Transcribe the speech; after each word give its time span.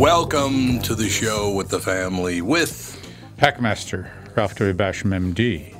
Welcome 0.00 0.80
to 0.84 0.94
the 0.94 1.10
show 1.10 1.50
with 1.50 1.68
the 1.68 1.78
family 1.78 2.40
with 2.40 3.06
Packmaster 3.36 4.08
Ralph 4.34 4.54
W. 4.54 4.72
Basham, 4.72 5.12
MD. 5.12 5.76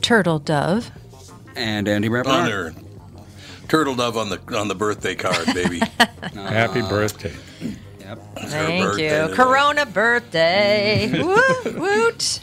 Turtle 0.00 0.38
Dove. 0.38 0.90
And 1.54 1.86
Andy 1.86 2.08
Rappaport. 2.08 2.28
Honor. 2.28 2.74
Turtle 3.68 3.94
dove 3.94 4.16
on 4.16 4.30
the 4.30 4.40
on 4.56 4.68
the 4.68 4.74
birthday 4.74 5.14
card, 5.14 5.44
baby. 5.52 5.80
Happy 6.32 6.80
birthday. 6.80 7.34
Yep. 8.00 8.22
It's 8.38 8.42
her 8.44 8.48
Thank 8.48 8.82
birthday 8.82 9.02
you. 9.02 9.22
today. 9.26 9.34
Corona 9.34 9.84
birthday. 9.84 11.22
woot 11.22 11.78
woot. 11.78 12.40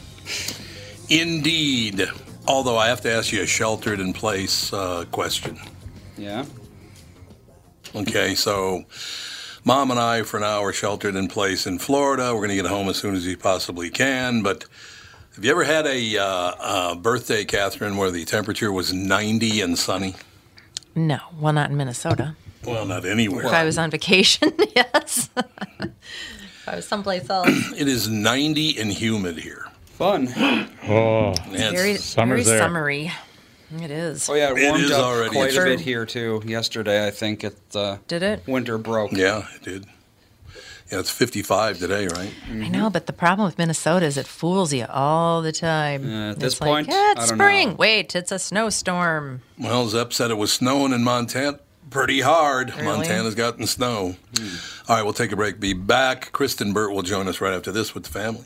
Indeed. 1.09 2.07
Although 2.47 2.77
I 2.77 2.89
have 2.89 3.01
to 3.01 3.11
ask 3.11 3.33
you 3.33 3.41
a 3.41 3.47
sheltered 3.47 3.99
in 3.99 4.13
place 4.13 4.71
uh, 4.71 5.05
question. 5.11 5.57
Yeah. 6.19 6.45
Okay, 7.95 8.35
so 8.35 8.85
mom 9.65 9.91
and 9.91 9.99
I, 9.99 10.21
for 10.23 10.39
now, 10.39 10.63
are 10.63 10.71
sheltered 10.71 11.15
in 11.15 11.27
place 11.27 11.67
in 11.67 11.79
Florida. 11.79 12.31
We're 12.33 12.39
going 12.47 12.49
to 12.49 12.55
get 12.55 12.65
home 12.67 12.87
as 12.87 12.97
soon 12.97 13.15
as 13.15 13.25
we 13.25 13.35
possibly 13.35 13.89
can. 13.89 14.41
But 14.43 14.65
have 15.35 15.43
you 15.43 15.51
ever 15.51 15.63
had 15.65 15.85
a 15.85 16.17
uh, 16.17 16.23
uh, 16.25 16.95
birthday, 16.95 17.43
Catherine, 17.43 17.97
where 17.97 18.11
the 18.11 18.23
temperature 18.25 18.71
was 18.71 18.93
90 18.93 19.61
and 19.61 19.77
sunny? 19.77 20.15
No, 20.95 21.17
well, 21.39 21.51
not 21.53 21.71
in 21.71 21.77
Minnesota. 21.77 22.35
Well, 22.63 22.85
not 22.85 23.05
anywhere. 23.05 23.45
If 23.45 23.51
I 23.51 23.63
was 23.65 23.77
on 23.77 23.91
vacation, 23.91 24.53
yes. 24.75 25.29
if 25.35 26.67
I 26.67 26.75
was 26.77 26.87
someplace 26.87 27.29
else. 27.29 27.49
It 27.77 27.87
is 27.87 28.07
90 28.07 28.79
and 28.79 28.91
humid 28.93 29.37
here. 29.39 29.65
Fun. 29.85 30.27
Oh, 30.87 31.31
It's- 31.53 31.71
Very, 31.71 31.95
Summer's 31.97 32.45
very 32.45 32.57
there. 32.57 32.65
summery. 32.67 33.11
It 33.81 33.91
is. 33.91 34.29
Oh 34.29 34.33
yeah, 34.35 34.51
it 34.51 34.57
It 34.57 34.67
warmed 34.69 34.83
is 34.85 34.91
up 34.91 35.03
already. 35.05 35.31
quite 35.35 35.47
It's 35.49 35.57
a 35.57 35.63
bit 35.63 35.79
here 35.79 36.05
too. 36.05 36.41
Yesterday, 36.45 37.05
I 37.07 37.11
think 37.11 37.43
it. 37.43 37.57
Uh, 37.73 37.97
Did 38.07 38.23
it? 38.23 38.43
Winter 38.47 38.77
broke. 38.77 39.11
yeah, 39.13 39.47
it 39.55 39.63
did. 39.63 39.85
Yeah, 40.91 40.99
it's 40.99 41.09
55 41.09 41.79
today, 41.79 42.05
right? 42.07 42.31
I 42.47 42.67
know, 42.67 42.91
but 42.91 43.07
the 43.07 43.13
problem 43.13 43.47
with 43.47 43.57
Minnesota 43.57 44.05
is 44.05 44.17
it 44.17 44.27
fools 44.27 44.71
you 44.71 44.85
all 44.87 45.41
the 45.41 45.51
time. 45.51 46.07
Yeah, 46.07 46.25
at 46.29 46.31
It's 46.33 46.39
this 46.41 46.61
like, 46.61 46.69
point, 46.69 46.87
"Yeah, 46.89 47.11
it's 47.13 47.21
I 47.21 47.25
don't 47.27 47.37
spring. 47.39 47.69
know." 47.69 47.75
Wait, 47.75 48.15
it's 48.15 48.31
a 48.31 48.37
snowstorm. 48.37 49.41
Well, 49.57 49.87
Zepp 49.87 50.13
said 50.13 50.29
it 50.29 50.37
was 50.37 50.53
snowing 50.53 50.91
in 50.93 51.03
Montana 51.03 51.59
pretty 51.89 52.21
hard. 52.21 52.69
Really? 52.71 52.83
Montana's 52.85 53.33
gotten 53.33 53.65
snow. 53.65 54.15
All 54.87 54.95
right, 54.95 55.01
we'll 55.03 55.13
take 55.13 55.31
a 55.31 55.35
break. 55.35 55.59
Be 55.59 55.73
back. 55.73 56.31
Kristen 56.33 56.71
Burt 56.71 56.91
will 56.93 57.01
join 57.01 57.27
us 57.27 57.41
right 57.41 57.53
after 57.53 57.71
this 57.71 57.95
with 57.95 58.03
the 58.03 58.11
family. 58.11 58.45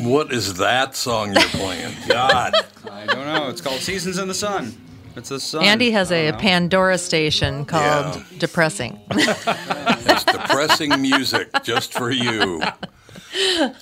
What 0.00 0.32
is 0.32 0.54
that 0.54 0.94
song 0.94 1.32
you're 1.32 1.42
playing? 1.50 1.94
God. 2.08 2.54
I 2.90 3.06
don't 3.06 3.26
know. 3.26 3.48
It's 3.48 3.60
called 3.60 3.80
Seasons 3.80 4.18
in 4.18 4.28
the 4.28 4.34
Sun. 4.34 4.74
It's 5.16 5.28
the 5.28 5.38
sun. 5.40 5.62
Andy 5.64 5.92
has 5.92 6.10
a 6.10 6.32
know. 6.32 6.38
Pandora 6.38 6.98
station 6.98 7.64
called 7.64 8.16
Yeah. 8.16 8.22
Depressing. 8.38 9.00
It's 10.06 10.24
depressing 10.24 11.00
music 11.00 11.48
just 11.64 11.92
for 11.92 12.10
you. 12.10 12.62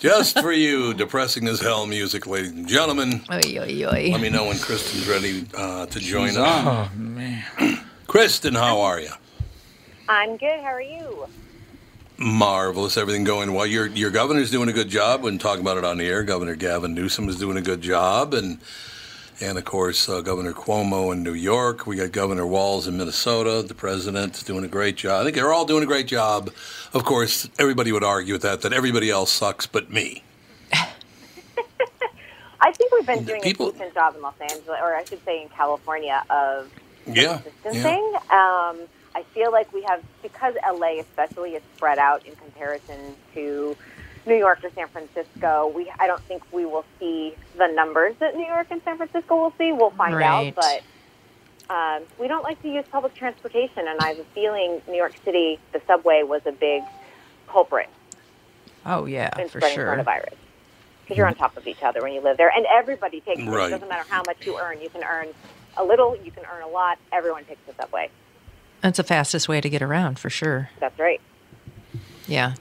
Just 0.00 0.38
for 0.40 0.52
you. 0.52 0.94
Depressing 0.94 1.46
as 1.48 1.60
hell 1.60 1.86
music, 1.86 2.26
ladies 2.26 2.52
and 2.52 2.66
gentlemen. 2.66 3.22
oy, 3.30 3.58
oy, 3.58 3.84
oy. 3.84 4.08
Let 4.12 4.20
me 4.20 4.30
know 4.30 4.46
when 4.46 4.58
Kristen's 4.58 5.06
ready 5.08 5.44
uh, 5.56 5.86
to 5.86 5.98
join 5.98 6.28
She's 6.28 6.38
us. 6.38 6.88
Oh, 6.94 6.96
man. 6.98 7.44
Kristen, 8.06 8.54
how 8.54 8.80
are 8.80 9.00
you? 9.00 9.10
I'm 10.08 10.36
good. 10.36 10.60
How 10.60 10.72
are 10.72 10.80
you? 10.82 11.26
Marvelous. 12.22 12.96
Everything 12.96 13.24
going 13.24 13.52
well. 13.52 13.66
Your 13.66 13.86
your 13.86 14.10
governor's 14.10 14.50
doing 14.50 14.68
a 14.68 14.72
good 14.72 14.88
job. 14.88 15.22
When 15.22 15.38
talking 15.38 15.62
about 15.62 15.76
it 15.78 15.84
on 15.84 15.98
the 15.98 16.06
air, 16.06 16.22
Governor 16.22 16.54
Gavin 16.54 16.94
Newsom 16.94 17.28
is 17.28 17.36
doing 17.38 17.56
a 17.56 17.62
good 17.62 17.80
job, 17.82 18.32
and 18.34 18.58
and 19.40 19.58
of 19.58 19.64
course 19.64 20.08
uh, 20.08 20.20
Governor 20.20 20.52
Cuomo 20.52 21.12
in 21.12 21.22
New 21.22 21.34
York. 21.34 21.86
We 21.86 21.96
got 21.96 22.12
Governor 22.12 22.46
Walz 22.46 22.86
in 22.86 22.96
Minnesota. 22.96 23.62
The 23.66 23.74
president's 23.74 24.42
doing 24.42 24.64
a 24.64 24.68
great 24.68 24.96
job. 24.96 25.20
I 25.20 25.24
think 25.24 25.34
they're 25.36 25.52
all 25.52 25.64
doing 25.64 25.82
a 25.82 25.86
great 25.86 26.06
job. 26.06 26.50
Of 26.92 27.04
course, 27.04 27.48
everybody 27.58 27.90
would 27.92 28.04
argue 28.04 28.34
with 28.34 28.42
that 28.42 28.62
that 28.62 28.72
everybody 28.72 29.10
else 29.10 29.32
sucks 29.32 29.66
but 29.66 29.90
me. 29.90 30.22
I 32.60 32.70
think 32.72 32.92
we've 32.92 33.06
been 33.06 33.24
doing 33.24 33.40
People- 33.42 33.70
a 33.70 33.72
decent 33.72 33.94
job 33.94 34.14
in 34.14 34.22
Los 34.22 34.34
Angeles, 34.40 34.78
or 34.80 34.94
I 34.94 35.02
should 35.04 35.24
say 35.24 35.42
in 35.42 35.48
California, 35.48 36.22
of 36.30 36.70
Yeah. 37.06 37.40
distancing. 37.64 38.14
Um, 38.30 38.78
I 39.14 39.24
feel 39.34 39.52
like 39.52 39.72
we 39.72 39.82
have, 39.82 40.00
because 40.22 40.54
LA 40.66 41.00
especially 41.00 41.50
is 41.50 41.62
spread 41.76 41.98
out 41.98 42.24
in 42.26 42.34
comparison 42.36 43.16
to 43.34 43.76
New 44.26 44.36
York 44.36 44.60
or 44.62 44.70
San 44.74 44.88
Francisco, 44.88 45.72
we 45.74 45.90
I 45.98 46.06
don't 46.06 46.22
think 46.28 46.42
we 46.52 46.64
will 46.64 46.84
see 46.98 47.34
the 47.56 47.68
numbers 47.74 48.14
that 48.20 48.34
New 48.36 48.46
York 48.46 48.68
and 48.70 48.80
San 48.84 48.96
Francisco 48.96 49.36
will 49.36 49.52
see. 49.58 49.72
We'll 49.72 49.90
find 49.90 50.14
Right. 50.14 50.24
out, 50.24 50.54
but 50.54 51.74
um, 51.74 52.02
we 52.20 52.28
don't 52.28 52.42
like 52.42 52.60
to 52.62 52.68
use 52.68 52.84
public 52.92 53.14
transportation, 53.16 53.88
and 53.88 54.00
I 54.00 54.08
have 54.08 54.18
a 54.18 54.24
feeling 54.34 54.80
New 54.88 54.96
York 54.96 55.14
City, 55.24 55.58
the 55.72 55.80
subway 55.86 56.22
was 56.22 56.42
a 56.46 56.52
big 56.52 56.82
culprit 57.50 57.88
Oh, 58.86 59.06
yeah, 59.06 59.30
in 59.38 59.48
for 59.48 59.58
spreading 59.60 59.76
sure. 59.78 59.86
coronavirus. 59.86 60.36
Because 61.02 61.16
you're 61.16 61.26
on 61.26 61.34
top 61.34 61.56
of 61.56 61.66
each 61.66 61.82
other 61.84 62.00
when 62.02 62.12
you 62.12 62.22
live 62.22 62.36
there, 62.36 62.50
and 62.54 62.64
everybody 62.72 63.20
takes 63.20 63.40
it. 63.42 63.48
Right. 63.50 63.66
It 63.68 63.70
doesn't 63.70 63.88
matter 63.88 64.04
how 64.08 64.22
much 64.24 64.36
you 64.46 64.56
earn. 64.60 64.80
You 64.80 64.88
can 64.90 65.02
earn 65.02 65.28
a 65.76 65.84
little, 65.84 66.14
you 66.16 66.30
can 66.30 66.44
earn 66.52 66.62
a 66.62 66.68
lot. 66.68 66.98
Everyone 67.12 67.44
takes 67.44 67.60
the 67.66 67.74
subway. 67.80 68.08
That's 68.82 68.96
the 68.96 69.04
fastest 69.04 69.48
way 69.48 69.60
to 69.60 69.70
get 69.70 69.80
around, 69.82 70.18
for 70.18 70.28
sure. 70.30 70.70
That's 70.80 70.98
right. 70.98 71.20
Yeah. 72.26 72.54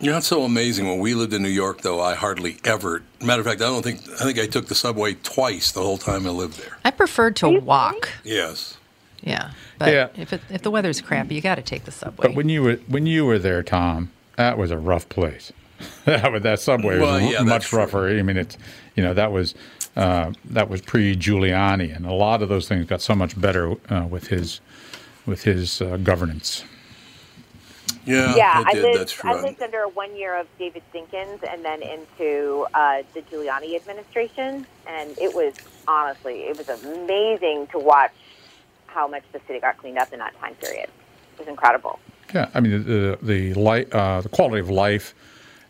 You 0.00 0.10
know, 0.10 0.18
it's 0.18 0.26
so 0.26 0.42
amazing. 0.44 0.86
When 0.86 0.98
we 0.98 1.14
lived 1.14 1.32
in 1.32 1.42
New 1.42 1.48
York, 1.48 1.80
though, 1.82 2.00
I 2.00 2.14
hardly 2.14 2.58
ever. 2.64 3.02
Matter 3.22 3.40
of 3.40 3.46
fact, 3.46 3.62
I 3.62 3.64
don't 3.64 3.82
think 3.82 4.00
I 4.20 4.24
think 4.24 4.38
I 4.38 4.46
took 4.46 4.66
the 4.66 4.74
subway 4.74 5.14
twice 5.14 5.72
the 5.72 5.80
whole 5.80 5.96
time 5.96 6.26
I 6.26 6.30
lived 6.30 6.58
there. 6.58 6.76
I 6.84 6.90
preferred 6.90 7.36
to 7.36 7.48
walk. 7.48 8.10
Yes. 8.22 8.76
Yeah. 9.22 9.52
But 9.78 9.92
Yeah. 9.94 10.08
if 10.14 10.32
it, 10.34 10.42
if 10.50 10.62
the 10.62 10.70
weather's 10.70 11.00
crappy, 11.00 11.34
you 11.34 11.40
got 11.40 11.54
to 11.54 11.62
take 11.62 11.84
the 11.84 11.90
subway. 11.92 12.28
But 12.28 12.36
when 12.36 12.48
you 12.50 12.62
were 12.62 12.74
when 12.88 13.06
you 13.06 13.24
were 13.24 13.38
there, 13.38 13.62
Tom, 13.62 14.10
that 14.36 14.58
was 14.58 14.70
a 14.70 14.78
rough 14.78 15.08
place. 15.08 15.50
that, 16.04 16.42
that 16.42 16.60
subway 16.60 16.98
was 16.98 17.02
Well, 17.02 17.20
yeah, 17.20 17.30
that's 17.38 17.44
much 17.44 17.64
true. 17.68 17.78
rougher. 17.78 18.08
I 18.10 18.22
mean, 18.22 18.36
it's 18.36 18.58
you 18.96 19.02
know 19.02 19.14
that 19.14 19.32
was 19.32 19.54
uh, 19.96 20.32
that 20.44 20.68
was 20.68 20.82
pre 20.82 21.16
Giuliani, 21.16 21.94
and 21.96 22.04
a 22.04 22.12
lot 22.12 22.42
of 22.42 22.50
those 22.50 22.68
things 22.68 22.84
got 22.86 23.00
so 23.00 23.14
much 23.14 23.38
better 23.40 23.72
uh, 23.90 24.06
with 24.08 24.26
his 24.28 24.60
with 25.26 25.42
his 25.42 25.82
uh, 25.82 25.96
governance. 25.98 26.64
Yeah, 28.04 28.36
yeah, 28.36 28.60
it 28.60 28.66
I 28.68 28.74
did. 28.74 28.84
lived. 28.84 28.98
That's 29.00 29.12
true. 29.12 29.30
I 29.30 29.42
lived 29.42 29.60
under 29.60 29.88
one 29.88 30.16
year 30.16 30.38
of 30.38 30.46
David 30.58 30.82
Dinkins, 30.94 31.42
and 31.42 31.64
then 31.64 31.82
into 31.82 32.66
uh, 32.72 33.02
the 33.14 33.22
Giuliani 33.22 33.74
administration, 33.74 34.66
and 34.86 35.10
it 35.18 35.34
was 35.34 35.54
honestly, 35.88 36.42
it 36.42 36.56
was 36.56 36.68
amazing 36.68 37.66
to 37.72 37.78
watch 37.78 38.12
how 38.86 39.08
much 39.08 39.24
the 39.32 39.40
city 39.46 39.60
got 39.60 39.76
cleaned 39.78 39.98
up 39.98 40.12
in 40.12 40.20
that 40.20 40.38
time 40.40 40.54
period. 40.54 40.88
It 41.34 41.40
was 41.40 41.48
incredible. 41.48 41.98
Yeah, 42.34 42.48
I 42.54 42.60
mean 42.60 42.84
the 42.84 43.18
the 43.22 43.54
li- 43.54 43.86
uh, 43.92 44.20
the 44.20 44.28
quality 44.28 44.60
of 44.60 44.70
life 44.70 45.14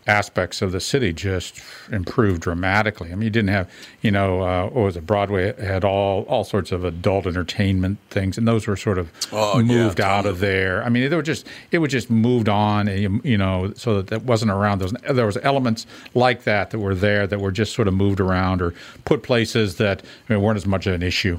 aspects 0.06 0.62
of 0.62 0.72
the 0.72 0.80
city 0.80 1.12
just 1.12 1.60
improved 1.90 2.42
dramatically. 2.42 3.10
I 3.10 3.14
mean, 3.14 3.22
you 3.22 3.30
didn't 3.30 3.48
have, 3.48 3.70
you 4.02 4.10
know, 4.10 4.42
uh, 4.42 4.64
what 4.64 4.84
was 4.84 4.96
it? 4.96 5.06
Broadway 5.06 5.52
had 5.60 5.84
all 5.84 6.22
all 6.24 6.44
sorts 6.44 6.72
of 6.72 6.84
adult 6.84 7.26
entertainment 7.26 7.98
things, 8.10 8.38
and 8.38 8.46
those 8.46 8.66
were 8.66 8.76
sort 8.76 8.98
of 8.98 9.10
Oh, 9.32 9.58
yeah, 9.58 9.64
moved 9.64 10.00
out 10.00 10.22
tons 10.22 10.26
of 10.34 10.40
there. 10.40 10.82
I 10.84 10.88
mean, 10.88 11.10
they 11.10 11.16
were 11.16 11.22
just 11.22 11.46
it 11.70 11.78
was 11.78 11.90
just 11.90 12.10
moved 12.10 12.48
on, 12.48 12.88
and 12.88 13.00
you, 13.00 13.20
you 13.24 13.38
know, 13.38 13.72
so 13.76 13.96
that 13.96 14.06
that 14.08 14.22
wasn't 14.22 14.50
around. 14.50 14.80
Those 14.80 14.92
there 15.10 15.26
was 15.26 15.38
elements 15.42 15.86
like 16.14 16.44
that 16.44 16.70
that 16.70 16.78
were 16.78 16.94
there 16.94 17.26
that 17.26 17.40
were 17.40 17.52
just 17.52 17.74
sort 17.74 17.88
of 17.88 17.94
moved 17.94 18.20
around 18.20 18.62
or 18.62 18.74
put 19.04 19.22
places 19.22 19.76
that 19.76 20.02
I 20.28 20.34
mean, 20.34 20.42
weren't 20.42 20.56
as 20.56 20.66
much 20.66 20.86
of 20.86 20.94
an 20.94 21.02
issue. 21.02 21.38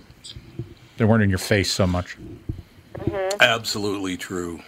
They 0.97 1.05
weren't 1.05 1.23
in 1.23 1.29
your 1.29 1.39
face 1.39 1.71
so 1.71 1.85
much. 1.87 2.17
Absolutely 3.39 4.17
true. 4.17 4.61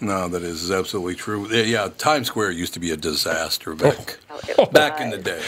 No, 0.00 0.28
that 0.28 0.42
is 0.42 0.70
absolutely 0.70 1.14
true. 1.14 1.46
Yeah, 1.50 1.62
Yeah, 1.64 1.88
Times 1.98 2.28
Square 2.28 2.52
used 2.52 2.72
to 2.74 2.80
be 2.80 2.90
a 2.90 2.96
disaster 2.96 3.74
back 3.74 4.18
Oh, 4.58 4.66
back 4.72 5.00
in 5.00 5.10
the 5.10 5.18
day. 5.18 5.42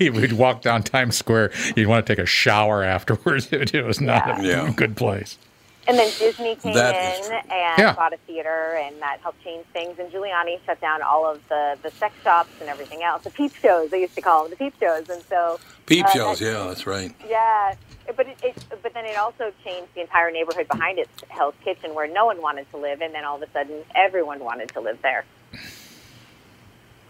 We'd 0.10 0.32
walk 0.34 0.62
down 0.62 0.82
Times 0.82 1.16
Square. 1.16 1.52
You'd 1.74 1.88
want 1.88 2.06
to 2.06 2.14
take 2.14 2.22
a 2.22 2.26
shower 2.26 2.82
afterwards. 2.84 3.48
It 3.52 3.84
was 3.84 4.00
not 4.00 4.40
a 4.40 4.42
Yeah. 4.46 4.72
good 4.74 4.96
place. 4.96 5.38
And 5.88 5.96
then 5.96 6.10
Disney 6.18 6.56
came 6.56 6.74
That 6.74 7.20
is 7.20 7.26
in 7.28 7.32
and 7.32 7.78
Yeah. 7.78 7.92
bought 7.94 8.12
a 8.12 8.16
theater, 8.26 8.76
and 8.82 9.00
that 9.00 9.20
helped 9.20 9.42
change 9.44 9.64
things. 9.72 9.96
And 10.00 10.10
Giuliani 10.10 10.58
shut 10.66 10.80
down 10.80 11.00
all 11.02 11.24
of 11.30 11.40
the, 11.48 11.78
the 11.82 11.90
sex 11.92 12.12
shops 12.24 12.50
and 12.60 12.68
everything 12.68 13.04
else. 13.04 13.22
The 13.22 13.30
peep 13.30 13.54
shows, 13.54 13.90
they 13.90 14.00
used 14.00 14.16
to 14.16 14.20
call 14.20 14.42
them 14.42 14.50
the 14.50 14.56
peep 14.56 14.74
shows. 14.80 15.08
And 15.08 15.22
so, 15.28 15.60
Peep 15.86 16.04
uh, 16.06 16.08
shows, 16.10 16.38
that- 16.40 16.44
yeah, 16.44 16.64
that's 16.66 16.86
right. 16.88 17.12
Yeah, 17.28 17.74
but 18.14 18.26
it, 18.26 18.36
it, 18.42 18.64
but 18.82 18.92
then 18.94 19.04
it 19.04 19.16
also 19.16 19.52
changed 19.64 19.94
the 19.94 20.02
entire 20.02 20.30
neighborhood 20.30 20.68
behind 20.68 20.98
it, 20.98 21.08
Hell's 21.28 21.54
Kitchen, 21.64 21.94
where 21.94 22.06
no 22.06 22.26
one 22.26 22.40
wanted 22.42 22.70
to 22.70 22.76
live, 22.76 23.00
and 23.00 23.14
then 23.14 23.24
all 23.24 23.36
of 23.36 23.42
a 23.42 23.50
sudden, 23.52 23.82
everyone 23.94 24.40
wanted 24.40 24.68
to 24.70 24.80
live 24.80 24.98
there. 25.02 25.24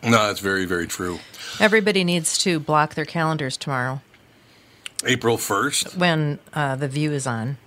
No, 0.02 0.26
that's 0.26 0.40
very, 0.40 0.64
very 0.66 0.86
true. 0.86 1.18
Everybody 1.58 2.04
needs 2.04 2.38
to 2.38 2.60
block 2.60 2.94
their 2.94 3.04
calendars 3.04 3.56
tomorrow 3.56 4.02
April 5.04 5.36
first. 5.36 5.96
when 5.96 6.38
uh, 6.54 6.76
the 6.76 6.88
view 6.88 7.12
is 7.12 7.26
on. 7.26 7.58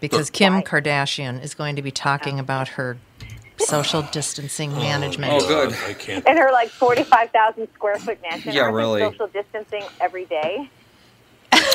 Because 0.00 0.28
Kim 0.30 0.54
Why? 0.54 0.62
Kardashian 0.62 1.42
is 1.42 1.54
going 1.54 1.76
to 1.76 1.82
be 1.82 1.90
talking 1.90 2.38
about 2.38 2.68
her 2.68 2.98
social 3.58 4.02
distancing 4.02 4.72
management. 4.72 5.32
Oh, 5.32 5.46
good. 5.46 5.72
I 5.86 5.94
can't. 5.94 6.26
And 6.26 6.38
her 6.38 6.50
like 6.52 6.68
forty-five 6.68 7.30
thousand 7.30 7.68
square 7.74 7.96
foot 7.96 8.20
mansion. 8.22 8.52
Yeah, 8.52 8.62
aren't 8.62 8.74
really. 8.74 9.00
Social 9.00 9.28
distancing 9.28 9.84
every 10.00 10.26
day. 10.26 10.68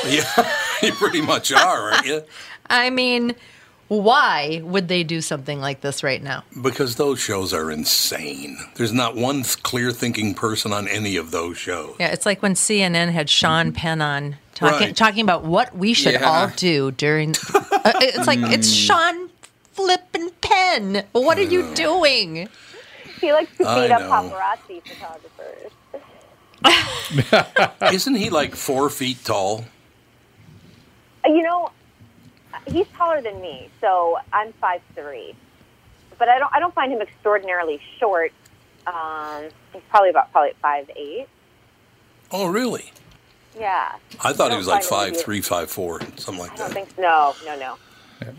Yeah, 0.07 0.49
you 0.81 0.91
pretty 0.93 1.21
much 1.21 1.51
are, 1.51 1.91
aren't 1.91 2.05
you? 2.05 2.23
I 2.69 2.89
mean, 2.89 3.35
why 3.89 4.61
would 4.63 4.87
they 4.87 5.03
do 5.03 5.19
something 5.19 5.59
like 5.59 5.81
this 5.81 6.03
right 6.03 6.21
now? 6.21 6.43
Because 6.61 6.95
those 6.95 7.19
shows 7.19 7.53
are 7.53 7.71
insane. 7.71 8.57
There's 8.75 8.93
not 8.93 9.15
one 9.15 9.43
clear 9.43 9.91
thinking 9.91 10.35
person 10.35 10.71
on 10.71 10.87
any 10.87 11.17
of 11.17 11.31
those 11.31 11.57
shows. 11.57 11.95
Yeah, 11.99 12.07
it's 12.09 12.25
like 12.25 12.41
when 12.41 12.53
CNN 12.53 13.11
had 13.11 13.29
Sean 13.29 13.67
mm-hmm. 13.67 13.75
Penn 13.75 14.01
on 14.01 14.37
talking 14.53 14.87
Right. 14.87 14.95
talking 14.95 15.21
about 15.23 15.43
what 15.43 15.75
we 15.75 15.93
should 15.93 16.13
Yeah. 16.13 16.29
all 16.29 16.47
do 16.55 16.91
during. 16.91 17.35
Uh, 17.53 17.61
uh 17.85 17.91
it's 18.01 18.27
like 18.27 18.39
it's 18.39 18.69
mm. 18.69 18.87
Sean 18.87 19.29
Flippin' 19.73 20.29
Penn. 20.41 21.05
What 21.13 21.37
are 21.37 21.43
you 21.43 21.73
doing? 21.73 22.47
He 23.19 23.31
likes 23.33 23.57
to 23.57 23.67
I 23.67 23.87
beat 23.87 23.93
up 23.93 24.01
know. 24.01 24.09
paparazzi 24.09 24.81
photographers. 24.85 25.71
Isn't 27.93 28.15
he 28.15 28.29
like 28.29 28.55
four 28.55 28.89
feet 28.89 29.23
tall? 29.23 29.65
You 31.25 31.42
know, 31.44 31.71
he's 32.68 32.88
taller 32.98 33.21
than 33.21 33.39
me, 33.42 33.69
so 33.81 34.18
I'm 34.33 34.54
five 34.54 34.81
three. 34.95 35.36
But 36.18 36.30
I 36.30 36.39
don't 36.39 36.54
I 36.54 36.60
don't 36.60 36.74
find 36.74 36.92
him 36.92 37.01
extraordinarily 37.01 37.80
short. 38.00 38.31
Um, 38.88 39.45
he's 39.74 39.81
probably 39.89 40.10
about 40.10 40.31
probably 40.31 40.54
five 40.62 40.89
eight. 40.95 41.27
Oh, 42.31 42.48
really? 42.48 42.92
Yeah. 43.60 43.95
I 44.24 44.33
thought 44.33 44.50
I 44.51 44.54
he 44.54 44.57
was 44.57 44.68
like 44.68 44.83
find 44.83 45.07
him 45.10 45.13
five 45.13 45.18
to 45.19 45.24
three, 45.25 45.42
five 45.42 45.69
four, 45.71 46.01
something 46.18 46.38
like 46.39 46.51
I 46.54 46.56
don't 46.56 46.68
that. 46.69 46.74
think 46.74 46.98
no, 46.98 47.36
no, 47.45 47.57
no. 47.57 47.75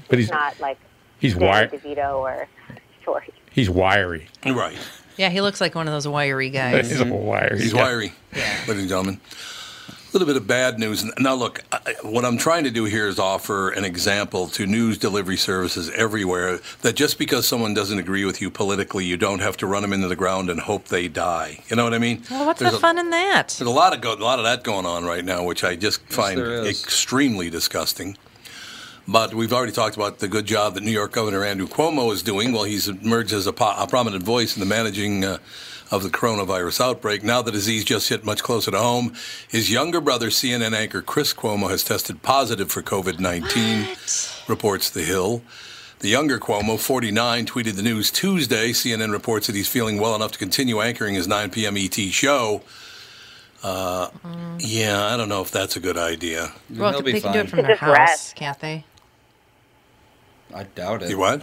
But 0.09 0.19
he's 0.19 0.31
Not 0.31 0.59
like 0.61 0.79
he's 1.19 1.35
Danny 1.35 1.67
wi- 1.69 1.97
DeVito 1.97 2.15
or 2.19 2.49
short. 3.05 3.25
he's 3.51 3.69
wiry. 3.71 4.29
Right. 4.45 4.77
Yeah, 5.17 5.29
he 5.31 5.41
looks 5.41 5.61
like 5.61 5.75
one 5.75 5.87
of 5.89 5.93
those 5.93 6.09
wiry 6.09 6.49
guys. 6.51 6.89
He's 6.91 7.01
a 7.01 7.05
wiry. 7.05 7.59
He's 7.61 7.73
got- 7.75 7.83
wiry, 7.83 8.13
ladies 8.67 8.69
and 8.81 8.89
gentlemen. 8.89 9.21
A 10.11 10.19
little 10.19 10.27
bit 10.27 10.37
of 10.37 10.49
bad 10.49 10.81
news. 10.81 11.05
Now, 11.21 11.35
look, 11.35 11.63
I- 11.71 11.95
what 12.03 12.25
I'm 12.25 12.37
trying 12.37 12.65
to 12.65 12.71
do 12.71 12.85
here 12.85 13.07
is 13.07 13.21
offer 13.21 13.71
an 13.71 13.85
example 13.85 14.49
to 14.49 14.67
news 14.67 14.99
delivery 14.99 15.37
services 15.37 15.89
everywhere 15.91 16.59
that 16.83 16.97
just 16.97 17.17
because 17.17 17.47
someone 17.47 17.75
doesn't 17.75 17.97
agree 17.99 18.25
with 18.25 18.43
you 18.43 18.51
politically, 18.51 19.05
you 19.05 19.17
don't 19.17 19.39
have 19.39 19.57
to 19.59 19.69
run 19.69 19.83
them 19.83 19.93
into 19.93 20.09
the 20.09 20.17
ground 20.17 20.51
and 20.51 20.59
hope 20.59 20.87
they 20.87 21.07
die. 21.07 21.61
You 21.69 21.77
know 21.77 21.85
what 21.85 21.95
I 21.95 21.99
mean? 21.99 22.25
Well, 22.29 22.45
what's 22.45 22.59
There's 22.59 22.73
the 22.73 22.79
a- 22.79 22.81
fun 22.81 22.99
in 22.99 23.11
that? 23.11 23.55
There's 23.57 23.69
a 23.71 23.73
lot 23.73 23.95
of 23.95 24.01
go- 24.01 24.15
a 24.15 24.17
lot 24.17 24.41
of 24.41 24.45
that 24.47 24.65
going 24.65 24.85
on 24.85 25.05
right 25.05 25.25
now, 25.25 25.45
which 25.45 25.63
I 25.63 25.77
just 25.77 26.01
find 26.09 26.41
extremely 26.41 27.49
disgusting. 27.49 28.17
But 29.07 29.33
we've 29.33 29.53
already 29.53 29.73
talked 29.73 29.95
about 29.95 30.19
the 30.19 30.29
good 30.29 30.47
job 30.47 30.75
that 30.75 30.83
New 30.83 30.91
York 30.91 31.13
Governor 31.13 31.45
Andrew 31.45 31.69
Cuomo 31.69 32.13
is 32.13 32.23
doing. 32.23 32.53
Well, 32.53 32.65
he's 32.65 32.89
emerged 32.89 33.33
as 33.33 33.47
a, 33.47 33.53
po- 33.53 33.75
a 33.77 33.87
prominent 33.87 34.25
voice 34.25 34.57
in 34.57 34.61
the 34.61 34.67
managing 34.67 35.25
uh, 35.25 35.39
of 35.91 36.03
the 36.03 36.09
coronavirus 36.09 36.81
outbreak. 36.81 37.23
Now 37.23 37.43
the 37.43 37.51
disease 37.51 37.85
just 37.85 38.09
hit 38.09 38.25
much 38.25 38.43
closer 38.43 38.71
to 38.71 38.79
home. 38.79 39.15
His 39.49 39.71
younger 39.71 40.01
brother, 40.01 40.29
CNN 40.29 40.73
anchor 40.75 41.03
Chris 41.03 41.35
Cuomo, 41.35 41.69
has 41.71 41.83
tested 41.85 42.23
positive 42.23 42.71
for 42.71 42.83
COVID 42.83 43.19
19, 43.19 43.89
reports 44.49 44.91
The 44.91 45.03
Hill. 45.03 45.43
The 45.99 46.09
younger 46.09 46.39
Cuomo, 46.39 46.79
49, 46.79 47.45
tweeted 47.47 47.75
the 47.77 47.83
news 47.83 48.11
Tuesday. 48.11 48.71
CNN 48.71 49.13
reports 49.13 49.47
that 49.49 49.57
he's 49.57 49.69
feeling 49.69 50.01
well 50.01 50.15
enough 50.15 50.33
to 50.33 50.39
continue 50.39 50.81
anchoring 50.81 51.15
his 51.15 51.29
9 51.29 51.51
p.m. 51.51 51.77
ET 51.77 51.95
show. 51.95 52.63
Uh, 53.63 54.09
Yeah, 54.59 55.05
I 55.13 55.17
don't 55.19 55.29
know 55.29 55.43
if 55.43 55.51
that's 55.51 55.77
a 55.77 55.81
good 55.81 55.99
idea. 55.99 56.53
Well, 56.71 56.93
He'll 56.93 57.03
be 57.03 57.13
they 57.13 57.21
can 57.21 57.33
do 57.35 57.41
it 57.41 57.51
from 57.51 57.59
It's 57.59 57.69
their 57.69 57.77
house, 57.77 57.97
rest. 57.99 58.37
can't 58.37 58.59
they? 58.61 58.85
I 60.55 60.63
doubt 60.63 61.03
it. 61.03 61.11
You 61.11 61.19
what? 61.19 61.43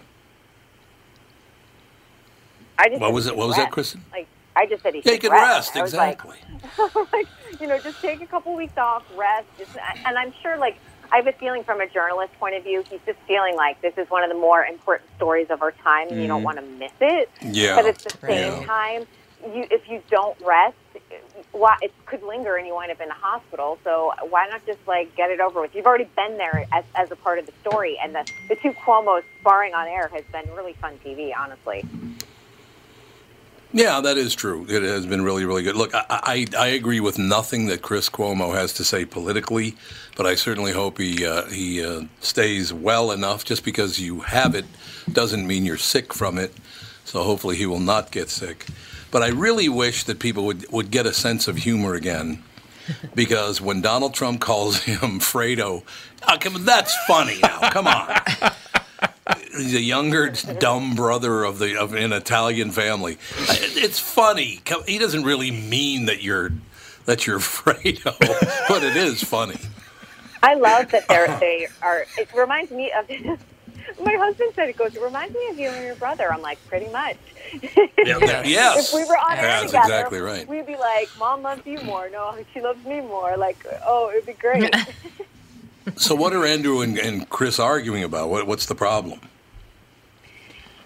I 2.80 2.90
just 2.90 3.02
What 3.02 3.14
was 3.14 3.28
it? 3.28 3.36
What 3.38 3.48
was 3.48 3.56
that, 3.58 3.64
rest. 3.64 3.74
Kristen? 3.74 4.04
Like 4.12 4.28
I 4.58 4.66
just 4.66 4.82
said 4.82 4.96
he 4.96 5.02
Yeah, 5.06 5.14
should 5.14 5.32
rest. 5.32 5.76
rest, 5.76 5.94
like, 5.94 6.20
exactly. 6.20 6.38
like, 7.14 7.28
you 7.62 7.68
know, 7.68 7.80
just 7.80 8.02
take 8.02 8.22
a 8.22 8.26
couple 8.26 8.56
weeks 8.56 8.78
off, 8.78 9.04
rest. 9.16 9.46
Just, 9.58 9.78
and 10.06 10.18
I'm 10.18 10.34
sure, 10.42 10.58
like, 10.58 10.78
I 11.12 11.18
have 11.18 11.28
a 11.28 11.32
feeling 11.34 11.64
from 11.64 11.80
a 11.80 11.88
journalist 11.88 12.34
point 12.40 12.56
of 12.56 12.64
view, 12.64 12.84
he's 12.90 13.00
just 13.06 13.20
feeling 13.28 13.56
like 13.56 13.80
this 13.82 13.94
is 13.98 14.10
one 14.10 14.24
of 14.24 14.30
the 14.30 14.36
more 14.36 14.66
important 14.66 15.10
stories 15.16 15.48
of 15.50 15.62
our 15.62 15.72
time, 15.72 16.10
and 16.10 16.22
you 16.22 16.28
don't 16.28 16.40
mm-hmm. 16.40 16.46
want 16.46 16.58
to 16.58 16.64
miss 16.64 16.92
it. 17.00 17.30
Yeah, 17.42 17.76
But 17.76 17.86
at 17.86 18.00
the 18.00 18.18
same 18.26 18.62
yeah. 18.62 18.66
time, 18.66 19.08
you 19.54 19.68
if 19.70 19.88
you 19.88 20.02
don't 20.10 20.36
rest, 20.42 20.76
why 21.52 21.78
it 21.82 21.94
could 22.06 22.24
linger 22.24 22.58
and 22.58 22.68
you 22.68 22.74
wind 22.74 22.92
up 22.92 23.00
in 23.00 23.08
the 23.08 23.14
hospital. 23.14 23.78
So 23.84 24.12
why 24.30 24.48
not 24.50 24.66
just 24.66 24.80
like 24.88 25.16
get 25.16 25.30
it 25.30 25.40
over 25.40 25.62
with? 25.62 25.76
You've 25.76 25.86
already 25.86 26.10
been 26.16 26.38
there 26.38 26.66
as, 26.74 26.84
as 26.96 27.12
a 27.12 27.16
part 27.16 27.40
of 27.40 27.46
the 27.46 27.54
story, 27.62 27.98
and 28.02 28.14
the 28.14 28.30
the 28.50 28.56
two 28.56 28.72
Cuomo's 28.72 29.24
sparring 29.40 29.74
on 29.74 29.88
air 29.88 30.10
has 30.10 30.24
been 30.32 30.54
really 30.56 30.74
fun 30.74 31.00
TV, 31.06 31.32
honestly. 31.38 31.84
Yeah, 33.74 34.00
that 34.02 34.18
is 34.18 34.34
true. 34.34 34.66
It 34.70 34.82
has 34.82 35.06
been 35.06 35.24
really, 35.24 35.46
really 35.46 35.64
good. 35.64 35.76
Look, 35.76 35.94
I, 35.94 36.06
I, 36.10 36.46
I 36.58 36.68
agree 36.68 37.00
with 37.00 37.20
nothing 37.20 37.68
that 37.68 37.82
Chris 37.82 38.10
Cuomo 38.10 38.54
has 38.56 38.74
to 38.74 38.84
say 38.84 39.04
politically, 39.06 39.76
but 40.16 40.26
I 40.26 40.36
certainly 40.36 40.72
hope 40.72 40.98
he 40.98 41.26
uh, 41.26 41.46
he 41.48 41.84
uh, 41.86 42.04
stays 42.22 42.72
well 42.74 43.12
enough. 43.12 43.44
Just 43.44 43.64
because 43.66 44.00
you 44.00 44.22
have 44.22 44.56
it 44.56 44.66
doesn't 45.12 45.46
mean 45.46 45.66
you're 45.66 45.78
sick 45.78 46.14
from 46.14 46.38
it. 46.38 46.54
So 47.04 47.24
hopefully 47.24 47.56
he 47.58 47.66
will 47.66 47.80
not 47.80 48.12
get 48.12 48.30
sick. 48.30 48.66
But 49.12 49.24
I 49.24 49.30
really 49.30 49.70
wish 49.70 50.04
that 50.06 50.20
people 50.20 50.46
would, 50.46 50.70
would 50.72 50.92
get 50.92 51.06
a 51.06 51.14
sense 51.14 51.48
of 51.48 51.58
humor 51.58 51.94
again. 51.94 52.44
Because 53.16 53.62
when 53.62 53.82
Donald 53.82 54.14
Trump 54.14 54.42
calls 54.42 54.84
him 54.84 55.20
Fredo, 55.20 55.84
uh, 56.24 56.38
come- 56.38 56.66
that's 56.66 56.96
funny 57.06 57.40
now. 57.42 57.70
Come 57.70 57.88
on. 57.88 58.18
He's 59.60 59.74
a 59.76 59.82
younger, 59.82 60.30
dumb 60.60 60.96
brother 60.96 61.44
of 61.44 61.60
the 61.60 61.78
of 61.78 61.94
an 61.94 62.14
Italian 62.14 62.72
family. 62.72 63.18
It's 63.38 64.00
funny. 64.00 64.62
He 64.86 64.98
doesn't 64.98 65.24
really 65.24 65.52
mean 65.52 66.06
that 66.06 66.24
you're 66.24 66.52
that 67.06 67.26
you're 67.28 67.40
Fredo, 67.40 68.18
but 68.68 68.84
it 68.84 68.96
is 68.96 69.24
funny. 69.24 69.60
I 70.44 70.54
love 70.54 70.92
that 70.92 71.08
they're 71.08 71.28
they 71.40 71.68
are. 71.82 72.06
It 72.18 72.30
reminds 72.34 72.72
me 72.72 72.92
of 72.92 73.10
my 74.04 74.14
husband 74.14 74.52
said 74.56 74.70
it 74.70 74.78
goes. 74.78 74.96
It 74.96 75.02
reminds 75.02 75.34
me 75.34 75.48
of 75.50 75.60
you 75.60 75.70
and 75.70 75.86
your 75.86 75.96
brother. 75.96 76.32
I'm 76.32 76.42
like, 76.42 76.64
pretty 76.68 76.92
much. 76.92 77.18
Yeah, 78.04 78.20
that- 78.20 78.46
yes. 78.48 78.90
if 78.90 78.96
we 78.96 79.04
were 79.06 79.18
on 79.18 79.38
air 79.38 79.62
together, 79.62 79.78
exactly 79.80 80.20
right. 80.20 80.48
we'd 80.48 80.68
be 80.68 80.76
like, 80.76 81.10
"Mom 81.18 81.42
loves 81.42 81.66
you 81.66 81.80
more. 81.82 82.10
No, 82.10 82.36
she 82.54 82.62
loves 82.62 82.84
me 82.86 83.02
more." 83.02 83.36
Like, 83.38 83.58
oh, 83.86 84.10
it'd 84.12 84.26
be 84.26 84.34
great. 84.34 84.74
So 85.96 86.16
what 86.16 86.34
are 86.34 86.46
Andrew 86.46 86.82
and, 86.82 86.98
and 87.00 87.30
Chris 87.30 87.60
arguing 87.60 88.04
about? 88.04 88.30
What, 88.30 88.46
what's 88.46 88.66
the 88.66 88.76
problem? 88.76 89.22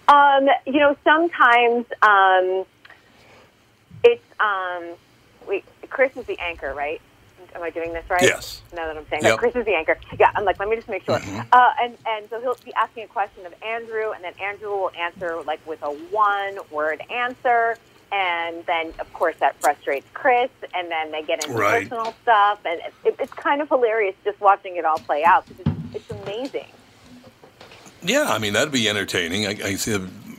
Um, 0.08 0.48
you 0.66 0.80
know, 0.80 0.96
sometimes 1.04 1.86
um, 2.02 2.64
it's 4.04 4.24
um, 4.40 4.96
we. 5.48 5.64
Chris 5.90 6.12
is 6.16 6.26
the 6.26 6.38
anchor, 6.40 6.74
right? 6.74 7.00
Am 7.54 7.62
I 7.62 7.70
doing 7.70 7.92
this 7.92 8.04
right? 8.10 8.22
Yes. 8.22 8.62
Now 8.74 8.86
that 8.86 8.96
I'm 8.96 9.06
saying 9.10 9.22
Yep. 9.24 9.32
that, 9.34 9.38
Chris 9.38 9.54
is 9.56 9.64
the 9.64 9.74
anchor. 9.74 9.98
Yeah, 10.18 10.30
I'm 10.34 10.44
like, 10.44 10.58
let 10.58 10.68
me 10.68 10.76
just 10.76 10.88
make 10.88 11.04
sure. 11.04 11.20
Uh, 11.52 11.70
and 11.82 11.98
and 12.06 12.28
so 12.30 12.40
he'll 12.40 12.56
be 12.64 12.72
asking 12.74 13.04
a 13.04 13.08
question 13.08 13.44
of 13.46 13.54
Andrew, 13.62 14.12
and 14.12 14.24
then 14.24 14.32
Andrew 14.42 14.70
will 14.70 14.90
answer 14.98 15.42
like 15.46 15.60
with 15.66 15.82
a 15.82 15.90
one-word 15.90 17.02
answer, 17.10 17.78
and 18.10 18.64
then 18.66 18.92
of 19.00 19.12
course 19.12 19.36
that 19.40 19.56
frustrates 19.60 20.06
Chris, 20.14 20.50
and 20.74 20.90
then 20.90 21.10
they 21.12 21.22
get 21.22 21.44
into 21.44 21.58
Right. 21.58 21.88
personal 21.90 22.14
stuff, 22.22 22.60
and 22.64 22.80
it, 23.04 23.16
it's 23.18 23.32
kind 23.34 23.60
of 23.60 23.68
hilarious 23.68 24.14
just 24.24 24.40
watching 24.40 24.76
it 24.76 24.84
all 24.84 24.98
play 24.98 25.24
out 25.24 25.46
because 25.48 25.66
it's, 25.92 25.94
it's 26.10 26.10
amazing. 26.22 26.68
Yeah, 28.04 28.24
I 28.28 28.38
mean 28.38 28.52
that'd 28.54 28.72
be 28.72 28.88
entertaining. 28.88 29.46
I, 29.46 29.50
I 29.64 29.74
see, 29.76 29.98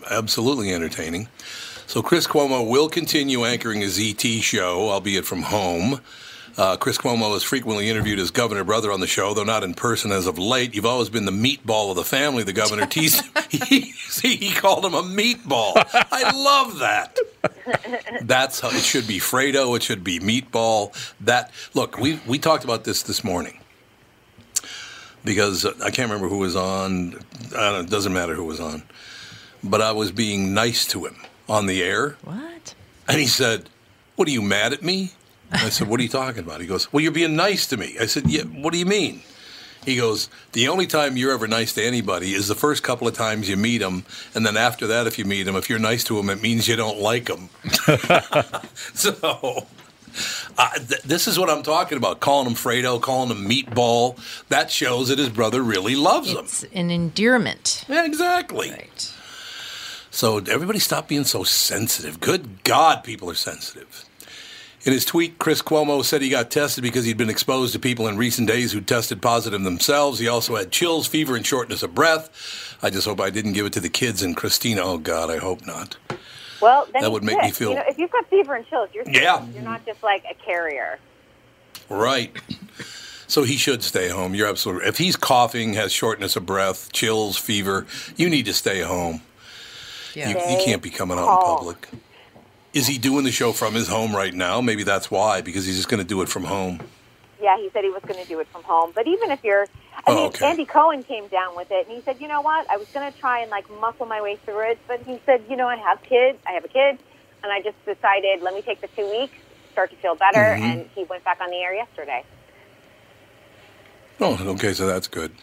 absolutely 0.10 0.74
entertaining. 0.74 1.28
So 1.88 2.02
Chris 2.02 2.28
Cuomo 2.28 2.68
will 2.68 2.90
continue 2.90 3.46
anchoring 3.46 3.82
his 3.82 4.00
ET 4.00 4.22
show, 4.22 4.90
albeit 4.90 5.26
from 5.26 5.44
home. 5.44 6.02
Uh, 6.56 6.78
Chris 6.78 6.98
Cuomo 6.98 7.36
is 7.36 7.42
frequently 7.42 7.90
interviewed 7.90 8.20
as 8.20 8.30
governor 8.30 8.64
brother 8.64 8.92
on 8.92 9.00
the 9.00 9.08
show, 9.08 9.34
though 9.34 9.44
not 9.44 9.64
in 9.64 9.74
person 9.74 10.12
as 10.12 10.28
of 10.28 10.38
late. 10.38 10.76
You've 10.76 10.86
always 10.86 11.10
been 11.10 11.26
the 11.26 11.32
meatball 11.32 11.90
of 11.90 11.96
the 11.96 12.04
family. 12.04 12.44
The 12.44 12.54
governor 12.54 12.86
teased. 12.86 13.24
he, 13.50 13.80
he 14.22 14.54
called 14.54 14.86
him 14.86 14.94
a 14.94 15.02
meatball. 15.02 15.74
I 16.12 16.32
love 16.36 16.80
that. 16.80 17.18
That's 18.22 18.60
how 18.60 18.70
it 18.70 18.84
should 18.84 19.08
be. 19.08 19.18
Fredo. 19.20 19.76
It 19.76 19.84
should 19.84 20.04
be 20.04 20.20
meatball. 20.20 20.94
That 21.22 21.52
look. 21.74 21.98
We 21.98 22.20
we 22.28 22.38
talked 22.38 22.64
about 22.64 22.84
this 22.84 23.02
this 23.04 23.24
morning 23.24 23.60
because 25.24 25.66
I 25.66 25.90
can't 25.92 26.10
remember 26.10 26.28
who 26.28 26.38
was 26.40 26.56
on. 26.56 27.16
I 27.58 27.72
don't, 27.72 27.86
it 27.86 27.90
doesn't 27.90 28.14
matter 28.14 28.36
who 28.36 28.46
was 28.46 28.60
on, 28.60 28.84
but 29.64 29.82
I 29.82 29.92
was 29.92 30.12
being 30.12 30.54
nice 30.54 30.86
to 30.88 31.06
him 31.06 31.16
on 31.50 31.66
the 31.66 31.84
air, 31.84 32.18
What? 32.24 32.74
and 33.08 33.20
he 33.20 33.28
said, 33.28 33.70
"What 34.16 34.28
are 34.28 34.32
you 34.32 34.42
mad 34.42 34.74
at 34.74 34.82
me?" 34.84 35.12
I 35.52 35.70
said, 35.70 35.88
"What 35.88 36.00
are 36.00 36.04
you 36.04 36.10
talking 36.10 36.44
about?" 36.44 36.62
He 36.62 36.68
goes, 36.68 36.92
"Well, 36.92 37.02
you're 37.02 37.12
being 37.12 37.36
nice 37.36 37.68
to 37.68 37.78
me." 37.78 37.96
I 38.00 38.06
said, 38.08 38.28
"Yeah. 38.28 38.44
What 38.44 38.74
do 38.74 38.80
you 38.80 38.86
mean?" 38.86 39.22
He 39.86 39.98
goes, 39.98 40.30
"The 40.54 40.70
only 40.70 40.88
time 40.88 41.18
you're 41.18 41.34
ever 41.34 41.48
nice 41.48 41.74
to 41.74 41.84
anybody 41.84 42.34
is 42.34 42.48
the 42.48 42.56
first 42.56 42.84
couple 42.84 43.08
of 43.08 43.16
times 43.16 43.50
you 43.50 43.58
meet 43.58 43.80
them, 43.80 44.06
and 44.34 44.46
then 44.46 44.56
after 44.58 44.88
that, 44.88 45.08
if 45.08 45.20
you 45.20 45.26
meet 45.26 45.44
them, 45.44 45.56
if 45.58 45.70
you're 45.70 45.78
nice 45.80 46.04
to 46.06 46.16
them, 46.16 46.30
it 46.30 46.42
means 46.42 46.68
you 46.68 46.76
don't 46.78 47.00
like 47.00 47.26
them." 47.26 47.50
so. 48.94 49.68
Uh, 50.58 50.70
th- 50.76 51.02
this 51.04 51.28
is 51.28 51.40
what 51.40 51.50
I'm 51.50 51.64
talking 51.64 51.98
about. 51.98 52.20
Calling 52.20 52.48
him 52.48 52.54
Fredo, 52.56 53.02
calling 53.02 53.30
him 53.30 53.48
Meatball. 53.50 54.18
That 54.50 54.72
shows 54.72 55.10
that 55.10 55.20
his 55.20 55.30
brother 55.30 55.62
really 55.62 55.96
loves 55.96 56.32
him. 56.32 56.38
It's 56.46 56.64
an 56.74 56.92
endearment. 56.92 57.86
Yeah, 57.88 58.06
exactly. 58.06 58.72
Right. 58.72 59.14
So 60.12 60.38
everybody 60.38 60.80
stop 60.80 61.08
being 61.08 61.24
so 61.24 61.44
sensitive. 61.44 62.20
Good 62.20 62.64
God, 62.64 63.04
people 63.04 63.30
are 63.30 63.36
sensitive. 63.36 64.06
In 64.86 64.92
his 64.92 65.06
tweet, 65.06 65.40
Chris 65.40 65.62
Cuomo 65.62 66.04
said 66.04 66.22
he 66.22 66.30
got 66.30 66.52
tested 66.52 66.82
because 66.82 67.06
he'd 67.06 67.18
been 67.18 67.30
exposed 67.30 67.72
to 67.72 67.80
people 67.80 68.06
in 68.08 68.18
recent 68.18 68.50
days 68.50 68.74
who 68.74 68.82
tested 68.82 69.22
positive 69.22 69.64
themselves. 69.64 70.20
He 70.20 70.28
also 70.28 70.58
had 70.58 70.72
chills, 70.72 71.08
fever, 71.08 71.38
and 71.38 71.46
shortness 71.46 71.84
of 71.84 71.96
breath. 71.96 72.78
I 72.84 72.90
just 72.90 73.08
hope 73.08 73.22
I 73.22 73.30
didn't 73.30 73.54
give 73.54 73.66
it 73.66 73.74
to 73.74 73.80
the 73.80 73.88
kids 73.88 74.22
and 74.22 74.36
Christina. 74.36 74.82
Oh 74.82 74.98
God, 74.98 75.32
I 75.32 75.38
hope 75.38 75.66
not. 75.66 75.96
Well, 76.64 76.88
That 76.94 77.12
would 77.12 77.24
make 77.24 77.42
me 77.42 77.52
feel- 77.52 77.70
You 77.72 77.76
know, 77.76 77.84
if 77.88 77.98
you've 77.98 78.12
got 78.12 78.28
fever 78.30 78.56
and 78.56 78.66
chills, 78.68 78.90
you're 78.94 79.06
sick. 79.06 79.16
Yeah. 79.16 79.46
You're 79.54 79.64
not 79.64 79.86
just 79.86 80.02
like 80.02 80.24
a 80.30 80.34
carrier. 80.34 81.00
Right. 81.90 82.36
So 83.28 83.44
he 83.44 83.58
should 83.58 83.84
stay 83.84 84.10
home. 84.10 84.36
You're 84.36 84.48
absolutely. 84.48 84.88
If 84.88 84.98
he's 84.98 85.16
coughing, 85.16 85.74
has 85.74 85.92
shortness 85.92 86.36
of 86.36 86.46
breath, 86.46 86.92
chills, 86.92 87.38
fever, 87.38 87.86
you 88.16 88.30
need 88.30 88.46
to 88.46 88.54
stay 88.54 88.82
home. 88.82 89.22
Yeah. 90.14 90.30
You, 90.30 90.58
you 90.58 90.64
can't 90.64 90.82
be 90.82 90.90
coming 90.90 91.18
out 91.18 91.24
in 91.40 91.46
public. 91.46 91.88
Is 92.74 92.88
he 92.88 92.98
doing 92.98 93.24
the 93.24 93.32
show 93.32 93.52
from 93.52 93.74
his 93.74 93.88
home 93.88 94.16
right 94.16 94.34
now? 94.34 94.62
Maybe 94.62 94.84
that's 94.84 95.10
why, 95.12 95.42
because 95.42 95.66
he's 95.66 95.76
just 95.78 95.90
going 95.90 96.02
to 96.02 96.08
do 96.08 96.22
it 96.22 96.30
from 96.30 96.44
home. 96.46 96.80
Yeah, 97.42 97.58
he 97.58 97.70
said 97.74 97.84
he 97.84 97.90
was 97.90 98.02
going 98.08 98.22
to 98.22 98.28
do 98.28 98.40
it 98.40 98.48
from 98.48 98.64
home. 98.64 98.92
But 98.96 99.08
even 99.08 99.32
if 99.32 99.44
you're, 99.44 99.68
I 100.08 100.12
Oh, 100.12 100.14
mean, 100.14 100.30
okay. 100.30 100.52
Andy 100.52 100.66
Cohen 100.66 101.04
came 101.04 101.28
down 101.30 101.56
with 101.56 101.70
it, 101.72 101.88
and 101.88 101.96
he 101.96 102.04
said, 102.06 102.18
you 102.22 102.28
know 102.28 102.42
what? 102.42 102.68
I 102.70 102.78
was 102.78 102.88
going 102.94 103.12
to 103.12 103.18
try 103.20 103.42
and 103.42 103.52
like 103.52 103.70
muscle 103.70 104.06
my 104.06 104.22
way 104.22 104.40
through 104.46 104.72
it, 104.72 104.80
but 104.88 105.02
he 105.06 105.22
said, 105.26 105.46
you 105.50 105.58
know, 105.58 105.68
I 105.68 105.78
have 105.78 106.04
kids, 106.04 106.40
I 106.48 106.54
have 106.54 106.66
a 106.66 106.70
kid, 106.70 107.00
and 107.44 107.52
I 107.54 107.62
just 107.64 107.78
decided 107.86 108.42
let 108.44 108.54
me 108.54 108.62
take 108.64 108.82
the 108.82 108.90
two 108.96 109.10
weeks, 109.10 109.38
start 109.74 109.92
to 109.92 109.98
feel 109.98 110.16
better, 110.16 110.58
Mm-hmm. 110.58 110.72
and 110.72 110.90
he 110.96 111.06
went 111.10 111.24
back 111.26 111.40
on 111.42 111.52
the 111.52 111.58
air 111.58 111.76
yesterday. 111.76 112.24
Oh, 114.22 114.38
okay, 114.54 114.74
so 114.74 114.88
that's 114.88 115.08
good. 115.08 115.34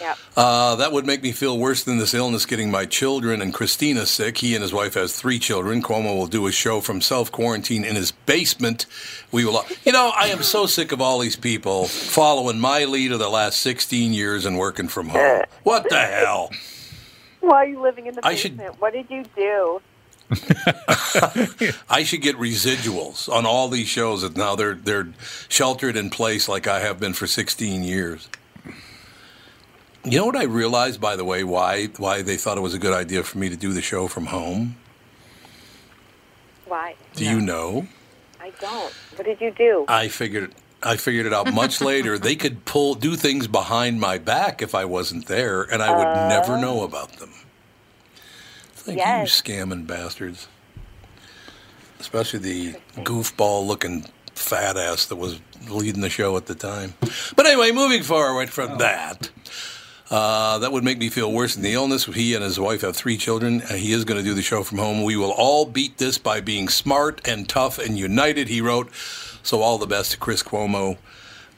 Yeah. 0.00 0.14
Uh, 0.36 0.76
that 0.76 0.92
would 0.92 1.06
make 1.06 1.22
me 1.22 1.32
feel 1.32 1.58
worse 1.58 1.82
than 1.84 1.98
this 1.98 2.14
illness 2.14 2.46
getting 2.46 2.70
my 2.70 2.86
children 2.86 3.42
and 3.42 3.52
Christina 3.52 4.06
sick. 4.06 4.38
He 4.38 4.54
and 4.54 4.62
his 4.62 4.72
wife 4.72 4.94
has 4.94 5.14
three 5.18 5.38
children. 5.38 5.82
Cuomo 5.82 6.16
will 6.16 6.26
do 6.26 6.46
a 6.46 6.52
show 6.52 6.80
from 6.80 7.00
self 7.00 7.32
quarantine 7.32 7.84
in 7.84 7.96
his 7.96 8.12
basement. 8.12 8.86
We 9.32 9.44
will, 9.44 9.64
you 9.84 9.92
know, 9.92 10.12
I 10.16 10.28
am 10.28 10.42
so 10.42 10.66
sick 10.66 10.92
of 10.92 11.00
all 11.00 11.18
these 11.18 11.36
people 11.36 11.86
following 11.86 12.60
my 12.60 12.84
lead 12.84 13.12
of 13.12 13.18
the 13.18 13.28
last 13.28 13.60
16 13.60 14.12
years 14.12 14.46
and 14.46 14.56
working 14.58 14.88
from 14.88 15.08
home. 15.08 15.42
What 15.64 15.88
the 15.88 15.98
hell? 15.98 16.50
Why 17.40 17.56
are 17.64 17.66
you 17.66 17.80
living 17.80 18.06
in 18.06 18.14
the 18.14 18.26
I 18.26 18.34
should- 18.34 18.56
basement? 18.56 18.80
What 18.80 18.92
did 18.92 19.10
you 19.10 19.24
do? 19.36 19.80
I 21.88 22.02
should 22.04 22.20
get 22.20 22.36
residuals 22.36 23.28
on 23.28 23.46
all 23.46 23.68
these 23.68 23.88
shows 23.88 24.22
that 24.22 24.36
now 24.36 24.54
they're 24.56 24.74
they're 24.74 25.08
sheltered 25.48 25.96
in 25.96 26.10
place 26.10 26.48
like 26.48 26.66
I 26.66 26.80
have 26.80 27.00
been 27.00 27.14
for 27.14 27.26
16 27.26 27.82
years. 27.82 28.28
You 30.10 30.18
know 30.18 30.26
what 30.26 30.36
I 30.36 30.44
realized, 30.44 31.00
by 31.00 31.16
the 31.16 31.24
way, 31.24 31.44
why 31.44 31.86
why 31.96 32.22
they 32.22 32.36
thought 32.36 32.56
it 32.56 32.62
was 32.62 32.74
a 32.74 32.78
good 32.78 32.94
idea 32.94 33.22
for 33.22 33.38
me 33.38 33.48
to 33.48 33.56
do 33.56 33.72
the 33.72 33.82
show 33.82 34.08
from 34.08 34.26
home? 34.26 34.76
Why? 36.66 36.94
Do 37.14 37.24
you 37.24 37.40
know? 37.40 37.86
I 38.40 38.50
don't. 38.60 38.92
What 39.16 39.24
did 39.24 39.40
you 39.40 39.50
do? 39.50 39.84
I 39.88 40.08
figured 40.08 40.54
I 40.82 40.96
figured 40.96 41.26
it 41.26 41.32
out 41.32 41.52
much 41.52 41.80
later. 41.92 42.18
They 42.18 42.36
could 42.36 42.64
pull 42.64 42.94
do 42.94 43.16
things 43.16 43.46
behind 43.46 44.00
my 44.00 44.18
back 44.18 44.62
if 44.62 44.74
I 44.74 44.84
wasn't 44.84 45.26
there, 45.26 45.62
and 45.62 45.82
I 45.82 45.96
would 45.96 46.28
never 46.28 46.56
oh. 46.56 46.60
know 46.60 46.82
about 46.84 47.12
them. 47.14 47.32
Thank 48.74 48.98
Yes. 48.98 49.42
you, 49.46 49.52
scamming 49.52 49.86
bastards. 49.86 50.48
Especially 52.00 52.38
the 52.38 52.74
goofball 52.98 53.66
looking 53.66 54.06
fat 54.34 54.76
ass 54.76 55.06
that 55.06 55.16
was 55.16 55.40
leading 55.68 56.00
the 56.00 56.08
show 56.08 56.36
at 56.36 56.46
the 56.46 56.54
time. 56.54 56.94
But 57.34 57.46
anyway, 57.46 57.72
moving 57.72 58.02
forward 58.02 58.50
from 58.50 58.72
oh. 58.72 58.76
that. 58.76 59.30
Uh, 60.10 60.58
that 60.58 60.72
would 60.72 60.84
make 60.84 60.96
me 60.98 61.08
feel 61.10 61.30
worse 61.30 61.54
than 61.54 61.62
the 61.62 61.74
illness. 61.74 62.06
He 62.06 62.34
and 62.34 62.42
his 62.42 62.58
wife 62.58 62.80
have 62.80 62.96
three 62.96 63.18
children. 63.18 63.60
and 63.68 63.78
he 63.78 63.92
is 63.92 64.04
going 64.04 64.18
to 64.18 64.24
do 64.24 64.34
the 64.34 64.40
show 64.42 64.62
from 64.62 64.78
home. 64.78 65.02
We 65.02 65.16
will 65.16 65.32
all 65.32 65.66
beat 65.66 65.98
this 65.98 66.16
by 66.16 66.40
being 66.40 66.68
smart 66.68 67.20
and 67.26 67.46
tough 67.48 67.78
and 67.78 67.98
united, 67.98 68.48
he 68.48 68.60
wrote. 68.62 68.88
So, 69.42 69.60
all 69.60 69.76
the 69.78 69.86
best 69.86 70.12
to 70.12 70.16
Chris 70.18 70.42
Cuomo. 70.42 70.96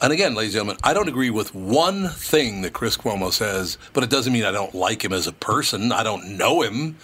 And 0.03 0.13
again, 0.13 0.35
ladies 0.35 0.55
and 0.55 0.61
gentlemen, 0.67 0.81
I 0.83 0.95
don't 0.95 1.09
agree 1.09 1.31
with 1.31 1.55
one 1.55 2.09
thing 2.09 2.63
that 2.63 2.73
Chris 2.73 2.97
Cuomo 2.97 3.31
says, 3.33 3.77
but 3.93 4.03
it 4.03 4.11
doesn't 4.11 4.33
mean 4.33 4.45
I 4.45 4.51
don't 4.51 4.75
like 4.75 5.05
him 5.05 5.13
as 5.13 5.27
a 5.27 5.33
person. 5.33 5.93
I 5.93 6.03
don't 6.03 6.37
know 6.39 6.63
him, 6.63 6.97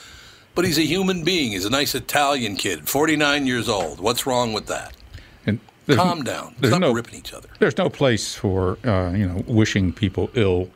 but 0.55 0.65
he's 0.65 0.79
a 0.79 0.83
human 0.83 1.23
being. 1.23 1.53
He's 1.53 1.65
a 1.67 1.71
nice 1.71 1.95
Italian 1.95 2.57
kid, 2.57 2.89
49 2.89 3.47
years 3.47 3.69
old. 3.69 4.01
What's 4.01 4.27
wrong 4.27 4.53
with 4.53 4.67
that? 4.67 4.97
And 5.45 5.61
Calm 5.91 6.25
down. 6.25 6.55
Stop 6.65 6.81
no- 6.81 6.93
ripping 6.93 7.17
each 7.19 7.33
other. 7.35 7.49
there's 7.59 7.77
no 7.79 7.89
place 7.91 8.35
for 8.35 8.79
uh, 8.85 9.13
you 9.13 9.29
know 9.29 9.45
wishing 9.47 9.93
people 9.93 10.31
ill, 10.35 10.71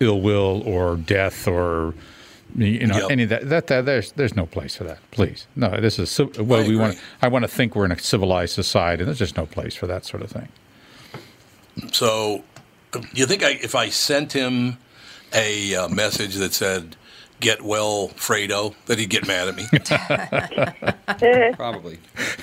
ill 0.00 0.20
will 0.20 0.62
or 0.66 0.96
death 0.96 1.46
or 1.48 1.94
you 2.56 2.86
know 2.86 2.96
Yep. 2.98 3.10
any 3.10 3.22
of 3.24 3.28
that, 3.28 3.48
that. 3.48 3.66
That 3.66 3.84
there's 3.84 4.12
there's 4.12 4.34
no 4.34 4.46
place 4.46 4.76
for 4.76 4.84
that. 4.84 4.98
Please, 5.10 5.46
no. 5.54 5.80
This 5.80 5.98
is 5.98 6.18
well, 6.38 6.66
we 6.66 6.76
want. 6.76 6.98
I 7.20 7.28
want 7.28 7.42
to 7.44 7.48
think 7.48 7.74
we're 7.76 7.84
in 7.84 7.92
a 7.92 7.98
civilized 7.98 8.54
society, 8.54 9.02
and 9.02 9.08
there's 9.08 9.18
just 9.18 9.36
no 9.36 9.46
place 9.46 9.74
for 9.74 9.86
that 9.86 10.04
sort 10.06 10.22
of 10.22 10.30
thing. 10.30 10.48
So, 11.92 12.42
you 13.12 13.26
think 13.26 13.42
I, 13.42 13.50
if 13.62 13.74
I 13.74 13.88
sent 13.90 14.32
him 14.32 14.78
a 15.34 15.74
uh, 15.74 15.88
message 15.88 16.34
that 16.36 16.54
said 16.54 16.96
"Get 17.40 17.62
well, 17.62 18.08
Fredo," 18.16 18.74
that 18.86 18.98
he'd 18.98 19.10
get 19.10 19.26
mad 19.26 19.48
at 19.48 19.54
me? 19.56 21.52
Probably. 21.56 21.98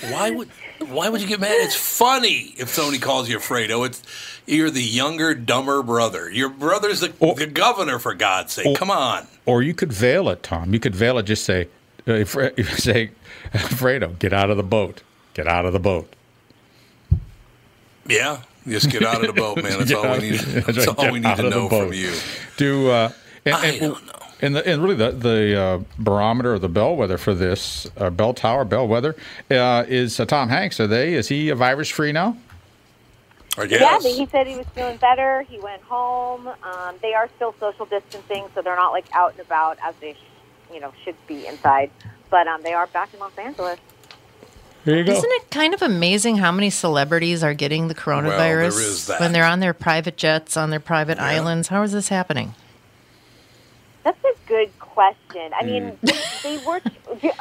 why 0.09 0.31
would 0.31 0.49
Why 0.87 1.09
would 1.09 1.21
you 1.21 1.27
get 1.27 1.39
mad? 1.39 1.51
It's 1.55 1.75
funny 1.75 2.53
if 2.57 2.69
somebody 2.69 2.99
calls 2.99 3.29
you 3.29 3.37
Fredo. 3.39 3.85
It's 3.85 4.01
you're 4.45 4.69
the 4.69 4.83
younger, 4.83 5.33
dumber 5.33 5.81
brother. 5.83 6.29
Your 6.29 6.49
brother's 6.49 6.99
the, 6.99 7.13
Or- 7.19 7.35
the 7.35 7.47
governor, 7.47 7.97
for 7.99 8.13
God's 8.13 8.53
sake. 8.53 8.65
or- 8.67 8.75
Come 8.75 8.91
on. 8.91 9.27
Or 9.45 9.61
you 9.63 9.73
could 9.73 9.91
veil 9.93 10.29
it, 10.29 10.43
Tom. 10.43 10.73
You 10.73 10.79
could 10.79 10.95
veil 10.95 11.17
it. 11.17 11.23
Just 11.23 11.45
say, 11.45 11.67
uh, 12.07 12.23
Fre- 12.25 12.47
say, 12.77 13.11
Fredo, 13.53 14.17
get 14.19 14.33
out 14.33 14.49
of 14.49 14.57
the 14.57 14.63
boat. 14.63 15.01
Get 15.33 15.47
out 15.47 15.65
of 15.65 15.73
the 15.73 15.79
boat. 15.79 16.11
Yeah, 18.07 18.41
just 18.67 18.89
get 18.91 19.03
out 19.03 19.21
of 19.21 19.27
the 19.27 19.39
boat, 19.41 19.61
man. 19.63 19.79
That's 19.79 19.91
all 19.93 20.11
we 20.17 20.31
need. 20.31 20.39
that's 20.39 20.65
That's 20.65 20.77
right, 20.79 20.87
all 20.89 20.95
get 20.95 21.13
we 21.13 21.19
need 21.19 21.35
to 21.37 21.49
know 21.49 21.67
from 21.69 21.91
you. 21.93 22.13
Do 22.57 22.89
uh, 22.91 23.11
and, 23.45 23.55
I 23.55 23.65
and- 23.67 23.79
don't 23.79 24.05
know. 24.05 24.11
And, 24.41 24.55
the, 24.55 24.67
and 24.67 24.83
really, 24.83 24.95
the 24.95 25.11
the 25.11 25.59
uh, 25.59 25.79
barometer 25.97 26.53
or 26.53 26.59
the 26.59 26.67
bellwether 26.67 27.17
for 27.17 27.33
this 27.33 27.87
uh, 27.97 28.09
bell 28.09 28.33
tower 28.33 28.65
bellwether 28.65 29.15
uh, 29.49 29.85
is 29.87 30.19
uh, 30.19 30.25
Tom 30.25 30.49
Hanks. 30.49 30.79
Are 30.79 30.87
they? 30.87 31.13
Is 31.13 31.29
he 31.29 31.49
a 31.49 31.55
virus 31.55 31.89
free 31.89 32.11
now? 32.11 32.37
I 33.57 33.67
guess. 33.67 33.79
Yeah, 33.79 33.97
but 34.01 34.11
he 34.11 34.25
said 34.25 34.47
he 34.47 34.57
was 34.57 34.65
feeling 34.75 34.97
better. 34.97 35.43
He 35.43 35.59
went 35.59 35.81
home. 35.83 36.47
Um, 36.47 36.95
they 37.01 37.13
are 37.13 37.29
still 37.37 37.55
social 37.59 37.85
distancing, 37.85 38.45
so 38.53 38.61
they're 38.61 38.75
not 38.75 38.91
like 38.91 39.05
out 39.13 39.31
and 39.31 39.39
about 39.39 39.77
as 39.81 39.95
they, 40.01 40.13
sh- 40.13 40.73
you 40.73 40.81
know, 40.81 40.91
should 41.03 41.15
be 41.27 41.47
inside. 41.47 41.89
But 42.29 42.47
um, 42.47 42.61
they 42.63 42.73
are 42.73 42.87
back 42.87 43.13
in 43.13 43.19
Los 43.21 43.37
Angeles. 43.37 43.79
Here 44.83 44.97
you 44.97 45.03
go. 45.05 45.13
Isn't 45.13 45.31
it 45.31 45.49
kind 45.49 45.73
of 45.73 45.81
amazing 45.81 46.37
how 46.37 46.51
many 46.51 46.69
celebrities 46.69 47.43
are 47.43 47.53
getting 47.53 47.87
the 47.87 47.95
coronavirus 47.95 48.77
is 48.77 49.07
that. 49.07 49.21
when 49.21 49.31
they're 49.31 49.45
on 49.45 49.61
their 49.61 49.73
private 49.73 50.17
jets, 50.17 50.57
on 50.57 50.69
their 50.69 50.81
private 50.81 51.17
islands? 51.17 51.69
How 51.69 51.81
is 51.83 51.93
this 51.93 52.09
happening? 52.09 52.53
That's 54.05 54.23
a 54.23 54.47
good 54.47 54.71
question. 54.79 55.51
I 55.59 55.65
mean, 55.65 55.83
mm. 55.83 55.99
they, 56.43 56.57
they 56.57 56.65
were, 56.65 56.79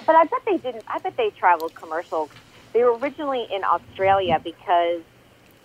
but 0.05 0.17
I 0.17 0.25
bet 0.25 0.41
they 0.47 0.57
didn't. 0.57 0.85
I 0.89 0.99
bet 0.99 1.17
they 1.17 1.31
traveled 1.31 1.75
commercial. 1.77 2.29
They 2.73 2.83
were 2.83 2.97
originally 2.99 3.47
in 3.55 3.63
Australia 3.63 4.41
because 4.43 5.03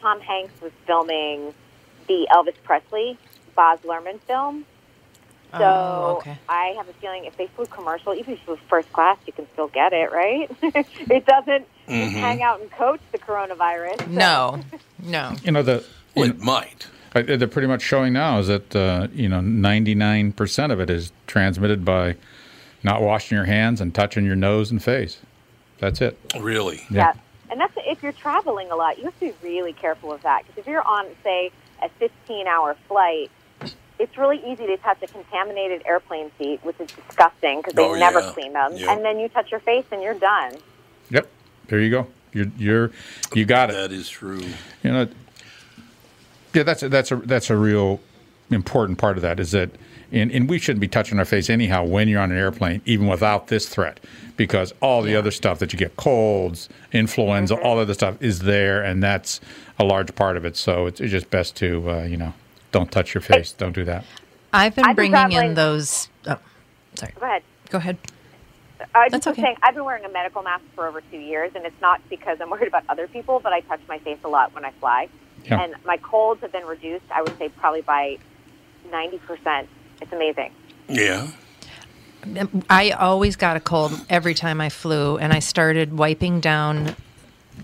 Tom 0.01 0.19
Hanks 0.21 0.61
was 0.61 0.71
filming 0.85 1.55
the 2.07 2.27
Elvis 2.31 2.55
Presley 2.63 3.17
Baz 3.55 3.79
Luhrmann 3.79 4.19
film. 4.27 4.65
So 5.51 5.57
Oh, 5.63 6.15
okay. 6.19 6.37
I 6.47 6.73
have 6.77 6.87
a 6.87 6.93
feeling 6.93 7.25
if 7.25 7.35
they 7.37 7.47
flew 7.47 7.65
commercial, 7.65 8.13
even 8.13 8.33
if 8.35 8.39
you 8.41 8.45
flew 8.45 8.57
first 8.69 8.91
class, 8.93 9.17
you 9.25 9.33
can 9.33 9.47
still 9.53 9.67
get 9.67 9.93
it, 9.93 10.11
right? 10.11 10.51
it 10.61 11.25
doesn't 11.25 11.65
just 11.87 12.15
hang 12.17 12.43
out 12.43 12.61
and 12.61 12.69
coach 12.71 12.99
the 13.11 13.17
coronavirus. 13.17 13.97
So- 13.99 14.05
No, 14.11 14.59
no. 15.01 15.33
You 15.43 15.51
know 15.53 15.63
the. 15.63 15.83
Well, 16.15 16.29
it 16.29 16.39
might. 16.39 16.87
They're 17.13 17.47
pretty 17.47 17.67
much 17.67 17.81
showing 17.81 18.13
now 18.13 18.39
is 18.39 18.47
that 18.47 18.75
uh, 18.75 19.07
you 19.13 19.27
know 19.29 19.39
99% 19.39 20.71
of 20.71 20.79
it 20.79 20.89
is 20.89 21.11
transmitted 21.27 21.83
by 21.83 22.15
not 22.83 23.01
washing 23.01 23.35
your 23.35 23.45
hands 23.45 23.81
and 23.81 23.93
touching 23.93 24.25
your 24.25 24.35
nose 24.35 24.71
and 24.71 24.81
face. 24.83 25.19
That's 25.79 26.01
it. 26.01 26.17
Really. 26.39 26.81
Yeah. 26.89 27.13
And 27.51 27.59
that's 27.59 27.73
if 27.77 28.03
you're 28.03 28.11
traveling 28.11 28.69
a 28.71 28.75
lot, 28.75 28.97
you 28.99 29.05
have 29.05 29.13
to 29.19 29.31
be 29.31 29.33
really 29.41 29.73
careful 29.73 30.11
of 30.13 30.21
that. 30.21 30.43
Because 30.45 30.59
if 30.59 30.67
you're 30.67 30.85
on, 30.87 31.07
say, 31.23 31.51
a 31.81 31.89
15 31.97 32.47
hour 32.47 32.75
flight, 32.87 33.31
it's 33.97 34.17
really 34.17 34.37
easy 34.45 34.67
to 34.67 34.77
touch 34.77 35.01
a 35.01 35.07
contaminated 35.07 35.81
airplane 35.85 36.31
seat, 36.37 36.59
which 36.63 36.79
is 36.79 36.89
disgusting 36.91 37.59
because 37.59 37.73
they 37.73 37.83
Oh, 37.83 37.95
never 37.95 38.19
yeah. 38.19 38.31
clean 38.33 38.53
them. 38.53 38.73
Yeah. 38.75 38.93
And 38.93 39.03
then 39.03 39.19
you 39.19 39.29
touch 39.29 39.51
your 39.51 39.59
face 39.61 39.85
and 39.91 40.01
you're 40.03 40.13
done. 40.13 40.53
Yep. 41.09 41.27
There 41.67 41.79
you 41.79 41.89
go. 41.89 42.07
You're 42.33 42.51
you're 42.57 42.91
you 43.33 43.45
got 43.45 43.71
it. 43.71 43.73
That 43.73 43.91
is 43.91 44.07
true. 44.07 44.41
You 44.83 44.91
know. 44.91 45.07
Yeah, 46.53 46.63
that's 46.63 46.83
a, 46.83 46.89
that's 46.89 47.11
a 47.11 47.15
that's 47.17 47.49
a 47.49 47.55
real 47.55 47.99
important 48.49 48.97
part 48.97 49.15
of 49.17 49.21
that 49.21 49.39
is 49.39 49.51
that, 49.51 49.69
and, 50.11 50.31
and 50.31 50.49
we 50.49 50.57
shouldn't 50.57 50.81
be 50.81 50.87
touching 50.87 51.19
our 51.19 51.25
face 51.25 51.49
anyhow 51.49 51.83
when 51.83 52.07
you're 52.07 52.21
on 52.21 52.31
an 52.31 52.37
airplane, 52.37 52.81
even 52.85 53.05
without 53.07 53.47
this 53.47 53.69
threat, 53.69 53.99
because 54.37 54.73
all 54.81 55.03
the 55.03 55.15
other 55.15 55.29
stuff 55.29 55.59
that 55.59 55.71
you 55.71 55.77
get 55.77 55.95
colds, 55.97 56.67
influenza, 56.91 57.55
all 57.61 57.75
the 57.75 57.83
other 57.83 57.93
stuff 57.93 58.19
is 58.21 58.39
there, 58.39 58.83
and 58.83 59.03
that's 59.03 59.39
a 59.77 59.83
large 59.83 60.13
part 60.15 60.35
of 60.37 60.45
it. 60.45 60.57
So 60.57 60.87
it's, 60.87 60.99
it's 60.99 61.11
just 61.11 61.29
best 61.29 61.55
to 61.57 61.89
uh, 61.89 62.03
you 62.03 62.17
know 62.17 62.33
don't 62.71 62.91
touch 62.91 63.13
your 63.13 63.21
face, 63.21 63.51
don't 63.51 63.73
do 63.73 63.85
that. 63.85 64.03
I've 64.51 64.73
been 64.75 64.85
I've 64.85 64.95
been 64.95 65.11
bringing 65.11 65.13
in 65.13 65.29
traveling- 65.31 65.53
those. 65.53 66.09
Oh, 66.25 66.37
sorry. 66.95 67.13
Go 67.19 67.25
ahead. 67.25 67.43
Go 67.69 67.77
ahead. 67.77 67.97
I 68.95 69.09
That's 69.09 69.25
just 69.25 69.27
okay. 69.37 69.41
saying, 69.41 69.57
I've 69.61 69.75
been 69.75 69.83
wearing 69.83 70.05
a 70.05 70.09
medical 70.09 70.41
mask 70.41 70.63
for 70.73 70.87
over 70.87 71.01
two 71.01 71.17
years, 71.19 71.51
and 71.53 71.65
it's 71.65 71.79
not 71.81 72.01
because 72.09 72.39
I'm 72.41 72.49
worried 72.49 72.69
about 72.69 72.83
other 72.89 73.07
people, 73.07 73.39
but 73.39 73.51
I 73.51 73.59
touch 73.59 73.81
my 73.89 73.99
face 73.99 74.17
a 74.23 74.29
lot 74.29 74.55
when 74.55 74.63
I 74.65 74.71
fly. 74.79 75.09
Yeah. 75.49 75.61
And 75.61 75.75
my 75.85 75.97
colds 75.97 76.41
have 76.41 76.51
been 76.51 76.65
reduced, 76.65 77.05
I 77.13 77.21
would 77.21 77.37
say, 77.37 77.49
probably 77.49 77.81
by 77.81 78.17
90%. 78.91 79.67
It's 80.01 80.11
amazing. 80.11 80.53
Yeah. 80.87 81.27
I 82.69 82.91
always 82.91 83.35
got 83.35 83.57
a 83.57 83.59
cold 83.59 83.93
every 84.09 84.33
time 84.33 84.59
I 84.59 84.69
flew, 84.69 85.17
and 85.17 85.31
I 85.31 85.39
started 85.39 85.97
wiping 85.97 86.39
down 86.41 86.95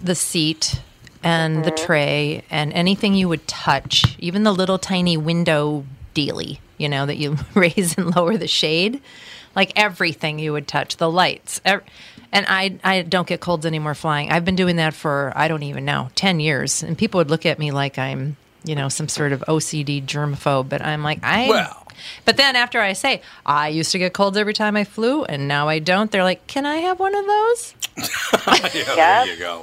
the 0.02 0.16
seat 0.16 0.80
and 1.24 1.66
the 1.66 1.72
mm-hmm. 1.72 1.86
tray 1.86 2.44
and 2.50 2.72
anything 2.74 3.16
you 3.16 3.28
would 3.28 3.48
touch, 3.48 4.16
even 4.20 4.44
the 4.44 4.54
little 4.54 4.78
tiny 4.78 5.18
window 5.18 5.84
dealy, 6.14 6.60
you 6.78 6.88
know, 6.88 7.06
that 7.06 7.18
you 7.18 7.38
raise 7.54 7.98
and 7.98 8.16
lower 8.16 8.38
the 8.38 8.48
shade, 8.48 9.02
like 9.56 9.74
everything 9.76 10.40
you 10.40 10.54
would 10.54 10.68
touch, 10.68 10.98
the 10.98 11.10
lights. 11.10 11.60
ev- 11.66 11.84
And 12.36 12.46
I, 12.50 12.78
I 12.84 13.02
don't 13.04 13.26
get 13.28 13.40
colds 13.40 13.66
anymore 13.66 13.96
flying. 13.96 14.30
I've 14.30 14.44
been 14.44 14.58
doing 14.58 14.76
that 14.76 14.94
for, 14.94 15.32
I 15.36 15.48
don't 15.48 15.64
even 15.64 15.86
know, 15.86 16.10
10 16.16 16.40
years. 16.42 16.84
And 16.84 16.98
people 16.98 17.20
would 17.20 17.30
look 17.30 17.46
at 17.46 17.58
me 17.60 17.72
like 17.72 17.98
I'm, 17.98 18.36
you 18.66 18.76
know, 18.76 18.90
some 18.90 19.08
sort 19.08 19.32
of 19.32 19.40
OCD 19.48 20.04
germaphobe, 20.06 20.68
but 20.68 20.82
I'm 20.82 21.02
like, 21.02 21.20
I. 21.24 21.48
Well. 21.48 21.88
But 22.26 22.36
then 22.36 22.58
after 22.58 22.82
I 22.82 22.92
say, 22.92 23.22
I 23.46 23.70
used 23.70 23.94
to 23.94 24.00
get 24.00 24.12
colds 24.14 24.36
every 24.38 24.54
time 24.54 24.76
I 24.76 24.84
flew 24.84 25.24
and 25.24 25.48
now 25.48 25.70
I 25.70 25.80
don't, 25.80 26.12
they're 26.12 26.26
like, 26.26 26.46
can 26.46 26.66
I 26.66 26.76
have 26.78 27.00
one 27.00 27.16
of 27.16 27.26
those? 27.26 27.74
yeah. 27.96 28.04
Yeah. 28.98 29.24
There 29.26 29.34
you 29.34 29.40
go. 29.40 29.62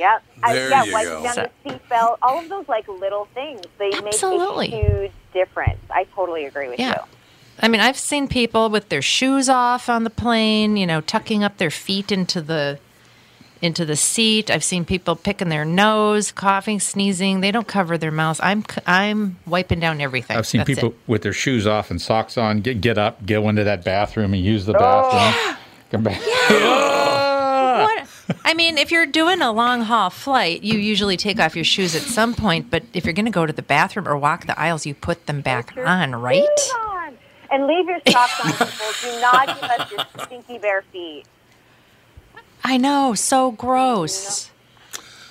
Yeah. 0.00 0.18
I, 0.42 0.54
There 0.54 0.70
yeah, 0.70 0.84
you 0.84 0.92
wiping 0.94 1.12
go. 1.12 1.22
down 1.22 1.34
the 1.64 1.70
seatbelt, 1.70 2.16
all 2.22 2.38
of 2.38 2.48
those 2.48 2.66
like 2.68 2.88
little 2.88 3.26
things, 3.34 3.60
they 3.78 3.92
Absolutely. 3.92 4.70
make 4.70 4.82
a 4.82 4.90
huge 4.90 5.12
difference. 5.34 5.78
I 5.90 6.04
totally 6.14 6.46
agree 6.46 6.68
with 6.68 6.80
Yeah. 6.80 6.94
you. 6.94 7.18
I 7.60 7.68
mean, 7.68 7.80
I've 7.80 7.98
seen 7.98 8.26
people 8.28 8.70
with 8.70 8.88
their 8.88 9.02
shoes 9.02 9.48
off 9.48 9.88
on 9.88 10.04
the 10.04 10.10
plane, 10.10 10.76
you 10.76 10.86
know, 10.86 11.00
tucking 11.00 11.44
up 11.44 11.58
their 11.58 11.70
feet 11.70 12.10
into 12.10 12.40
the 12.40 12.78
into 13.60 13.84
the 13.84 13.94
seat. 13.94 14.50
I've 14.50 14.64
seen 14.64 14.84
people 14.84 15.14
picking 15.14 15.48
their 15.48 15.64
nose, 15.64 16.32
coughing, 16.32 16.80
sneezing. 16.80 17.40
They 17.42 17.52
don't 17.52 17.68
cover 17.68 17.96
their 17.96 18.10
mouths. 18.10 18.40
I'm 18.42 18.62
c- 18.68 18.80
I'm 18.86 19.38
wiping 19.46 19.78
down 19.78 20.00
everything. 20.00 20.36
I've 20.36 20.48
seen 20.48 20.60
That's 20.60 20.70
people 20.70 20.88
it. 20.90 20.96
with 21.06 21.22
their 21.22 21.32
shoes 21.32 21.64
off 21.66 21.88
and 21.90 22.02
socks 22.02 22.36
on 22.36 22.60
get 22.62 22.80
get 22.80 22.98
up, 22.98 23.24
go 23.24 23.48
into 23.48 23.62
that 23.62 23.84
bathroom 23.84 24.34
and 24.34 24.42
use 24.44 24.66
the 24.66 24.74
Oh. 24.76 24.78
bathroom. 24.80 25.56
Come 25.92 26.02
back. 26.02 26.20
What? 27.72 28.06
I 28.44 28.54
mean, 28.54 28.76
if 28.78 28.90
you're 28.92 29.06
doing 29.06 29.40
a 29.40 29.50
long 29.50 29.80
haul 29.82 30.10
flight, 30.10 30.62
you 30.62 30.78
usually 30.78 31.16
take 31.16 31.40
off 31.40 31.56
your 31.56 31.64
shoes 31.64 31.96
at 31.96 32.02
some 32.02 32.34
point. 32.34 32.70
But 32.70 32.84
if 32.92 33.04
you're 33.04 33.14
going 33.14 33.24
to 33.26 33.30
go 33.32 33.46
to 33.46 33.52
the 33.52 33.62
bathroom 33.62 34.06
or 34.06 34.16
walk 34.16 34.46
the 34.46 34.58
aisles, 34.60 34.84
you 34.86 34.94
put 34.94 35.26
them 35.26 35.40
back 35.40 35.74
on, 35.76 36.14
right? 36.14 36.46
Shoes 37.52 37.60
on. 37.60 37.60
And 37.60 37.66
leave 37.66 37.86
your 37.86 38.00
socks 38.08 38.40
on, 38.44 38.52
people. 38.52 38.86
Do 39.02 39.20
not 39.20 39.46
give 39.60 39.70
us 39.70 39.90
your 39.90 40.24
stinky 40.26 40.58
bare 40.58 40.82
feet. 40.92 41.24
I 42.64 42.76
know, 42.76 43.14
so 43.14 43.50
gross. 43.50 44.50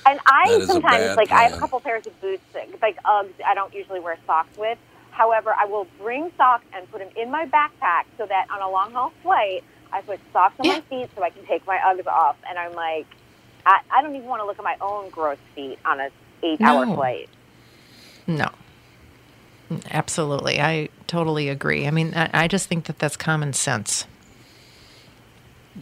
And 0.05 0.19
I 0.25 0.49
That 0.49 0.61
is 0.61 0.67
sometimes 0.67 0.97
bad 0.97 1.17
like 1.17 1.31
I 1.31 1.43
have 1.43 1.53
a 1.53 1.57
couple 1.59 1.79
pairs 1.79 2.07
of 2.07 2.19
boots, 2.21 2.43
that- 2.53 2.67
like 2.81 3.01
Uggs. 3.03 3.33
I 3.45 3.53
don't 3.53 3.73
usually 3.73 3.99
wear 3.99 4.17
socks 4.25 4.57
with. 4.57 4.77
However, 5.11 5.53
I 5.57 5.65
will 5.65 5.85
bring 5.99 6.31
socks 6.37 6.65
and 6.73 6.89
put 6.91 6.99
them 6.99 7.09
in 7.15 7.29
my 7.29 7.45
backpack 7.45 8.05
so 8.17 8.25
that 8.25 8.47
on 8.49 8.61
a 8.61 8.69
long 8.69 8.91
haul 8.93 9.11
flight, 9.21 9.63
I 9.93 10.01
put 10.01 10.19
socks 10.33 10.55
on 10.59 10.65
Yeah. 10.65 10.75
my 10.75 10.81
feet 10.81 11.09
so 11.15 11.21
I 11.23 11.29
can 11.29 11.45
take 11.45 11.65
my 11.67 11.77
Uggs 11.77 12.07
off. 12.07 12.37
And 12.49 12.57
I'm 12.57 12.73
like, 12.73 13.05
I, 13.65 13.81
I 13.91 14.01
don't 14.01 14.15
even 14.15 14.27
want 14.27 14.41
to 14.41 14.45
look 14.47 14.57
at 14.57 14.63
my 14.63 14.77
own 14.81 15.09
gross 15.09 15.37
feet 15.53 15.77
on 15.85 15.99
a 15.99 16.09
eight 16.43 16.61
hour 16.61 16.85
No. 16.85 16.95
flight. 16.95 17.29
No. 18.25 18.49
Absolutely. 19.91 20.59
I 20.61 20.89
totally 21.07 21.49
agree. 21.49 21.87
I 21.87 21.91
mean, 21.91 22.13
I, 22.15 22.29
I 22.33 22.47
just 22.47 22.67
think 22.67 22.85
that 22.85 22.99
that's 22.99 23.17
common 23.17 23.53
sense. 23.53 24.05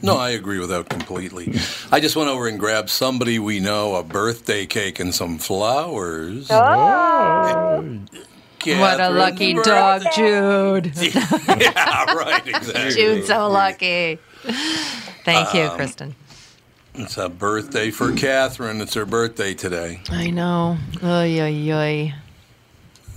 No, 0.04 0.17
I 0.17 0.30
agree 0.30 0.60
with 0.60 0.69
that 0.69 0.88
completely. 0.89 1.56
I 1.91 1.99
just 1.99 2.15
went 2.15 2.30
over 2.30 2.47
and 2.47 2.60
grabbed 2.60 2.89
somebody 2.91 3.39
we 3.39 3.60
know 3.60 3.95
a 3.95 4.04
birthday 4.04 4.67
cake 4.67 4.99
and 4.99 5.13
some 5.15 5.39
flowers. 5.39 6.47
Oh, 6.52 7.99
what 8.65 8.99
a 8.99 9.10
lucky 9.10 9.56
birthday. 9.56 9.71
dog, 9.71 10.04
Jude. 10.15 10.93
yeah, 11.60 12.13
right, 12.13 12.41
exactly. 12.45 12.91
Jude's 12.91 13.28
so 13.28 13.47
lucky. 13.49 14.19
Thank 15.25 15.56
Um, 15.56 15.58
you, 15.62 15.69
Kristen. 15.71 16.15
It's 16.93 17.17
a 17.17 17.30
birthday 17.30 17.89
for 17.91 18.12
Catherine. 18.13 18.82
It's 18.82 18.93
her 18.93 19.06
birthday 19.06 19.54
today. 19.54 20.02
I 20.10 20.30
know. 20.30 20.78
Oy, 21.04 21.39
oy, 21.41 21.71
oy. 21.73 22.13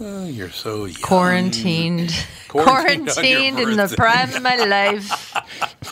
Oh, 0.04 0.24
you're 0.26 0.50
so 0.50 0.86
young. 0.86 1.00
Quarantined. 1.00 2.10
Quarantined 2.48 3.08
Quarantined 3.08 3.60
in 3.60 3.76
the 3.76 3.94
prime 3.96 4.34
of 4.34 4.42
my 4.42 4.56
life. 4.56 5.34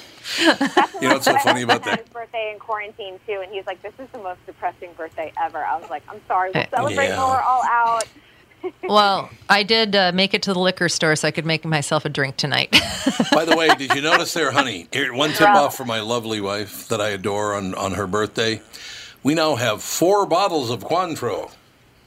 You 0.38 1.08
know 1.08 1.14
what's 1.14 1.24
so 1.24 1.36
funny 1.38 1.62
about 1.62 1.82
that? 1.84 1.96
dad's 1.98 2.08
birthday 2.10 2.52
in 2.52 2.60
quarantine 2.60 3.18
too, 3.26 3.40
and 3.42 3.52
he's 3.52 3.66
like, 3.66 3.82
"This 3.82 3.92
is 3.98 4.06
the 4.12 4.18
most 4.18 4.38
depressing 4.46 4.90
birthday 4.96 5.32
ever." 5.36 5.58
I 5.64 5.76
was 5.78 5.90
like, 5.90 6.04
"I'm 6.08 6.20
sorry, 6.28 6.52
we'll 6.54 6.62
Uh, 6.62 6.66
celebrate 6.70 7.08
yeah. 7.08 7.18
when 7.20 7.30
we're 7.30 7.42
all 7.42 7.64
out." 7.64 8.04
Well, 8.88 9.28
I 9.48 9.64
did 9.64 9.96
uh, 9.96 10.12
make 10.14 10.32
it 10.34 10.42
to 10.42 10.52
the 10.52 10.60
liquor 10.60 10.88
store 10.88 11.16
so 11.16 11.26
I 11.26 11.30
could 11.32 11.46
make 11.46 11.64
myself 11.64 12.04
a 12.04 12.08
drink 12.08 12.36
tonight. 12.36 12.70
By 13.32 13.44
the 13.44 13.56
way, 13.56 13.68
did 13.76 13.92
you 13.94 14.02
notice 14.02 14.32
there, 14.34 14.52
honey? 14.52 14.86
Here, 14.92 15.12
one 15.14 15.30
tip 15.32 15.48
off 15.48 15.76
for 15.76 15.84
my 15.86 16.00
lovely 16.00 16.40
wife 16.40 16.86
that 16.88 17.00
I 17.00 17.08
adore 17.08 17.54
on, 17.54 17.74
on 17.74 17.94
her 17.94 18.06
birthday. 18.06 18.60
We 19.22 19.34
now 19.34 19.56
have 19.56 19.82
four 19.82 20.26
bottles 20.26 20.70
of 20.70 20.84
Cointreau. 20.84 21.50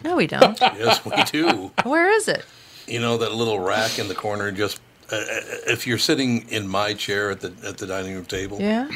No, 0.04 0.16
we 0.16 0.28
don't. 0.28 0.60
Yes, 0.78 1.04
we 1.06 1.24
do. 1.26 1.72
Where 1.84 2.12
is 2.12 2.28
it? 2.28 2.46
You 2.88 3.00
know 3.00 3.18
that 3.18 3.34
little 3.34 3.60
rack 3.60 3.98
in 4.00 4.08
the 4.08 4.16
corner. 4.16 4.52
Just 4.52 4.80
uh, 5.12 5.16
uh, 5.16 5.22
if 5.68 5.86
you're 5.88 5.98
sitting 5.98 6.48
in 6.50 6.68
my 6.68 6.94
chair 6.94 7.32
at 7.32 7.40
the 7.42 7.54
at 7.66 7.78
the 7.78 7.88
dining 7.88 8.14
room 8.16 8.26
table, 8.26 8.58
Yeah. 8.60 8.90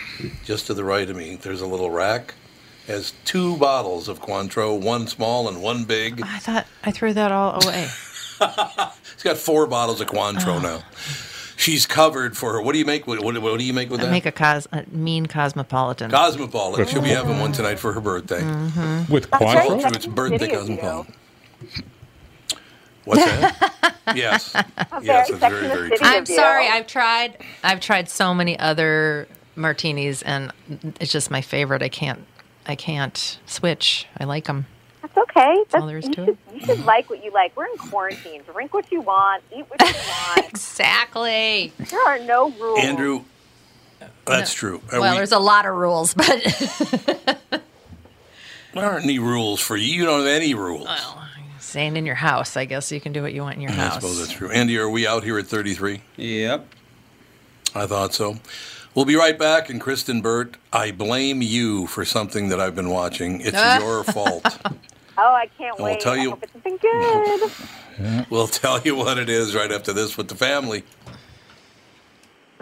just 0.46 0.68
to 0.68 0.74
the 0.74 0.84
right 0.84 1.10
of 1.10 1.16
me, 1.16 1.36
there's 1.38 1.62
a 1.62 1.68
little 1.68 1.90
rack. 1.90 2.34
Has 2.88 3.14
two 3.26 3.58
bottles 3.58 4.08
of 4.08 4.22
Cointreau, 4.22 4.80
one 4.80 5.08
small 5.08 5.48
and 5.50 5.62
one 5.62 5.84
big. 5.84 6.22
I 6.24 6.40
thought 6.40 6.66
I 6.84 6.92
threw 6.92 7.14
that 7.14 7.32
all 7.32 7.62
away. 7.64 7.88
He's 8.40 9.24
got 9.24 9.38
four 9.38 9.68
bottles 9.68 10.00
of 10.02 10.08
Oh. 10.10 10.14
Cointreau 10.14 10.62
now. 10.62 10.84
She's 11.58 11.88
covered 11.88 12.38
for 12.38 12.54
her. 12.54 12.62
What 12.62 12.74
do 12.74 12.80
you 12.80 12.86
make? 12.86 13.08
With, 13.08 13.20
what, 13.20 13.36
what 13.40 13.58
do 13.58 13.66
you 13.66 13.74
make 13.74 13.90
with 13.90 14.00
I 14.02 14.06
that? 14.06 14.12
make 14.12 14.28
a, 14.28 14.32
cos- 14.32 14.68
a 14.72 14.86
mean 14.92 15.26
cosmopolitan. 15.26 16.12
Cosmopolitan. 16.12 16.86
She'll 16.88 17.02
be 17.02 17.10
having 17.10 17.40
one 17.40 17.52
tonight 17.52 17.80
for 17.80 17.94
her 17.94 18.00
birthday. 18.00 18.44
With 19.12 19.30
right. 19.32 19.42
Cointreau? 19.42 19.68
Go 19.68 19.80
through 19.80 19.92
its 19.92 20.06
birthday 20.06 20.38
Video 20.38 20.60
cosmopolitan. 20.60 21.14
What's 23.06 23.26
that? 23.26 23.96
yes. 24.16 24.54
Yes, 25.02 25.30
it's 25.32 25.40
very, 25.40 25.68
very 25.68 25.90
true. 25.90 25.98
I'm 26.02 26.28
sorry. 26.28 26.68
I've 26.68 26.86
tried. 26.86 27.38
I've 27.64 27.80
tried 27.80 28.08
so 28.08 28.36
many 28.36 28.60
other 28.60 29.28
martinis, 29.56 30.22
and 30.22 30.54
it's 31.00 31.12
just 31.12 31.32
my 31.32 31.42
favorite. 31.42 31.82
I 31.82 31.90
can't. 31.90 32.24
I 32.68 32.76
can't 32.76 33.40
switch. 33.48 34.06
I 34.18 34.26
like 34.26 34.46
them. 34.46 34.68
That's 35.14 35.30
okay. 35.30 35.64
That's, 35.70 35.82
all 35.82 35.88
there 35.88 35.98
is 35.98 36.06
you 36.06 36.14
to 36.14 36.26
should, 36.26 36.30
it. 36.30 36.38
You 36.54 36.60
should 36.62 36.86
like 36.86 37.10
what 37.10 37.24
you 37.24 37.32
like. 37.32 37.56
We're 37.56 37.66
in 37.68 37.78
quarantine. 37.78 38.42
Drink 38.52 38.74
what 38.74 38.92
you 38.92 39.02
want. 39.02 39.44
Eat 39.56 39.66
what 39.70 39.82
you 39.82 39.94
want. 40.36 40.50
Exactly. 40.50 41.72
there 41.78 42.02
are 42.08 42.20
no 42.20 42.50
rules. 42.52 42.80
Andrew, 42.80 43.24
that's 44.26 44.54
true. 44.54 44.82
Are 44.92 45.00
well, 45.00 45.12
we- 45.14 45.18
there's 45.18 45.32
a 45.32 45.40
lot 45.40 45.66
of 45.66 45.76
rules, 45.76 46.14
but 46.14 46.28
there 48.74 48.86
aren't 48.86 49.06
any 49.06 49.20
rules 49.20 49.62
for 49.62 49.76
you. 49.78 49.88
You 49.94 50.06
don't 50.06 50.20
have 50.20 50.28
any 50.28 50.54
rules. 50.54 50.86
Well, 50.86 51.24
staying 51.60 51.96
in 51.98 52.06
your 52.06 52.16
house, 52.16 52.58
I 52.58 52.66
guess 52.66 52.92
you 52.92 53.00
can 53.02 53.14
do 53.14 53.22
what 53.22 53.34
you 53.34 53.42
want 53.42 53.56
in 53.56 53.62
your 53.62 53.72
I 53.72 53.76
house. 53.76 53.92
I 53.98 54.00
suppose 54.00 54.20
that's 54.20 54.32
true. 54.34 54.52
Andy, 54.52 54.78
are 54.78 54.90
we 54.90 55.08
out 55.08 55.24
here 55.24 55.38
at 55.40 55.48
33? 55.48 56.02
Yep. 56.18 56.66
I 57.76 57.86
thought 57.86 58.14
so. 58.14 58.38
We'll 58.96 59.06
be 59.06 59.16
right 59.16 59.38
back. 59.38 59.70
And 59.70 59.80
Kristen 59.80 60.22
Burt, 60.22 60.58
I 60.74 60.92
blame 60.92 61.42
you 61.44 61.86
for 61.88 62.04
something 62.04 62.50
that 62.50 62.60
I've 62.60 62.74
been 62.76 62.90
watching. 62.90 63.42
It's 63.42 63.52
your 63.80 64.04
fault. 64.04 64.58
Oh, 65.18 65.34
I 65.34 65.48
can't 65.58 65.76
wait! 65.78 65.84
we'll 65.84 65.94
wait. 65.94 66.00
tell 66.02 66.14
I 66.14 66.22
you- 66.22 66.30
hope 66.32 66.44
it's 66.44 66.54
something 66.54 66.78
good. 66.82 67.52
We'll 68.30 68.46
tell 68.48 68.80
you 68.82 68.96
what 68.96 69.18
it 69.18 69.28
is 69.28 69.56
right 69.56 69.72
after 69.72 69.92
this 69.92 70.18
with 70.18 70.28
the 70.28 70.36
family. 70.36 70.84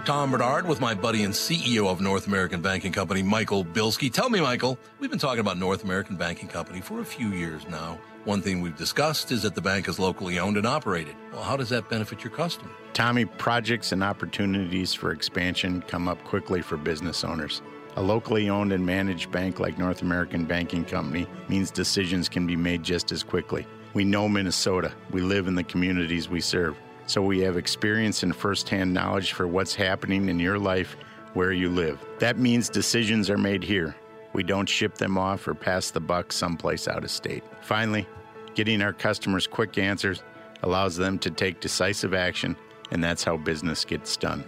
Tom 0.06 0.32
Barnard 0.32 0.66
with 0.66 0.80
my 0.80 0.94
buddy 0.94 1.24
and 1.24 1.34
CEO 1.34 1.88
of 1.90 2.00
North 2.00 2.28
American 2.28 2.62
Banking 2.62 2.94
Company, 2.94 3.22
Michael 3.22 3.66
Bilski. 3.66 4.10
Tell 4.14 4.30
me, 4.30 4.40
Michael, 4.40 4.78
we've 5.00 5.10
been 5.10 5.20
talking 5.20 5.42
about 5.42 5.58
North 5.58 5.84
American 5.84 6.16
Banking 6.16 6.48
Company 6.48 6.80
for 6.80 7.02
a 7.02 7.06
few 7.06 7.30
years 7.34 7.68
now. 7.68 7.98
One 8.24 8.42
thing 8.42 8.62
we've 8.62 8.78
discussed 8.78 9.32
is 9.34 9.42
that 9.44 9.56
the 9.56 9.62
bank 9.62 9.90
is 9.90 10.00
locally 10.00 10.40
owned 10.40 10.56
and 10.56 10.66
operated. 10.66 11.16
Well, 11.34 11.44
how 11.44 11.58
does 11.58 11.68
that 11.70 11.90
benefit 11.90 12.24
your 12.24 12.32
customer? 12.32 12.72
Tommy, 12.94 13.26
projects 13.26 13.92
and 13.92 14.04
opportunities 14.04 14.94
for 14.94 15.12
expansion 15.12 15.82
come 15.88 16.08
up 16.08 16.24
quickly 16.24 16.62
for 16.62 16.78
business 16.78 17.26
owners. 17.26 17.62
A 17.98 18.02
locally 18.02 18.50
owned 18.50 18.74
and 18.74 18.86
managed 18.86 19.32
bank 19.32 19.60
like 19.60 19.78
North 19.78 20.02
American 20.02 20.44
Banking 20.44 20.84
Company 20.84 21.28
means 21.48 21.72
decisions 21.72 22.28
can 22.28 22.46
be 22.46 22.56
made 22.56 22.84
just 22.84 23.12
as 23.14 23.24
quickly. 23.24 23.66
We 23.94 24.04
know 24.04 24.28
Minnesota. 24.28 24.92
We 25.12 25.22
live 25.22 25.48
in 25.48 25.56
the 25.56 25.64
communities 25.64 26.28
we 26.28 26.42
serve. 26.42 26.78
So 27.08 27.22
we 27.22 27.40
have 27.40 27.56
experience 27.56 28.24
and 28.24 28.36
firsthand 28.36 28.94
knowledge 28.94 29.32
for 29.32 29.48
what's 29.48 29.76
happening 29.76 30.28
in 30.28 30.40
your 30.40 30.60
life 30.60 30.98
where 31.34 31.54
you 31.54 31.70
live. 31.70 32.04
That 32.20 32.38
means 32.38 32.68
decisions 32.68 33.30
are 33.30 33.38
made 33.38 33.64
here. 33.64 33.96
We 34.34 34.44
don't 34.44 34.68
ship 34.68 34.96
them 34.96 35.18
off 35.18 35.48
or 35.48 35.54
pass 35.54 35.92
the 35.92 36.02
buck 36.02 36.34
someplace 36.34 36.90
out 36.90 37.04
of 37.04 37.12
state. 37.12 37.44
Finally, 37.62 38.08
getting 38.56 38.82
our 38.82 38.94
customers 38.94 39.48
quick 39.48 39.78
answers 39.78 40.24
allows 40.64 40.98
them 40.98 41.20
to 41.20 41.30
take 41.30 41.62
decisive 41.62 42.14
action, 42.14 42.58
and 42.92 43.02
that's 43.02 43.24
how 43.24 43.38
business 43.38 43.86
gets 43.86 44.18
done. 44.18 44.44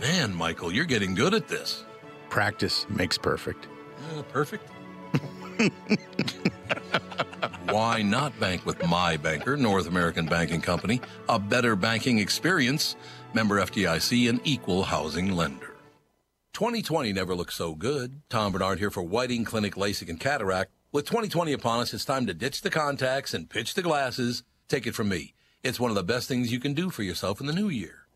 Man, 0.00 0.34
Michael, 0.34 0.72
you're 0.72 0.84
getting 0.84 1.14
good 1.14 1.34
at 1.34 1.48
this. 1.48 1.85
Practice 2.36 2.84
makes 2.90 3.16
perfect. 3.16 3.66
Uh, 4.14 4.20
perfect. 4.24 4.68
Why 7.70 8.02
not 8.02 8.38
bank 8.38 8.66
with 8.66 8.86
my 8.86 9.16
banker, 9.16 9.56
North 9.56 9.88
American 9.88 10.26
Banking 10.26 10.60
Company? 10.60 11.00
A 11.30 11.38
better 11.38 11.76
banking 11.76 12.18
experience. 12.18 12.94
Member 13.32 13.58
FDIC, 13.58 14.28
an 14.28 14.42
equal 14.44 14.82
housing 14.82 15.34
lender. 15.34 15.76
2020 16.52 17.14
never 17.14 17.34
looked 17.34 17.54
so 17.54 17.74
good. 17.74 18.20
Tom 18.28 18.52
Barnard 18.52 18.80
here 18.80 18.90
for 18.90 19.02
Whiting 19.02 19.46
Clinic 19.46 19.74
LASIK 19.74 20.10
and 20.10 20.20
Cataract. 20.20 20.70
With 20.92 21.06
2020 21.06 21.54
upon 21.54 21.80
us, 21.80 21.94
it's 21.94 22.04
time 22.04 22.26
to 22.26 22.34
ditch 22.34 22.60
the 22.60 22.68
contacts 22.68 23.32
and 23.32 23.48
pitch 23.48 23.72
the 23.72 23.80
glasses. 23.80 24.42
Take 24.68 24.86
it 24.86 24.94
from 24.94 25.08
me. 25.08 25.32
It's 25.62 25.80
one 25.80 25.90
of 25.90 25.94
the 25.94 26.04
best 26.04 26.28
things 26.28 26.52
you 26.52 26.60
can 26.60 26.74
do 26.74 26.90
for 26.90 27.02
yourself 27.02 27.40
in 27.40 27.46
the 27.46 27.54
new 27.54 27.70
year. 27.70 28.05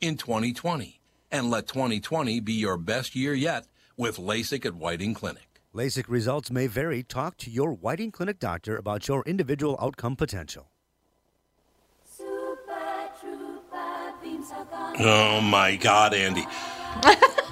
in 0.00 0.16
2020. 0.16 1.00
And 1.30 1.50
let 1.50 1.66
2020 1.66 2.40
be 2.40 2.54
your 2.54 2.76
best 2.76 3.14
year 3.14 3.34
yet 3.34 3.66
with 3.96 4.16
LASIK 4.16 4.64
at 4.66 4.74
Whiting 4.74 5.14
Clinic. 5.14 5.60
LASIK 5.74 6.08
results 6.08 6.50
may 6.50 6.66
vary. 6.66 7.02
Talk 7.02 7.36
to 7.38 7.50
your 7.50 7.72
Whiting 7.72 8.10
Clinic 8.10 8.38
doctor 8.38 8.76
about 8.76 9.06
your 9.08 9.22
individual 9.24 9.78
outcome 9.80 10.16
potential. 10.16 10.70
Oh 15.00 15.40
my 15.42 15.76
God, 15.76 16.14
Andy. 16.14 16.44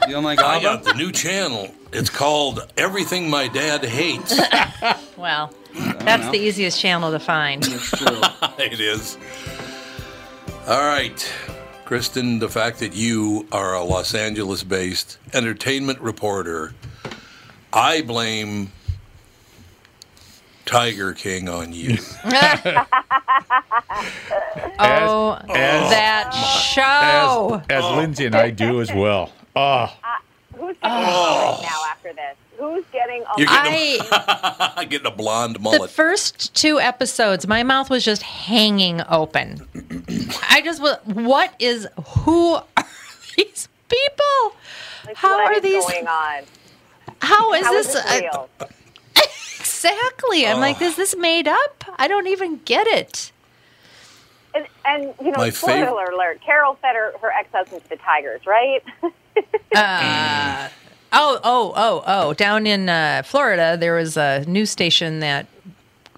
Oh 0.09 0.20
my 0.20 0.35
God. 0.37 0.44
I 0.59 0.62
got 0.62 0.85
the 0.85 0.94
new 0.94 1.12
channel. 1.12 1.68
It's 1.92 2.11
called 2.11 2.61
Everything 2.76 3.28
My 3.30 3.48
Dad 3.48 3.85
Hates. 3.85 4.38
Well, 5.16 5.50
that's 5.74 6.28
the 6.28 6.37
easiest 6.38 6.78
channel 6.78 7.11
to 7.11 7.18
find. 7.18 7.62
That's 7.62 7.90
true. 7.98 8.20
it 8.59 8.80
is. 8.80 9.16
All 10.68 10.85
right. 10.85 11.32
Kristen, 11.87 12.40
the 12.40 12.49
fact 12.49 12.81
that 12.81 12.96
you 12.96 13.46
are 13.53 13.75
a 13.75 13.85
Los 13.85 14.12
Angeles 14.12 14.64
based 14.64 15.18
entertainment 15.33 16.01
reporter, 16.01 16.75
I 17.72 18.03
blame 18.03 18.72
Tiger 20.64 21.12
King 21.12 21.49
on 21.49 21.72
you. 21.72 21.96
oh, 24.81 25.38
as- 25.49 25.90
that 25.90 26.31
show. 26.75 27.62
As, 27.70 27.85
as 27.85 27.96
Lindsay 27.96 28.27
and 28.27 28.35
I 28.35 28.51
do 28.51 28.81
as 28.81 28.92
well. 28.92 29.31
Oh, 29.55 29.87
Who's 30.57 30.77
getting 30.79 30.79
ah. 30.83 31.57
married 31.61 31.70
now 31.70 31.83
after 31.88 32.12
this? 32.14 32.37
Who's 32.58 32.84
getting 32.92 33.22
a 33.22 33.26
You're 33.38 33.46
getting, 33.46 34.00
I 34.10 34.74
a, 34.78 34.86
getting 34.88 35.06
a 35.06 35.10
blonde 35.10 35.60
mullet. 35.60 35.74
the 35.74 35.78
mullet. 35.80 35.90
first 35.90 36.54
two 36.54 36.80
episodes, 36.80 37.46
my 37.46 37.62
mouth 37.62 37.90
was 37.90 38.04
just 38.04 38.22
hanging 38.22 39.02
open. 39.08 39.66
I 40.50 40.62
just 40.64 40.80
was. 40.80 40.96
What 41.04 41.52
is? 41.58 41.86
Who 42.20 42.54
are 42.54 42.64
these 43.36 43.68
people? 43.88 44.56
like, 45.06 45.16
How 45.16 45.36
what 45.36 45.52
are 45.52 45.54
is 45.54 45.62
these? 45.62 45.84
going 45.84 46.06
on? 46.06 46.44
How 47.20 47.52
is 47.54 47.64
How 47.64 47.74
is 47.74 47.86
this? 47.92 48.02
this 48.02 48.04
uh, 48.04 48.20
real? 48.20 48.48
exactly. 49.58 50.46
I'm 50.46 50.60
like, 50.60 50.80
is 50.80 50.96
this 50.96 51.16
made 51.16 51.48
up? 51.48 51.84
I 51.98 52.08
don't 52.08 52.26
even 52.26 52.60
get 52.64 52.86
it. 52.86 53.32
And, 54.54 54.66
and 54.86 55.14
you 55.20 55.30
know, 55.32 55.38
My 55.38 55.50
spoiler 55.50 55.86
fav- 56.06 56.12
alert: 56.14 56.40
Carole 56.44 56.76
fed 56.80 56.94
her, 56.96 57.12
her 57.20 57.30
ex-husband 57.30 57.82
to 57.82 57.88
the 57.90 57.96
tigers, 57.96 58.40
right? 58.46 58.82
Uh, 59.74 60.68
oh, 61.16 61.40
oh, 61.42 61.72
oh, 61.76 62.02
oh. 62.07 62.35
Down 62.35 62.66
in 62.66 62.88
uh, 62.88 63.22
Florida, 63.24 63.76
there 63.79 63.94
was 63.94 64.16
a 64.16 64.44
news 64.46 64.70
station 64.70 65.20
that 65.20 65.46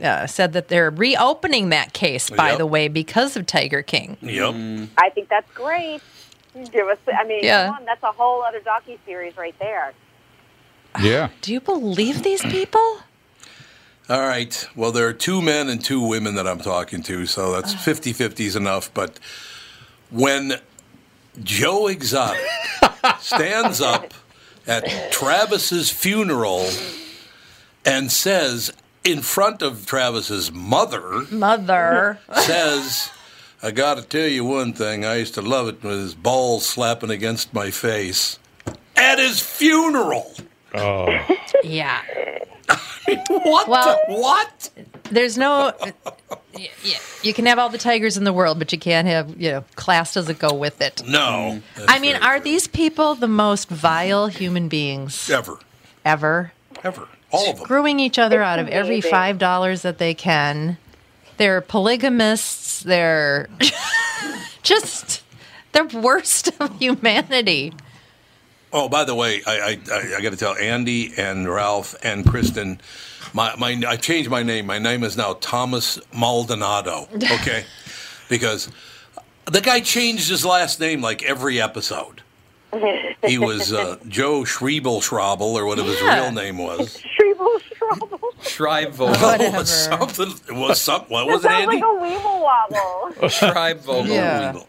uh, 0.02 0.26
said 0.26 0.52
that 0.52 0.68
they're 0.68 0.90
reopening 0.90 1.70
that 1.70 1.92
case, 1.92 2.30
by 2.30 2.50
Yep. 2.50 2.58
the 2.58 2.66
way, 2.66 2.88
because 2.88 3.36
of 3.36 3.46
Tiger 3.46 3.82
King. 3.82 4.16
Yep. 4.20 4.90
I 4.98 5.10
think 5.10 5.28
that's 5.28 5.50
great. 5.52 6.00
Give 6.72 6.86
us. 6.88 6.98
I 7.12 7.24
mean, 7.24 7.44
Yeah. 7.44 7.66
come 7.66 7.76
on, 7.76 7.84
that's 7.84 8.02
a 8.02 8.12
whole 8.12 8.42
other 8.42 8.60
docu 8.60 8.98
series 9.06 9.36
right 9.36 9.54
there. 9.58 9.92
yeah. 11.00 11.28
Do 11.42 11.52
you 11.52 11.60
believe 11.60 12.22
these 12.22 12.42
people? 12.42 12.98
All 14.08 14.20
right. 14.20 14.66
Well, 14.74 14.90
there 14.90 15.06
are 15.06 15.12
two 15.12 15.42
men 15.42 15.68
and 15.68 15.84
two 15.84 16.00
women 16.00 16.34
that 16.36 16.46
I'm 16.48 16.60
talking 16.60 17.02
to, 17.04 17.26
so 17.26 17.52
that's 17.52 17.74
50 17.74 18.12
50 18.12 18.46
is 18.46 18.56
enough. 18.56 18.92
But 18.94 19.18
when 20.10 20.54
Joe 21.42 21.88
Exotic 21.88 22.40
stands 23.20 23.80
up 23.82 24.14
at 24.68 25.10
Travis's 25.10 25.90
funeral 25.90 26.68
and 27.84 28.12
says, 28.12 28.72
in 29.04 29.22
front 29.22 29.62
of 29.62 29.86
Travis's 29.86 30.52
mother, 30.52 31.22
Mother. 31.30 32.18
says, 32.34 33.10
I 33.62 33.70
got 33.70 33.96
to 33.96 34.02
tell 34.02 34.28
you 34.28 34.44
one 34.44 34.72
thing. 34.74 35.04
I 35.04 35.16
used 35.16 35.34
to 35.34 35.42
love 35.42 35.68
it 35.68 35.82
with 35.82 35.98
his 35.98 36.14
balls 36.14 36.66
slapping 36.66 37.10
against 37.10 37.54
my 37.54 37.70
face 37.70 38.38
at 38.96 39.18
his 39.18 39.40
funeral. 39.40 40.32
Oh, 40.74 41.18
yeah. 41.64 42.02
What? 43.30 43.68
Well- 43.68 43.98
the, 44.06 44.14
what? 44.14 44.70
There's 45.10 45.38
no. 45.38 45.72
Yeah, 46.54 46.98
you 47.22 47.32
can 47.34 47.46
have 47.46 47.58
all 47.58 47.68
the 47.68 47.78
tigers 47.78 48.16
in 48.16 48.24
the 48.24 48.32
world, 48.32 48.58
but 48.58 48.72
you 48.72 48.78
can't 48.78 49.06
have, 49.06 49.40
you 49.40 49.50
know, 49.50 49.64
class 49.76 50.14
doesn't 50.14 50.38
go 50.38 50.52
with 50.52 50.80
it. 50.80 51.02
No. 51.06 51.62
I 51.86 52.00
mean, 52.00 52.16
are 52.16 52.36
true. 52.36 52.44
these 52.44 52.66
people 52.66 53.14
the 53.14 53.28
most 53.28 53.68
vile 53.68 54.26
human 54.26 54.68
beings 54.68 55.30
ever, 55.30 55.58
ever? 56.04 56.52
ever, 56.84 57.08
all 57.30 57.50
of 57.50 57.56
them? 57.56 57.64
Screwing 57.64 58.00
each 58.00 58.18
other 58.18 58.42
out 58.42 58.58
of 58.58 58.68
every 58.68 59.00
five 59.00 59.38
dollars 59.38 59.82
that 59.82 59.98
they 59.98 60.14
can. 60.14 60.78
They're 61.36 61.60
polygamists. 61.60 62.82
They're 62.82 63.48
just 64.62 65.22
the 65.72 65.84
worst 66.02 66.50
of 66.60 66.78
humanity. 66.78 67.72
Oh, 68.72 68.88
by 68.88 69.04
the 69.04 69.14
way, 69.14 69.42
I 69.46 69.52
I, 69.52 69.78
I, 69.92 70.14
I 70.18 70.20
got 70.20 70.30
to 70.30 70.36
tell 70.36 70.56
Andy 70.56 71.12
and 71.16 71.48
Ralph 71.48 71.94
and 72.02 72.26
Kristen, 72.26 72.80
my 73.34 73.54
my 73.56 73.80
I 73.86 73.96
changed 73.96 74.30
my 74.30 74.42
name. 74.42 74.66
My 74.66 74.78
name 74.78 75.04
is 75.04 75.16
now 75.16 75.34
Thomas 75.40 75.98
Maldonado. 76.14 77.08
Okay, 77.40 77.64
because 78.28 78.70
the 79.46 79.60
guy 79.60 79.80
changed 79.80 80.28
his 80.28 80.44
last 80.44 80.80
name 80.80 81.00
like 81.00 81.22
every 81.22 81.60
episode. 81.60 82.22
He 83.26 83.38
was 83.38 83.72
uh, 83.72 83.96
Joe 84.08 84.42
Schriebel 84.42 85.00
Schrabel 85.00 85.40
or 85.54 85.64
whatever 85.64 85.88
his 85.88 86.02
real 86.02 86.30
name 86.32 86.58
was. 86.58 87.00
Shrivel 87.00 87.58
Schrovel. 87.58 88.18
Tribe 88.44 88.94
Oh, 89.00 89.50
was 89.58 89.70
something. 89.70 90.32
It 90.48 90.54
was 90.54 90.80
some. 90.88 91.02
What 91.08 91.26
was 91.26 91.44
it, 91.44 91.48
sounds 91.48 91.62
Andy? 91.62 91.76
like 91.76 91.84
a 91.84 91.86
weeble 92.20 92.42
wobble. 92.42 93.30
Tribe 93.30 93.80
Vogel. 93.80 94.06
Yeah. 94.14 94.52
Schriebel. 94.52 94.66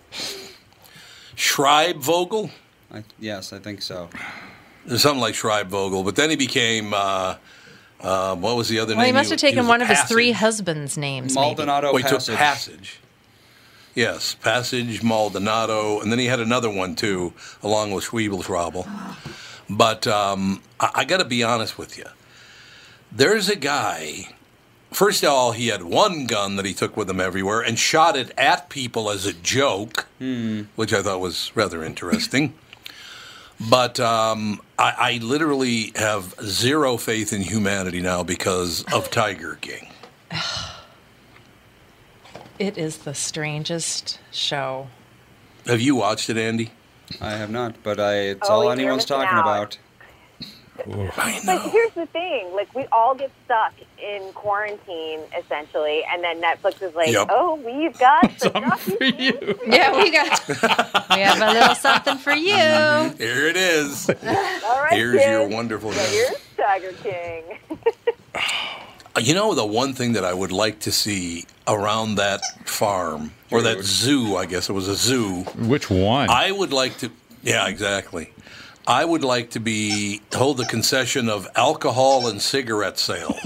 Schreibvogel. 1.36 2.52
I, 2.94 3.04
yes, 3.20 3.54
I 3.54 3.60
think 3.60 3.82
so. 3.82 4.10
There's 4.86 5.02
something 5.02 5.22
like 5.22 5.36
Schreibvogel, 5.36 6.04
but 6.06 6.16
then 6.16 6.30
he 6.30 6.36
became. 6.36 6.94
Uh, 6.94 7.36
uh, 8.02 8.36
what 8.36 8.56
was 8.56 8.70
the 8.70 8.80
other 8.80 8.96
Well, 8.96 8.98
name? 8.98 8.98
Well, 8.98 9.06
he 9.08 9.12
must 9.14 9.30
have 9.32 9.40
taken 9.40 9.68
one 9.68 9.82
of 9.82 9.88
his 9.88 10.02
three 10.04 10.32
husbands' 10.32 10.98
names. 10.98 11.36
Maldonado 11.36 11.96
he 11.96 12.04
took 12.04 12.12
Passage. 12.12 12.36
Passage. 12.36 13.00
Yes, 13.96 14.36
Passage, 14.36 15.04
Maldonado, 15.04 16.00
and 16.00 16.12
then 16.12 16.20
he 16.20 16.26
had 16.28 16.40
another 16.40 16.70
one 16.70 16.96
too, 16.96 17.34
along 17.62 17.92
with 17.92 18.06
Schwiebelschrabel. 18.06 18.88
But 19.70 20.08
um, 20.08 20.62
I, 20.80 20.92
I 20.96 21.06
got 21.06 21.18
to 21.18 21.26
be 21.26 21.44
honest 21.44 21.78
with 21.78 21.98
you. 21.98 22.06
There's 23.12 23.50
a 23.50 23.56
guy. 23.56 24.30
First 24.92 25.24
of 25.24 25.30
all, 25.30 25.52
he 25.52 25.68
had 25.68 25.84
one 25.84 26.26
gun 26.26 26.56
that 26.56 26.66
he 26.66 26.74
took 26.74 26.96
with 26.98 27.10
him 27.10 27.20
everywhere 27.20 27.62
and 27.62 27.78
shot 27.78 28.16
it 28.16 28.32
at 28.38 28.70
people 28.70 29.10
as 29.12 29.26
a 29.26 29.34
joke, 29.34 30.08
which 30.76 30.94
I 30.94 31.02
thought 31.04 31.20
was 31.20 31.52
rather 31.56 31.84
interesting. 31.84 32.54
But 33.70 34.00
um, 34.00 34.62
I, 34.78 34.94
I 34.98 35.20
literally 35.24 35.92
have 35.96 36.34
zero 36.44 36.96
faith 36.98 37.34
in 37.34 37.42
humanity 37.42 38.00
now 38.02 38.24
because 38.24 38.84
of 38.94 39.10
Tiger 39.12 39.58
King. 39.62 39.90
It 42.58 42.78
is 42.78 42.98
the 42.98 43.14
strangest 43.16 44.20
show. 44.32 44.90
Have 45.66 45.80
you 45.80 45.96
watched 45.96 46.30
it, 46.30 46.36
Andy? 46.38 46.72
I 47.22 47.32
have 47.32 47.50
not, 47.50 47.82
but 47.84 48.02
I, 48.02 48.16
it's 48.16 48.50
Oh, 48.50 48.56
all 48.56 48.64
you're 48.64 48.74
anyone's 48.74 49.04
missing 49.04 49.16
talking 49.16 49.38
out. 49.38 49.42
about. 49.44 49.78
I 51.18 51.40
But 51.46 51.70
here's 51.72 51.92
the 51.94 52.06
thing: 52.08 52.54
like 52.54 52.74
we 52.76 52.86
all 52.92 53.16
get 53.16 53.32
stuck 53.46 53.74
in 54.02 54.32
quarantine 54.34 55.20
essentially, 55.38 56.04
and 56.12 56.24
then 56.24 56.42
Netflix 56.42 56.82
is 56.82 56.94
like, 56.96 57.10
Yep. 57.12 57.28
"Oh, 57.30 57.56
we've 57.56 57.98
got 58.00 58.22
the 58.40 58.50
Something 58.54 58.98
for 58.98 59.04
you. 59.04 59.60
Yeah, 59.68 59.96
we 59.98 60.12
got 60.12 60.48
we 61.10 61.20
have 61.22 61.42
a 61.42 61.52
little 61.54 61.76
something 61.76 62.18
for 62.18 62.34
you. 62.34 62.54
Mm-hmm. 62.54 63.18
Here 63.18 63.48
it 63.48 63.58
is. 63.58 64.10
All 64.10 64.82
right, 64.84 64.94
Here's 64.94 65.24
your 65.26 65.42
kids. 65.44 65.54
wonderful. 65.54 65.92
So 65.92 66.00
here's 66.02 66.38
Tiger 66.58 66.94
King. 67.04 67.44
You 69.20 69.34
know, 69.34 69.54
the 69.54 69.66
one 69.66 69.94
thing 69.94 70.14
that 70.14 70.24
I 70.24 70.34
would 70.34 70.52
like 70.54 70.80
to 70.82 70.92
see 70.94 71.44
around 71.68 72.16
that 72.16 72.40
farm 72.64 73.32
or 73.52 73.62
that 73.64 73.82
zoo, 73.82 74.38
I 74.38 74.46
guess 74.46 74.70
it 74.70 74.74
was 74.74 74.88
a 74.88 74.96
zoo. 74.96 75.42
Which 75.58 75.90
one? 75.90 76.30
I 76.30 76.52
would 76.52 76.72
like 76.72 76.98
to. 77.00 77.12
Yeah, 77.44 77.68
exactly. 77.68 78.32
I 78.88 79.06
would 79.06 79.24
like 79.24 79.52
to 79.52 79.60
be 79.60 80.22
hold 80.34 80.58
the 80.58 80.66
concession 80.66 81.30
of 81.30 81.48
alcohol 81.56 82.28
and 82.28 82.42
cigarette 82.42 82.98
sales. 82.98 83.38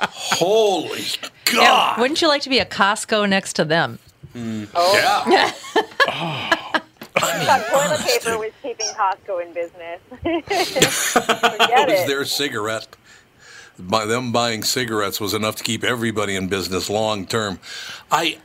Holy 0.00 1.02
Yeah, 1.52 1.52
God! 1.52 2.00
wouldn't 2.00 2.20
you 2.22 2.28
like 2.28 2.42
to 2.42 2.50
be 2.50 2.58
a 2.58 2.64
Costco 2.64 3.28
next 3.28 3.54
to 3.54 3.64
them? 3.64 3.98
Hmm. 4.32 4.64
Oh, 4.74 5.24
Yeah. 5.28 5.52
Oh. 6.12 6.72
thought 7.44 7.66
toilet 7.70 8.00
paper 8.00 8.38
was 8.38 8.52
keeping 8.62 8.86
Costco 8.88 9.44
in 9.44 9.52
business. 9.52 10.00
Forget 11.12 11.88
it 11.88 11.92
was 11.92 12.00
it. 12.00 12.06
their 12.08 12.24
cigarette. 12.24 12.96
By 13.78 14.06
them 14.06 14.32
buying 14.32 14.62
cigarettes 14.64 15.20
was 15.20 15.34
enough 15.34 15.56
to 15.56 15.64
keep 15.64 15.84
everybody 15.84 16.34
in 16.36 16.48
business 16.48 16.88
long 16.90 17.26
term. 17.26 17.58
I 18.10 18.38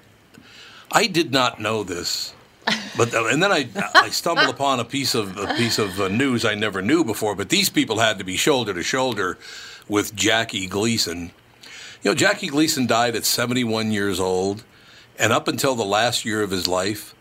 I 0.91 1.07
did 1.07 1.31
not 1.31 1.59
know 1.59 1.83
this, 1.83 2.33
but 2.97 3.13
and 3.13 3.41
then 3.41 3.51
I 3.51 3.67
I 3.93 4.09
stumbled 4.09 4.49
upon 4.49 4.79
a 4.79 4.85
piece 4.85 5.15
of 5.15 5.37
a 5.37 5.47
piece 5.55 5.79
of 5.79 5.99
uh, 5.99 6.07
news 6.07 6.45
I 6.45 6.55
never 6.55 6.81
knew 6.81 7.03
before. 7.03 7.35
But 7.35 7.49
these 7.49 7.69
people 7.69 7.99
had 7.99 8.17
to 8.17 8.23
be 8.23 8.37
shoulder 8.37 8.73
to 8.73 8.83
shoulder 8.83 9.37
with 9.87 10.15
Jackie 10.15 10.67
Gleason. 10.67 11.31
You 12.03 12.11
know, 12.11 12.15
Jackie 12.15 12.47
Gleason 12.47 12.85
died 12.85 13.15
at 13.15 13.25
71 13.25 13.91
years 13.91 14.19
old, 14.19 14.63
and 15.17 15.33
up 15.33 15.47
until 15.47 15.73
the 15.73 15.85
last 15.85 16.23
year 16.25 16.43
of 16.43 16.51
his 16.51 16.67
life, 16.67 17.14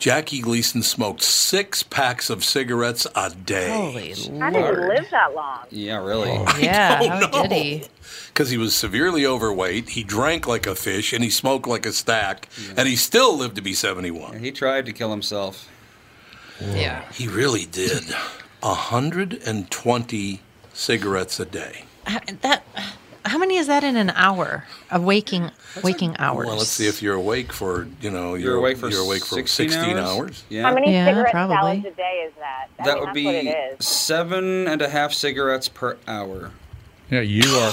Jackie 0.00 0.40
Gleason 0.40 0.82
smoked 0.82 1.22
six 1.22 1.82
packs 1.84 2.30
of 2.30 2.42
cigarettes 2.44 3.06
a 3.14 3.30
day. 3.30 3.68
Holy 3.70 4.14
How 4.40 4.50
did 4.50 4.64
he 4.64 4.72
live 4.86 5.06
that 5.10 5.34
long? 5.34 5.58
Yeah, 5.70 6.02
really. 6.04 6.30
Oh, 6.30 6.58
yeah, 6.58 6.98
don't 7.00 7.08
how 7.10 7.42
know. 7.42 7.42
did 7.48 7.52
he? 7.52 7.84
because 8.28 8.48
he 8.50 8.56
was 8.56 8.74
severely 8.74 9.26
overweight. 9.26 9.90
He 9.90 10.02
drank 10.02 10.46
like 10.46 10.66
a 10.66 10.74
fish 10.74 11.12
and 11.12 11.22
he 11.22 11.28
smoked 11.30 11.66
like 11.66 11.84
a 11.84 11.92
stack, 11.92 12.48
and 12.76 12.88
he 12.88 12.96
still 12.96 13.36
lived 13.36 13.56
to 13.56 13.62
be 13.62 13.74
71. 13.74 14.38
He 14.38 14.50
tried 14.50 14.86
to 14.86 14.92
kill 14.92 15.10
himself. 15.10 15.68
Yeah. 16.60 17.04
He 17.12 17.28
really 17.28 17.66
did. 17.66 18.04
120 18.60 20.40
cigarettes 20.72 21.38
a 21.40 21.44
day. 21.44 21.84
H- 22.08 22.40
That. 22.40 22.64
How 23.24 23.38
many 23.38 23.56
is 23.56 23.66
that 23.66 23.84
in 23.84 23.96
an 23.96 24.10
hour 24.10 24.64
of 24.90 25.02
waking 25.04 25.50
waking 25.84 26.16
hours? 26.18 26.46
Well, 26.46 26.56
let's 26.56 26.70
see 26.70 26.86
if 26.86 27.02
you're 27.02 27.14
awake 27.14 27.52
for, 27.52 27.86
you 28.00 28.10
know, 28.10 28.34
you're, 28.34 28.52
You're 28.52 28.56
awake 28.58 28.78
for 28.78 28.88
you're 28.88 29.02
awake 29.04 29.22
for 29.24 29.34
16, 29.36 29.70
16 29.70 29.96
hours? 29.98 30.08
hours. 30.08 30.44
Yeah. 30.48 30.62
How 30.62 30.74
many 30.74 30.92
Yeah, 30.92 31.06
cigarette 31.06 31.30
probably. 31.32 31.56
salads 31.56 31.84
a 31.86 31.90
day 31.90 32.24
is 32.26 32.32
that? 32.38 32.68
I 32.78 32.84
that 32.84 32.94
mean, 32.94 32.98
would 33.00 33.14
that's 33.14 33.46
what 33.46 33.54
it 33.74 33.78
be 33.78 33.84
seven 33.84 34.66
and 34.68 34.82
a 34.82 34.88
half 34.88 35.12
cigarettes 35.12 35.68
per 35.68 35.96
hour. 36.08 36.50
yeah, 37.10 37.20
you 37.20 37.42
are. 37.56 37.72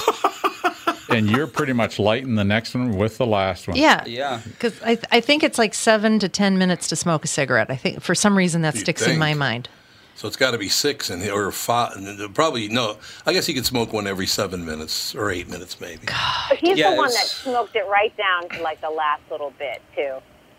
and 1.10 1.30
you're 1.30 1.48
pretty 1.48 1.74
much 1.74 2.00
lighting 2.00 2.36
the 2.36 2.44
next 2.44 2.74
one 2.76 2.98
with 2.98 3.18
the 3.18 3.26
last 3.26 3.68
one. 3.68 3.78
Yeah. 3.78 4.04
Yeah. 4.06 4.42
Because 4.44 4.80
I, 4.84 4.98
I 5.12 5.22
think 5.22 5.44
it's 5.44 5.58
like 5.58 5.74
seven 5.74 6.20
to 6.20 6.28
ten 6.30 6.58
minutes 6.58 6.88
to 6.90 6.96
smoke 6.98 7.24
a 7.24 7.28
cigarette. 7.30 7.68
I 7.70 7.76
think 7.78 8.02
for 8.02 8.14
some 8.16 8.38
reason 8.38 8.62
that 8.64 8.76
You'd 8.76 8.82
sticks 8.82 9.08
in 9.08 9.18
my 9.18 9.34
mind. 9.34 9.70
So 10.18 10.28
it's 10.28 10.36
got 10.36 10.52
to 10.52 10.58
be 10.58 10.68
six 10.68 11.12
and 11.12 11.22
or 11.30 11.52
five. 11.52 11.94
Probably 12.34 12.68
no. 12.70 12.98
I 13.28 13.34
guess 13.34 13.46
he 13.46 13.54
could 13.54 13.68
smoke 13.68 13.94
one 13.94 14.08
every 14.08 14.26
seven 14.26 14.66
minutes 14.66 15.14
or 15.14 15.30
eight 15.30 15.48
minutes, 15.48 15.80
maybe. 15.80 16.08
But 16.50 16.58
he's 16.58 16.76
Yeah, 16.76 16.92
the 16.92 16.98
one 16.98 17.12
that 17.12 17.28
smoked 17.28 17.76
it 17.76 17.86
right 17.88 18.16
down 18.18 18.50
to 18.50 18.64
like 18.64 18.82
the 18.82 18.90
last 18.90 19.22
little 19.30 19.54
bit 19.60 19.80
too. 19.96 20.18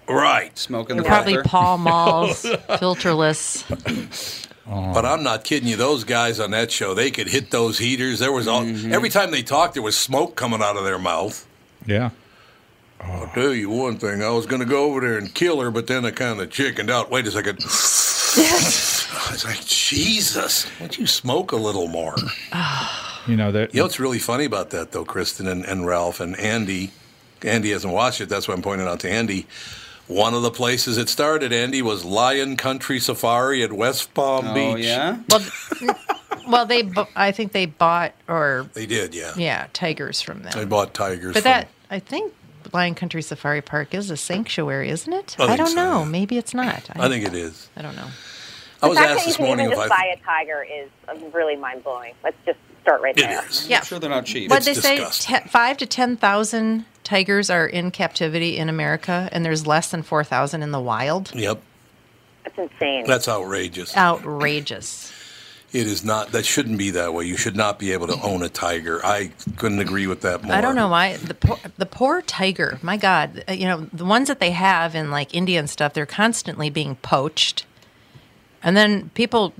Right. 0.08 0.56
Smoking 0.56 0.96
the 0.96 1.02
Probably 1.02 1.34
filter. 1.34 1.48
Paul 1.48 1.78
Mall's 1.78 2.42
filterless. 2.44 3.64
But 4.70 5.06
I'm 5.06 5.22
not 5.22 5.44
kidding 5.44 5.66
you. 5.66 5.76
Those 5.76 6.04
guys 6.04 6.38
on 6.38 6.50
that 6.50 6.70
show, 6.70 6.92
they 6.92 7.10
could 7.10 7.28
hit 7.28 7.50
those 7.50 7.78
heaters. 7.78 8.18
There 8.18 8.30
was 8.30 8.46
all, 8.46 8.64
mm-hmm. 8.64 8.92
every 8.92 9.08
time 9.08 9.30
they 9.30 9.42
talked, 9.42 9.72
there 9.72 9.82
was 9.82 9.96
smoke 9.96 10.36
coming 10.36 10.60
out 10.60 10.76
of 10.76 10.84
their 10.84 10.98
mouth. 10.98 11.48
Yeah. 11.86 12.10
I'll 13.00 13.28
tell 13.28 13.54
you 13.54 13.70
one 13.70 13.96
thing. 13.98 14.22
I 14.22 14.30
was 14.30 14.46
going 14.46 14.60
to 14.60 14.66
go 14.66 14.84
over 14.86 15.00
there 15.00 15.18
and 15.18 15.32
kill 15.32 15.60
her, 15.60 15.70
but 15.70 15.86
then 15.86 16.04
I 16.04 16.10
kind 16.10 16.40
of 16.40 16.50
chickened 16.50 16.90
out. 16.90 17.10
Wait 17.10 17.26
a 17.26 17.30
second. 17.30 17.58
I 18.40 19.30
was 19.32 19.44
like, 19.44 19.64
Jesus, 19.64 20.64
why 20.64 20.78
don't 20.80 20.98
you 20.98 21.06
smoke 21.06 21.52
a 21.52 21.56
little 21.56 21.88
more? 21.88 22.14
You 23.26 23.36
know 23.36 23.52
that. 23.52 23.74
You 23.74 23.78
know 23.80 23.84
what's 23.84 24.00
really 24.00 24.18
funny 24.18 24.44
about 24.44 24.70
that, 24.70 24.92
though, 24.92 25.04
Kristen 25.04 25.46
and, 25.46 25.64
and 25.64 25.86
Ralph 25.86 26.20
and 26.20 26.38
Andy? 26.38 26.90
Andy 27.42 27.70
hasn't 27.70 27.92
watched 27.92 28.20
it. 28.20 28.28
That's 28.28 28.48
why 28.48 28.54
I'm 28.54 28.62
pointing 28.62 28.86
out 28.88 29.00
to 29.00 29.10
Andy. 29.10 29.46
One 30.08 30.34
of 30.34 30.42
the 30.42 30.50
places 30.50 30.96
it 30.98 31.08
started, 31.08 31.52
Andy, 31.52 31.82
was 31.82 32.04
Lion 32.04 32.56
Country 32.56 32.98
Safari 32.98 33.62
at 33.62 33.72
West 33.72 34.12
Palm 34.14 34.48
Oh, 34.48 34.54
Beach. 34.74 34.84
yeah? 34.86 35.20
Well, 35.30 35.96
well, 36.48 36.66
they 36.66 36.82
bu- 36.82 37.04
I 37.14 37.30
think 37.30 37.52
they 37.52 37.66
bought 37.66 38.12
or 38.26 38.68
They 38.72 38.86
did, 38.86 39.14
yeah. 39.14 39.34
yeah 39.36 39.66
tigers 39.74 40.20
from 40.22 40.42
them. 40.42 40.52
They 40.54 40.64
bought 40.64 40.94
tigers. 40.94 41.34
But 41.34 41.42
from- 41.42 41.50
that 41.52 41.68
I 41.90 41.98
think 41.98 42.32
Lion 42.72 42.94
Country 42.94 43.22
Safari 43.22 43.62
Park 43.62 43.94
is 43.94 44.10
a 44.10 44.16
sanctuary, 44.16 44.88
isn't 44.90 45.12
it? 45.12 45.36
I 45.38 45.46
think 45.46 45.58
don't 45.58 45.68
so, 45.68 45.74
know. 45.74 45.98
yeah. 46.00 46.04
Maybe 46.06 46.38
it's 46.38 46.54
not. 46.54 46.88
I 46.96 47.08
think 47.08 47.24
it 47.26 47.34
is. 47.34 47.68
I 47.76 47.82
don't 47.82 47.96
know. 47.96 48.08
I 48.82 48.86
The 48.86 48.88
was 48.90 48.98
fact 48.98 49.10
asked 49.10 49.18
that 49.18 49.20
you 49.24 49.26
this 49.30 49.36
can 49.36 49.46
morning 49.46 49.66
even 49.66 49.78
if 49.78 49.84
just 49.88 49.92
I. 49.92 49.96
buy 49.96 50.14
a 50.14 50.24
tiger 50.24 50.64
is 50.70 50.88
uh, 51.08 51.26
really 51.30 51.56
mind 51.56 51.82
blowing. 51.84 52.14
Let's 52.22 52.36
just 52.46 52.58
start 52.82 53.00
right 53.02 53.16
It 53.18 53.22
there. 53.22 53.44
is. 53.48 53.68
Yeah. 53.68 53.78
I'm 53.78 53.84
sure 53.84 53.98
they're 53.98 54.08
not 54.10 54.24
cheap. 54.26 54.50
What 54.50 54.58
It's 54.58 54.66
they 54.66 54.74
say, 54.74 54.96
disgusting. 54.98 55.36
te- 55.42 55.48
five 55.48 55.76
to 55.78 55.86
ten 55.86 56.16
thousand 56.16 56.84
tigers 57.04 57.50
are 57.50 57.66
in 57.66 57.90
captivity 57.90 58.56
in 58.56 58.68
America, 58.68 59.28
and 59.32 59.44
there's 59.44 59.66
less 59.66 59.90
than 59.90 60.02
four 60.02 60.22
thousand 60.24 60.62
in 60.62 60.70
the 60.70 60.80
wild. 60.80 61.34
Yep. 61.34 61.60
That's 62.44 62.58
insane. 62.58 63.04
That's 63.06 63.28
outrageous. 63.28 63.96
Outrageous. 63.96 65.12
It 65.70 65.86
is 65.86 66.02
not. 66.02 66.32
That 66.32 66.46
shouldn't 66.46 66.78
be 66.78 66.90
that 66.92 67.12
way. 67.12 67.24
You 67.26 67.36
should 67.36 67.54
not 67.56 67.78
be 67.78 67.92
able 67.92 68.06
to 68.06 68.18
own 68.22 68.42
a 68.42 68.48
tiger. 68.48 69.04
I 69.04 69.32
couldn't 69.56 69.80
agree 69.80 70.06
with 70.06 70.22
that 70.22 70.42
more. 70.42 70.54
I 70.54 70.62
don't 70.62 70.74
know 70.74 70.88
why 70.88 71.16
the 71.18 71.34
poor, 71.34 71.58
the 71.76 71.84
poor 71.86 72.22
tiger. 72.22 72.78
My 72.80 72.96
God, 72.96 73.44
uh, 73.46 73.52
you 73.52 73.66
know 73.66 73.86
the 73.92 74.06
ones 74.06 74.28
that 74.28 74.40
they 74.40 74.52
have 74.52 74.94
in 74.94 75.10
like 75.10 75.34
India 75.34 75.58
and 75.58 75.68
stuff. 75.68 75.92
They're 75.92 76.06
constantly 76.06 76.70
being 76.70 76.96
poached, 76.96 77.66
and 78.62 78.76
then 78.78 79.10
people 79.10 79.52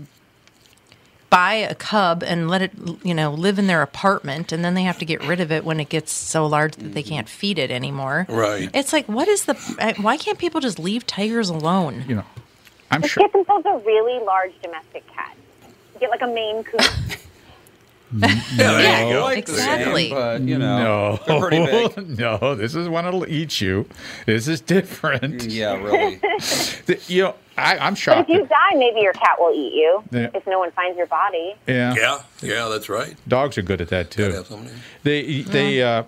buy 1.31 1.53
a 1.57 1.75
cub 1.75 2.23
and 2.27 2.49
let 2.49 2.62
it, 2.62 2.73
you 3.05 3.12
know, 3.12 3.31
live 3.31 3.59
in 3.59 3.66
their 3.66 3.83
apartment, 3.83 4.51
and 4.51 4.64
then 4.64 4.73
they 4.73 4.85
have 4.85 4.99
to 4.99 5.05
get 5.05 5.23
rid 5.27 5.40
of 5.40 5.53
it 5.53 5.62
when 5.62 5.79
it 5.79 5.90
gets 5.90 6.11
so 6.11 6.47
large 6.47 6.75
that 6.77 6.94
they 6.94 7.03
can't 7.03 7.29
feed 7.29 7.59
it 7.59 7.71
anymore. 7.71 8.25
Right. 8.31 8.71
It's 8.73 8.94
like, 8.94 9.07
what 9.11 9.29
is 9.29 9.44
the? 9.44 9.55
uh, 9.79 9.92
Why 10.01 10.16
can't 10.16 10.38
people 10.38 10.62
just 10.62 10.79
leave 10.79 11.07
tigers 11.07 11.51
alone? 11.51 12.05
You 12.09 12.14
know, 12.16 12.25
I'm 12.90 13.03
Just 13.03 13.12
sure. 13.12 13.25
get 13.25 13.35
themselves 13.35 13.66
a 13.66 13.77
really 13.85 14.25
large 14.25 14.53
domestic 14.62 15.07
cat. 15.14 15.37
Get 16.01 16.11
like 16.11 16.23
a 16.23 16.27
Maine 16.27 16.65
Coon. 16.65 16.81
Yeah, 18.11 18.27
there 18.57 18.81
Yeah, 18.81 19.07
you 19.07 19.13
go. 19.17 19.23
like 19.25 19.37
Exactly. 19.39 20.05
same, 20.09 20.15
but 20.15 20.41
you 20.41 20.57
know, 20.57 20.79
No, 20.79 21.21
they're 21.27 21.41
pretty 21.41 21.67
big. 21.67 22.19
no, 22.19 22.55
this 22.55 22.75
is 22.75 22.89
one 22.89 23.05
that'll 23.05 23.29
eat 23.29 23.61
you. 23.61 23.85
This 24.25 24.49
is 24.49 24.63
different. 24.63 25.45
Yeah, 25.45 25.75
really. 25.77 26.17
The- 26.87 26.99
you 27.07 27.25
know, 27.25 27.35
I, 27.59 27.77
I'm 27.77 27.93
but 27.93 28.19
if 28.21 28.29
you 28.31 28.39
that- 28.41 28.49
die, 28.49 28.79
maybe 28.79 29.01
your 29.01 29.13
cat 29.13 29.37
will 29.39 29.53
eat 29.55 29.75
you 29.75 30.03
Yeah. 30.11 30.31
if 30.33 30.47
no 30.47 30.59
one 30.59 30.71
finds 30.71 30.97
your 30.97 31.07
body. 31.07 31.55
yeah, 31.67 31.95
Yeah, 31.95 32.23
yeah, 32.41 32.69
that's 32.69 32.89
right. 32.89 33.15
dogs 33.29 33.59
are 33.59 33.63
good 33.63 33.83
at 33.83 33.89
that 33.89 34.09
Gotta 34.17 34.31
too. 34.31 34.37
have 34.37 34.47
somebody. 34.47 34.75
They 35.03 35.43
they 35.43 35.83
uh, 35.83 36.05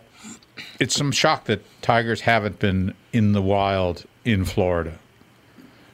it's 0.79 0.95
some 0.95 1.13
shock 1.13 1.45
that 1.45 1.61
tigers 1.83 2.23
haven't 2.23 2.59
been 2.61 2.95
in 3.13 3.33
the 3.33 3.43
wild 3.43 4.07
in 4.25 4.47
Florida. 4.47 4.99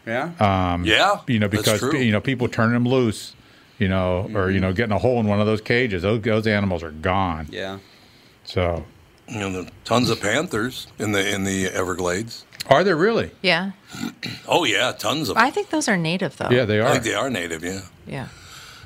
Yeah. 0.07 0.31
Um, 0.39 0.85
yeah, 0.85 1.23
You 1.27 1.41
know, 1.41 1.49
because 1.49 1.83
you 1.83 2.13
know 2.13 2.21
people 2.21 2.47
turn 2.47 2.73
them 2.75 2.85
loose, 2.87 3.35
you 3.79 3.89
know, 3.89 4.31
or 4.35 4.51
you 4.51 4.57
mm-hmm. 4.57 4.63
know 4.63 4.73
getting 4.73 4.93
a 4.93 4.99
hole 4.99 5.21
in 5.21 5.27
one 5.27 5.41
of 5.41 5.47
those 5.47 5.61
cages. 5.61 6.03
Those 6.03 6.23
those 6.23 6.47
animals 6.47 6.83
are 6.83 6.91
gone. 6.91 7.49
yeah. 7.51 7.79
So 8.45 8.85
You 9.29 9.41
know, 9.41 9.51
the 9.51 9.71
tons 9.85 10.09
of 10.11 10.21
panthers 10.21 10.87
in 10.99 11.13
the 11.13 11.35
in 11.35 11.45
the 11.45 11.67
Everglades. 11.67 12.45
are 12.69 12.85
there 12.85 12.97
really? 12.97 13.31
Yeah, 13.43 13.73
Oh 14.49 14.65
yeah, 14.65 14.93
tons 14.93 15.29
of. 15.29 15.37
I 15.37 15.51
think 15.51 15.71
those 15.71 15.89
are 15.89 15.97
native 15.97 16.37
though. 16.37 16.51
Yeah, 16.51 16.65
they 16.65 16.81
are. 16.81 16.89
I 16.89 16.93
think 16.93 17.05
they 17.05 17.15
are 17.15 17.31
native. 17.31 17.65
Yeah, 17.65 17.81
yeah. 18.07 18.29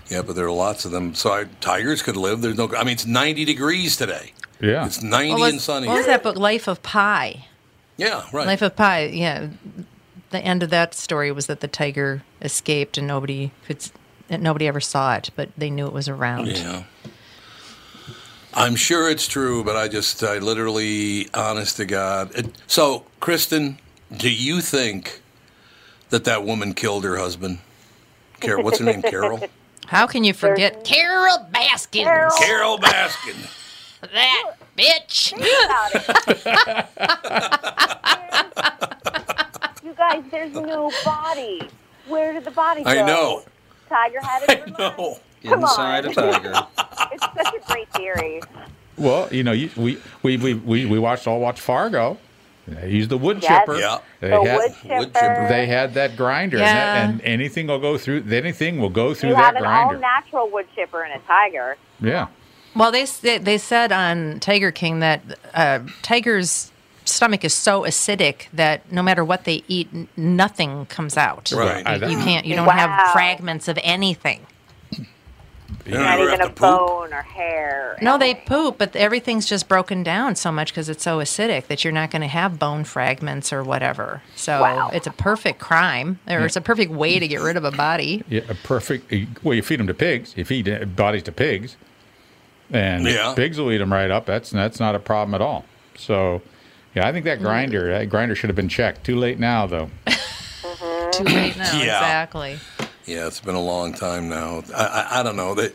yeah, 0.08 0.22
but 0.22 0.36
there 0.36 0.46
are 0.46 0.52
lots 0.52 0.84
of 0.84 0.92
them. 0.92 1.14
So 1.14 1.30
I, 1.32 1.44
tigers 1.60 2.02
could 2.02 2.16
live. 2.16 2.40
There's 2.40 2.56
no. 2.56 2.74
I 2.74 2.84
mean, 2.84 2.94
it's 2.94 3.06
90 3.06 3.44
degrees 3.44 3.96
today. 3.96 4.32
Yeah. 4.60 4.86
It's 4.86 5.02
90 5.02 5.30
What 5.30 5.40
was, 5.40 5.52
and 5.52 5.60
sunny. 5.60 5.88
what 5.88 5.96
was 5.96 6.06
that 6.06 6.22
book, 6.22 6.36
Life 6.36 6.68
of 6.68 6.82
Pi? 6.82 7.46
Yeah, 7.96 8.24
right. 8.32 8.46
Life 8.46 8.62
of 8.62 8.76
Pi. 8.76 9.06
Yeah, 9.06 9.48
the 10.30 10.38
end 10.38 10.62
of 10.62 10.70
that 10.70 10.94
story 10.94 11.32
was 11.32 11.46
that 11.46 11.60
the 11.60 11.68
tiger 11.68 12.22
escaped 12.40 12.96
and 12.98 13.06
nobody 13.06 13.50
could, 13.66 13.90
s- 14.30 14.34
and 14.34 14.42
nobody 14.42 14.66
ever 14.68 14.80
saw 14.80 15.14
it, 15.16 15.30
but 15.36 15.48
they 15.56 15.70
knew 15.70 15.86
it 15.86 15.92
was 15.92 16.08
around. 16.08 16.46
Yeah. 16.48 16.84
I'm 18.52 18.74
sure 18.74 19.08
it's 19.08 19.28
true, 19.28 19.62
but 19.62 19.76
I 19.76 19.86
just, 19.88 20.22
I 20.24 20.38
literally, 20.38 21.28
honest 21.34 21.76
to 21.76 21.84
God. 21.84 22.34
It, 22.36 22.46
so, 22.66 23.04
Kristen, 23.20 23.78
do 24.16 24.28
you 24.30 24.60
think 24.60 25.20
that 26.10 26.24
that 26.24 26.44
woman 26.44 26.74
killed 26.74 27.04
her 27.04 27.16
husband? 27.16 27.58
Carole, 28.40 28.64
what's 28.64 28.78
her 28.78 28.84
name? 28.84 29.02
Carole? 29.02 29.40
How 29.86 30.06
can 30.06 30.24
you 30.24 30.32
forget 30.32 30.84
Carole 30.84 31.46
Baskin? 31.52 32.04
Carole. 32.04 32.30
Carole 32.38 32.78
Baskin. 32.78 33.36
That 34.00 34.52
bitch. 34.76 35.30
Think 35.30 35.42
about 35.64 36.86
it. 39.76 39.84
you 39.84 39.92
guys, 39.94 40.22
there's 40.30 40.52
no 40.54 40.90
body. 41.04 41.68
Where 42.06 42.32
did 42.32 42.44
the 42.44 42.50
body 42.50 42.82
go? 42.82 42.90
I 42.90 43.02
know. 43.06 43.42
Tiger 43.90 44.20
had 44.22 44.42
it. 44.48 44.50
I 44.50 44.64
in 44.64 44.72
the 44.72 44.78
mud. 44.96 45.20
Come 45.44 45.60
Inside 45.62 46.06
on. 46.06 46.12
a 46.12 46.14
tiger. 46.14 46.66
It's 47.12 47.24
such 47.24 47.54
a 47.54 47.72
great 47.72 47.92
theory. 47.94 48.40
Well, 48.96 49.28
you 49.32 49.42
know, 49.42 49.52
you, 49.52 49.68
we, 49.76 49.98
we, 50.22 50.36
we, 50.36 50.54
we, 50.54 50.86
we 50.86 50.98
watched 50.98 51.26
all 51.26 51.40
watch 51.40 51.60
Fargo. 51.60 52.18
They 52.68 52.90
used 52.90 53.10
the 53.10 53.18
wood 53.18 53.42
Yes. 53.42 53.60
chipper. 53.62 53.78
Yeah. 53.78 53.98
They 54.20 54.28
The 54.30 54.42
had, 54.44 54.56
wood 54.56 54.70
wood 54.70 54.74
chipper. 54.82 55.18
chipper. 55.18 55.46
they 55.48 55.66
had 55.66 55.94
that 55.94 56.16
grinder, 56.16 56.58
and, 56.58 56.64
that, 56.66 57.10
and 57.10 57.20
anything 57.22 57.66
will 57.66 57.80
go 57.80 57.98
through. 57.98 58.24
Anything 58.30 58.78
will 58.78 58.90
go 58.90 59.12
through 59.14 59.30
you 59.30 59.34
that 59.36 59.44
have 59.44 59.56
an 59.56 59.62
grinder. 59.62 59.94
all-natural 59.96 60.50
wood 60.50 60.66
chipper 60.76 61.02
and 61.02 61.20
a 61.20 61.24
tiger. 61.26 61.76
yeah. 62.00 62.28
Well, 62.76 62.92
they 62.92 63.04
they 63.06 63.38
they 63.38 63.58
said 63.58 63.90
on 63.90 64.38
Tiger 64.38 64.70
King 64.70 65.00
that 65.00 65.22
uh, 65.54 65.80
tiger's 66.02 66.70
stomach 67.10 67.44
is 67.44 67.52
so 67.54 67.82
acidic 67.82 68.46
that 68.52 68.90
no 68.90 69.02
matter 69.02 69.24
what 69.24 69.44
they 69.44 69.62
eat, 69.68 69.88
n- 69.92 70.08
nothing 70.16 70.86
comes 70.86 71.16
out. 71.16 71.52
Right. 71.54 71.86
I- 71.86 71.94
You 72.06 72.16
can't. 72.18 72.46
You 72.46 72.56
don't 72.56 72.66
Wow. 72.66 72.72
have 72.88 73.12
fragments 73.12 73.68
of 73.68 73.78
anything. 73.82 74.46
You 75.86 75.94
don't 75.96 76.20
even 76.20 76.40
a 76.42 76.46
poop. 76.48 76.56
bone 76.58 77.12
or 77.12 77.22
hair. 77.22 77.96
No, 78.02 78.18
they 78.18 78.34
poop, 78.34 78.76
but 78.78 78.94
everything's 78.94 79.46
just 79.46 79.66
broken 79.66 80.02
down 80.02 80.36
so 80.36 80.52
much 80.52 80.70
because 80.72 80.88
it's 80.88 81.02
so 81.02 81.18
acidic 81.18 81.66
that 81.68 81.82
you're 81.84 81.92
not 81.92 82.10
going 82.10 82.22
to 82.22 82.28
have 82.28 82.58
bone 82.58 82.84
fragments 82.84 83.52
or 83.52 83.62
whatever. 83.64 84.22
So 84.36 84.60
Wow. 84.60 84.90
it's 84.92 85.06
a 85.06 85.10
perfect 85.10 85.58
crime, 85.58 86.20
or 86.28 86.40
it's 86.44 86.54
a 86.56 86.60
perfect 86.60 86.92
way 86.92 87.18
to 87.18 87.26
get 87.26 87.40
rid 87.40 87.56
of 87.56 87.64
a 87.64 87.70
body. 87.72 88.22
Yeah, 88.28 88.42
a 88.48 88.54
perfect. 88.54 89.12
Well, 89.42 89.54
you 89.54 89.62
feed 89.62 89.80
them 89.80 89.86
to 89.86 89.94
pigs. 89.94 90.34
You 90.36 90.44
feed 90.44 90.68
uh, 90.68 90.84
bodies 90.84 91.22
to 91.24 91.32
pigs, 91.32 91.76
and 92.70 93.06
Yeah. 93.06 93.32
pigs 93.34 93.58
will 93.58 93.72
eat 93.72 93.78
them 93.78 93.92
right 93.92 94.10
up. 94.10 94.26
That's 94.26 94.50
that's 94.50 94.78
not 94.80 94.94
a 94.94 95.00
problem 95.00 95.34
at 95.34 95.40
all. 95.40 95.64
So, 95.96 96.42
yeah, 96.94 97.06
I 97.06 97.12
think 97.12 97.24
that 97.24 97.40
grinder 97.40 97.90
that 97.92 98.08
grinder 98.10 98.34
should 98.34 98.50
have 98.50 98.56
been 98.56 98.68
checked. 98.68 99.04
Too 99.04 99.16
late 99.16 99.38
now, 99.38 99.66
though. 99.66 99.90
Too 101.12 101.24
late 101.24 101.56
now. 101.56 101.78
Yeah. 101.78 101.98
Exactly. 101.98 102.58
Yeah, 103.06 103.26
it's 103.26 103.40
been 103.40 103.54
a 103.54 103.62
long 103.62 103.92
time 103.92 104.28
now. 104.28 104.62
I, 104.74 104.84
I, 104.84 105.20
I 105.20 105.22
don't 105.22 105.36
know. 105.36 105.54
They, 105.54 105.70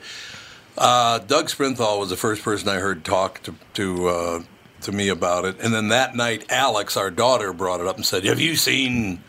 uh, 0.78 1.20
Doug 1.20 1.48
Sprinthal 1.48 2.00
was 2.00 2.10
the 2.10 2.18
first 2.18 2.44
person 2.44 2.70
I 2.70 2.76
heard 2.76 3.04
talk 3.04 3.42
to 3.44 3.56
to 3.76 4.08
uh, 4.08 4.44
to 4.82 4.92
me 4.92 5.10
about 5.10 5.46
it, 5.46 5.60
and 5.62 5.74
then 5.74 5.90
that 5.90 6.16
night, 6.16 6.46
Alex, 6.50 6.98
our 6.98 7.12
daughter, 7.12 7.54
brought 7.54 7.80
it 7.80 7.88
up 7.88 7.96
and 7.96 8.06
said, 8.06 8.26
"Have 8.26 8.40
you 8.40 8.56
seen 8.56 9.24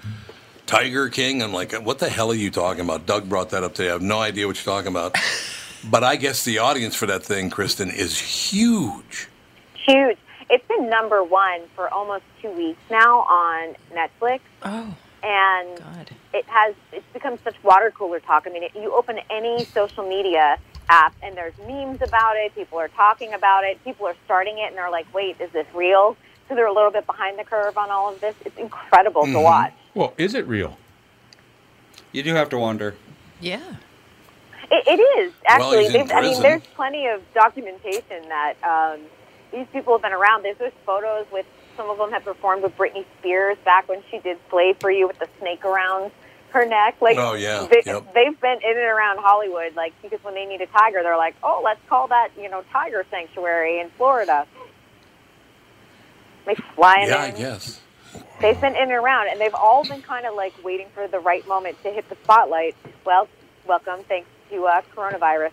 Tiger 0.67 1.09
King?" 1.09 1.43
I'm 1.43 1.53
like, 1.53 1.73
"What 1.73 1.99
the 1.99 2.09
hell 2.09 2.31
are 2.31 2.35
you 2.35 2.51
talking 2.51 2.85
about?" 2.85 3.07
Doug 3.07 3.29
brought 3.29 3.51
that 3.51 3.63
up 3.63 3.75
today. 3.75 3.89
I 3.89 3.93
have 3.93 4.03
no 4.03 4.19
idea 4.19 4.47
what 4.47 4.57
you're 4.57 4.75
talking 4.75 4.91
about. 4.91 5.17
but 5.91 6.03
I 6.03 6.17
guess 6.17 6.45
the 6.45 6.59
audience 6.59 6.97
for 6.97 7.07
that 7.07 7.23
thing, 7.23 7.51
Kristen, 7.51 7.91
is 7.91 8.19
huge. 8.19 9.29
Huge. 9.75 10.19
It's 10.49 10.67
been 10.69 10.89
number 10.89 11.23
one 11.25 11.63
for 11.75 11.89
almost 11.93 12.25
two 12.41 12.51
weeks 12.51 12.81
now 12.91 13.21
on 13.21 13.75
Netflix, 13.93 14.41
Oh 14.63 14.95
and 15.23 15.79
God. 15.79 16.11
it 16.33 16.45
has 16.47 16.75
it's 16.93 17.05
become 17.13 17.39
such 17.43 17.57
water 17.65 17.93
cooler 17.97 18.21
talk. 18.21 18.45
I 18.47 18.51
mean, 18.51 18.63
it, 18.63 18.73
you 18.75 18.95
open 18.95 19.19
any 19.29 19.65
social 19.65 20.09
media 20.09 20.59
app, 20.89 21.15
and 21.23 21.37
there's 21.37 21.55
memes 21.67 22.01
about 22.01 22.37
it. 22.37 22.55
People 22.55 22.79
are 22.79 22.89
talking 22.89 23.35
about 23.35 23.65
it. 23.65 23.83
People 23.83 24.07
are 24.07 24.15
starting 24.25 24.59
it, 24.59 24.69
and 24.69 24.77
they're 24.77 24.91
like, 24.91 25.13
"Wait, 25.13 25.41
is 25.41 25.51
this 25.51 25.67
real?" 25.75 26.17
So 26.49 26.55
they're 26.55 26.69
a 26.69 26.73
little 26.73 26.93
bit 26.93 27.07
behind 27.07 27.39
the 27.41 27.45
curve 27.45 27.77
on 27.77 27.91
all 27.91 28.13
of 28.13 28.21
this. 28.21 28.37
It's 28.45 28.57
incredible 28.57 29.25
to 29.27 29.41
watch. 29.41 29.73
Well, 29.95 30.15
is 30.17 30.35
it 30.35 30.47
real? 30.47 30.79
You 32.13 32.23
do 32.23 32.35
have 32.35 32.49
to 32.51 32.59
wonder. 32.59 32.95
Yeah. 33.41 33.61
It, 34.71 34.87
it 34.87 35.01
is 35.21 35.33
actually. 35.49 35.87
he's 35.87 35.95
in 35.95 36.11
I 36.13 36.21
mean, 36.21 36.41
there's 36.41 36.63
plenty 36.75 37.07
of 37.09 37.21
documentation 37.35 38.29
that 38.29 38.55
um, 38.63 39.01
these 39.53 39.67
people 39.73 39.95
have 39.95 40.03
been 40.03 40.13
around. 40.13 40.43
There's 40.45 40.59
those 40.59 40.73
photos 40.85 41.27
with 41.33 41.47
some 41.77 41.89
of 41.91 41.99
them 41.99 42.11
have 42.11 42.25
performed 42.25 42.63
with 42.63 42.77
Britney 42.77 43.05
Spears 43.19 43.57
back 43.65 43.89
when 43.89 44.03
she 44.11 44.19
did 44.19 44.39
"Slave 44.51 44.77
for 44.81 44.91
You" 44.91 45.07
with 45.07 45.19
the 45.19 45.29
snake 45.39 45.65
around 45.65 46.11
her 46.51 46.65
neck. 46.67 46.97
Like, 47.01 47.19
Oh, 47.19 47.35
yeah. 47.35 47.67
they, 47.71 47.83
Yep. 47.85 48.15
they've 48.15 48.41
been 48.41 48.59
in 48.63 48.71
and 48.71 48.79
around 48.79 49.19
Hollywood. 49.19 49.75
Like, 49.77 49.93
because 50.03 50.23
when 50.25 50.35
they 50.35 50.47
need 50.47 50.61
a 50.63 50.67
tiger, 50.67 51.03
they're 51.03 51.17
like, 51.17 51.35
"Oh, 51.43 51.61
let's 51.65 51.81
call 51.89 52.09
that 52.09 52.31
you 52.41 52.49
know 52.49 52.63
tiger 52.73 53.05
sanctuary 53.11 53.81
in 53.81 53.91
Florida." 53.91 54.47
They 56.47 56.55
fly 56.75 56.97
'em 57.01 57.09
Yeah, 57.09 57.17
I 57.17 57.27
in. 57.27 57.37
guess. 57.37 57.81
They've 58.41 58.59
been 58.61 58.75
in 58.77 58.83
and 58.83 58.93
around, 58.93 59.29
and 59.29 59.41
they've 59.41 59.55
all 59.55 59.85
been 59.85 60.03
kind 60.03 60.27
of 60.27 60.35
like 60.35 60.53
waiting 60.65 60.87
for 60.95 61.09
the 61.09 61.19
right 61.19 61.47
moment 61.49 61.83
to 61.83 61.91
hit 61.91 62.09
the 62.09 62.17
spotlight. 62.23 62.77
Well, 63.05 63.29
welcome, 63.67 64.05
thanks 64.09 64.29
to 64.51 64.65
uh, 64.67 64.83
coronavirus. 64.95 65.51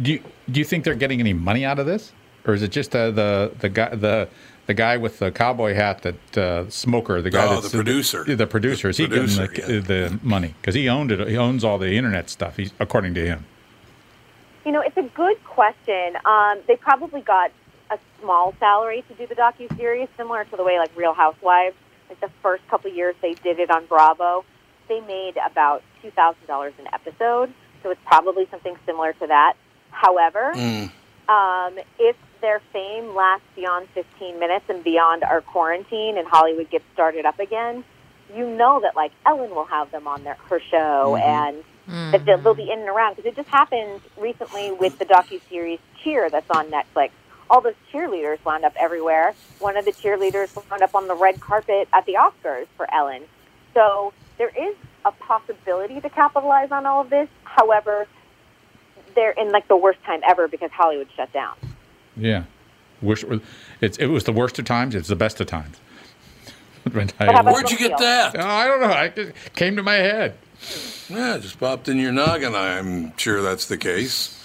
Do 0.00 0.12
you 0.12 0.22
do 0.50 0.60
you 0.60 0.64
think 0.64 0.84
they're 0.84 0.94
getting 0.94 1.20
any 1.20 1.32
money 1.32 1.64
out 1.64 1.78
of 1.78 1.86
this, 1.86 2.12
or 2.46 2.54
is 2.54 2.62
it 2.62 2.70
just 2.70 2.94
uh, 2.96 3.10
the 3.10 3.52
the 3.58 3.68
guy 3.68 3.94
the 3.94 4.28
the 4.66 4.74
guy 4.74 4.96
with 4.96 5.18
the 5.18 5.30
cowboy 5.32 5.74
hat 5.74 6.02
that 6.02 6.38
uh, 6.38 6.68
smoker 6.70 7.20
the 7.22 7.30
guy 7.30 7.46
Oh, 7.46 7.54
that's 7.60 7.70
the 7.72 7.78
producer. 7.78 8.24
the, 8.24 8.46
producer 8.46 8.88
is 8.90 8.96
he 8.98 9.06
producer, 9.08 9.46
getting 9.48 9.82
the, 9.82 10.08
the 10.10 10.18
money 10.22 10.54
because 10.60 10.74
he 10.74 10.88
owned 10.88 11.10
it 11.10 11.26
he 11.28 11.36
owns 11.36 11.64
all 11.64 11.78
the 11.78 11.92
internet 11.94 12.30
stuff 12.30 12.56
he's 12.56 12.72
according 12.78 13.14
to 13.14 13.24
him 13.26 13.44
You 14.64 14.72
know, 14.72 14.80
it's 14.82 14.96
a 14.96 15.08
good 15.16 15.42
question. 15.44 16.16
Um, 16.24 16.58
they 16.68 16.76
probably 16.76 17.22
got 17.22 17.50
a 17.90 17.98
small 18.20 18.54
salary 18.60 19.02
to 19.08 19.14
do 19.14 19.26
the 19.26 19.34
docu 19.34 19.74
series, 19.76 20.06
similar 20.16 20.44
to 20.44 20.56
the 20.56 20.62
way 20.62 20.78
like 20.78 20.92
Real 20.96 21.14
Housewives. 21.14 21.74
Like 22.08 22.20
the 22.20 22.30
first 22.42 22.62
couple 22.68 22.90
years 22.92 23.14
they 23.22 23.34
did 23.34 23.58
it 23.58 23.70
on 23.70 23.86
Bravo, 23.86 24.44
they 24.88 25.00
made 25.00 25.34
about 25.50 25.82
two 26.02 26.10
thousand 26.12 26.46
dollars 26.46 26.74
an 26.78 26.86
episode. 26.92 27.52
So 27.82 27.90
it's 27.90 28.00
probably 28.04 28.46
something 28.50 28.76
similar 28.86 29.12
to 29.14 29.26
that. 29.28 29.54
However, 29.90 30.52
Mm. 30.54 30.90
um, 31.28 31.78
if 31.98 32.14
their 32.40 32.60
fame 32.72 33.14
lasts 33.14 33.46
beyond 33.54 33.88
15 33.94 34.38
minutes 34.38 34.64
and 34.68 34.82
beyond 34.82 35.22
our 35.22 35.40
quarantine 35.40 36.18
and 36.18 36.26
Hollywood 36.26 36.70
gets 36.70 36.84
started 36.92 37.26
up 37.26 37.38
again, 37.38 37.84
you 38.34 38.48
know 38.48 38.80
that 38.80 38.96
like 38.96 39.12
Ellen 39.26 39.50
will 39.50 39.64
have 39.64 39.90
them 39.90 40.06
on 40.06 40.24
their 40.24 40.36
her 40.48 40.60
show 40.60 41.16
mm-hmm. 41.16 41.22
and 41.22 41.64
that 42.12 42.24
they'll, 42.24 42.38
they'll 42.38 42.54
be 42.54 42.70
in 42.70 42.80
and 42.80 42.88
around 42.88 43.16
because 43.16 43.28
it 43.30 43.36
just 43.36 43.48
happened 43.48 44.00
recently 44.16 44.70
with 44.72 44.98
the 44.98 45.04
docu 45.04 45.40
series 45.48 45.78
Cheer 46.02 46.30
that's 46.30 46.48
on 46.50 46.70
Netflix. 46.70 47.10
All 47.48 47.60
those 47.60 47.74
cheerleaders 47.92 48.42
wound 48.44 48.64
up 48.64 48.74
everywhere. 48.78 49.34
One 49.58 49.76
of 49.76 49.84
the 49.84 49.92
cheerleaders 49.92 50.54
wound 50.54 50.82
up 50.82 50.94
on 50.94 51.08
the 51.08 51.16
red 51.16 51.40
carpet 51.40 51.88
at 51.92 52.06
the 52.06 52.14
Oscars 52.14 52.66
for 52.76 52.92
Ellen. 52.94 53.24
So 53.74 54.12
there 54.38 54.50
is 54.50 54.76
a 55.04 55.12
possibility 55.12 56.00
to 56.00 56.08
capitalize 56.10 56.70
on 56.70 56.86
all 56.86 57.00
of 57.00 57.10
this. 57.10 57.28
However, 57.44 58.06
they're 59.14 59.32
in 59.32 59.50
like 59.50 59.66
the 59.66 59.76
worst 59.76 60.02
time 60.04 60.20
ever 60.26 60.46
because 60.46 60.70
Hollywood 60.70 61.08
shut 61.16 61.32
down. 61.32 61.56
Yeah. 62.20 62.44
Wish 63.02 63.22
it 63.22 63.28
was, 63.28 63.40
it's, 63.80 63.98
it 63.98 64.06
was 64.06 64.24
the 64.24 64.32
worst 64.32 64.58
of 64.58 64.64
times. 64.66 64.94
It's 64.94 65.08
the 65.08 65.16
best 65.16 65.40
of 65.40 65.46
times. 65.46 65.76
Where'd 66.92 67.70
you 67.70 67.78
get 67.78 67.98
that? 67.98 68.36
Oh, 68.38 68.46
I 68.46 68.66
don't 68.66 68.80
know. 68.80 68.86
I 68.86 69.04
it 69.04 69.34
came 69.54 69.76
to 69.76 69.82
my 69.82 69.94
head. 69.94 70.34
Yeah, 71.08 71.38
just 71.38 71.58
popped 71.58 71.88
in 71.88 71.98
your 71.98 72.12
noggin. 72.12 72.54
I'm 72.54 73.16
sure 73.16 73.42
that's 73.42 73.66
the 73.66 73.76
case. 73.76 74.36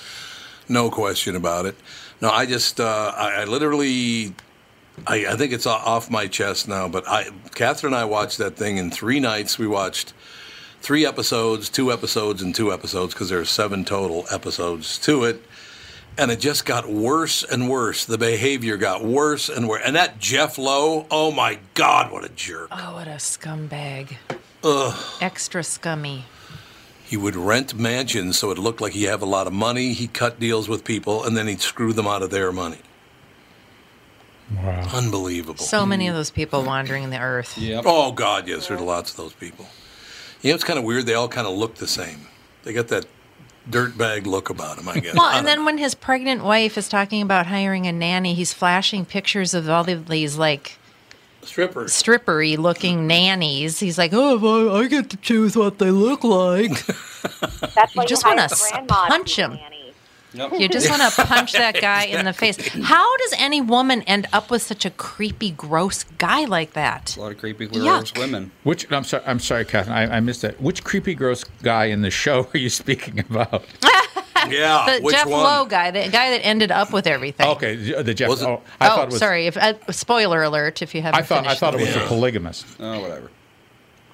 No 0.67 0.89
question 0.89 1.36
about 1.36 1.65
it. 1.65 1.76
No, 2.21 2.30
I 2.30 2.45
just, 2.45 2.80
uh, 2.80 3.13
I, 3.15 3.41
I 3.41 3.43
literally, 3.45 4.34
I, 5.05 5.28
I 5.28 5.36
think 5.36 5.53
it's 5.53 5.65
off 5.65 6.09
my 6.09 6.28
chest 6.28 6.67
now, 6.67 6.88
but 6.88 7.07
I, 7.07 7.30
Catherine 7.53 7.93
and 7.93 8.01
I 8.01 8.05
watched 8.05 8.38
that 8.39 8.55
thing 8.55 8.78
in 8.78 8.89
three 8.89 9.19
nights. 9.19 9.59
We 9.59 9.67
watched 9.67 10.13
three 10.82 11.05
episodes, 11.05 11.69
two 11.69 11.91
episodes, 11.91 12.41
and 12.41 12.55
two 12.55 12.71
episodes 12.71 13.13
because 13.13 13.30
there 13.30 13.39
are 13.39 13.45
seven 13.45 13.86
total 13.86 14.26
episodes 14.32 14.97
to 14.99 15.23
it. 15.26 15.43
And 16.18 16.32
it 16.32 16.39
just 16.39 16.66
got 16.66 16.89
worse 16.89 17.43
and 17.43 17.70
worse. 17.70 18.05
The 18.05 18.18
behavior 18.18 18.78
got 18.78 19.03
worse 19.03 19.49
and 19.49 19.68
worse. 19.68 19.82
And 19.86 19.95
that 19.95 20.18
Jeff 20.18 20.57
Lowe, 20.57 21.05
oh 21.11 21.32
my 21.32 21.59
God, 21.74 22.11
what 22.11 22.24
a 22.24 22.30
jerk. 22.30 22.70
Oh, 22.72 22.93
what 22.93 23.07
a 23.07 23.18
scumbag. 23.18 24.16
Ugh. 24.63 25.22
Extra 25.22 25.63
scummy. 25.63 26.26
He 27.03 27.18
would 27.18 27.36
rent 27.36 27.76
mansions 27.76 28.39
so 28.39 28.49
it 28.49 28.57
looked 28.57 28.82
like 28.82 28.93
he 28.93 29.03
had 29.03 29.22
a 29.22 29.26
lot 29.26 29.45
of 29.45 29.53
money. 29.53 29.93
He'd 29.93 30.13
cut 30.13 30.39
deals 30.39 30.70
with 30.70 30.84
people 30.84 31.24
and 31.24 31.36
then 31.36 31.47
he'd 31.47 31.61
screw 31.61 31.93
them 31.93 32.07
out 32.07 32.24
of 32.24 32.32
their 32.32 32.51
money. 32.51 32.80
Wow. 34.55 34.88
Unbelievable. 34.93 35.63
So 35.63 35.86
many 35.86 36.07
of 36.07 36.16
those 36.16 36.32
people 36.32 36.63
wandering 36.63 37.03
in 37.03 37.09
the 37.09 37.20
earth. 37.20 37.59
Oh, 37.86 38.11
God, 38.11 38.47
yes, 38.47 38.68
there's 38.68 38.80
lots 38.80 39.11
of 39.11 39.18
those 39.18 39.34
people. 39.34 39.66
You 40.41 40.51
know, 40.51 40.55
it's 40.55 40.63
kind 40.63 40.80
of 40.80 40.86
weird. 40.86 41.05
They 41.07 41.16
all 41.16 41.28
kind 41.28 41.47
of 41.47 41.55
look 41.55 41.76
the 41.76 41.88
same. 41.88 42.28
They 42.63 42.72
got 42.72 42.88
that 42.89 43.05
dirtbag 43.70 44.26
look 44.26 44.49
about 44.49 44.78
him, 44.78 44.88
I 44.89 44.99
guess. 44.99 45.16
Well, 45.16 45.26
I 45.26 45.38
and 45.38 45.45
don't 45.45 45.57
then 45.57 45.66
when 45.66 45.78
his 45.78 45.95
pregnant 45.95 46.43
wife 46.43 46.78
is 46.78 46.88
talking 46.89 47.22
about 47.22 47.47
hiring 47.47 47.88
a 47.88 47.91
nanny, 47.91 48.34
he's 48.34 48.53
flashing 48.53 49.05
pictures 49.05 49.53
of 49.53 49.70
all 49.70 49.89
of 49.89 50.07
these 50.07 50.38
like 50.38 50.78
know. 51.41 51.47
strippers. 51.47 51.91
strippery 51.91 52.57
looking 52.57 53.07
nannies. 53.07 53.80
He's 53.80 53.97
like, 53.97 54.11
oh, 54.13 54.38
well, 54.38 54.76
I 54.76 54.88
get 54.88 55.09
to 55.11 55.18
choose 55.18 55.55
what 55.55 55.80
they 55.80 55.91
look 55.91 56.24
like. 56.24 56.86
That's 57.76 57.95
why 57.95 58.03
You 58.03 58.07
just 58.07 58.26
want 58.26 58.39
to 58.39 58.86
punch 58.88 59.36
be 59.38 59.41
him. 59.41 59.53
nanny. 59.55 59.74
You 60.36 60.67
just 60.69 60.89
want 60.89 61.01
to 61.01 61.23
punch 61.25 61.53
that 61.53 61.79
guy 61.81 62.05
in 62.05 62.25
the 62.25 62.33
face. 62.33 62.57
How 62.83 63.17
does 63.17 63.33
any 63.38 63.61
woman 63.61 64.01
end 64.03 64.27
up 64.33 64.49
with 64.51 64.61
such 64.61 64.86
a 64.86 64.89
creepy, 64.91 65.51
gross 65.51 66.03
guy 66.17 66.45
like 66.45 66.73
that? 66.73 67.15
A 67.17 67.21
lot 67.21 67.31
of 67.31 67.38
creepy, 67.38 67.67
gross 67.67 68.11
Yuck. 68.11 68.17
women. 68.19 68.51
Which 68.63 68.91
I'm 68.91 69.03
sorry, 69.03 69.23
I'm 69.25 69.39
sorry, 69.39 69.65
Catherine. 69.65 69.95
I, 69.95 70.17
I 70.17 70.19
missed 70.19 70.41
that. 70.41 70.59
Which 70.61 70.83
creepy, 70.83 71.15
gross 71.15 71.43
guy 71.63 71.86
in 71.86 72.01
the 72.01 72.11
show 72.11 72.47
are 72.53 72.57
you 72.57 72.69
speaking 72.69 73.19
about? 73.19 73.63
Yeah, 74.47 74.97
The 74.97 75.01
which 75.03 75.15
Jeff 75.15 75.25
one? 75.27 75.43
Lowe 75.43 75.65
guy, 75.65 75.89
the 75.89 76.01
guy 76.11 76.29
that 76.29 76.45
ended 76.45 76.69
up 76.69 76.93
with 76.93 77.07
everything. 77.07 77.47
Okay, 77.47 77.75
the 77.77 78.03
the 78.03 78.13
Jeff. 78.13 78.29
Was 78.29 78.43
it- 78.43 78.47
oh, 78.47 78.61
I 78.79 78.88
oh, 78.88 78.89
thought 78.89 79.03
it 79.07 79.11
was. 79.11 79.17
sorry. 79.19 79.47
If, 79.47 79.57
uh, 79.57 79.73
spoiler 79.91 80.43
alert 80.43 80.83
if 80.83 80.93
you 80.93 81.01
haven't 81.01 81.19
I 81.19 81.23
thought 81.23 81.39
I 81.39 81.55
finished 81.55 81.59
thought 81.61 81.73
it 81.73 81.79
was 81.81 81.93
the 81.93 82.01
Yeah. 82.01 82.07
polygamist. 82.07 82.65
Oh, 82.79 82.99
whatever. 82.99 83.31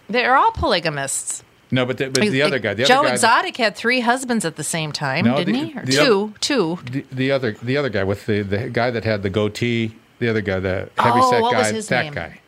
They're 0.09 0.37
all 0.37 0.51
polygamists. 0.51 1.43
No, 1.71 1.85
but 1.85 1.97
the, 1.97 2.09
but 2.09 2.21
the 2.23 2.41
other 2.41 2.59
guy, 2.59 2.73
the 2.73 2.83
Joe 2.83 2.99
other 2.99 3.07
guy, 3.09 3.13
Exotic 3.13 3.57
had 3.57 3.75
three 3.75 4.01
husbands 4.01 4.43
at 4.43 4.57
the 4.57 4.63
same 4.63 4.91
time, 4.91 5.25
No, 5.25 5.37
didn't 5.37 5.53
the- 5.53 5.65
he? 5.67 5.77
Or 5.79 5.85
the 5.85 5.91
two, 5.91 6.33
two. 6.41 6.79
the, 6.91 7.05
the 7.11 7.31
other 7.31 7.53
the 7.63 7.77
other 7.77 7.89
guy 7.89 8.03
with 8.03 8.25
the 8.25 8.41
the 8.41 8.69
guy 8.69 8.91
that 8.91 9.03
had 9.05 9.23
the 9.23 9.29
goatee, 9.29 9.95
the 10.19 10.27
other 10.29 10.41
guy, 10.41 10.59
the 10.59 10.89
heavy 10.97 11.19
Oh, 11.21 11.31
set 11.31 11.41
what 11.41 11.53
guy, 11.53 11.59
was 11.59 11.69
his 11.69 11.87
that 11.87 12.03
name? 12.05 12.13
guy. 12.13 12.39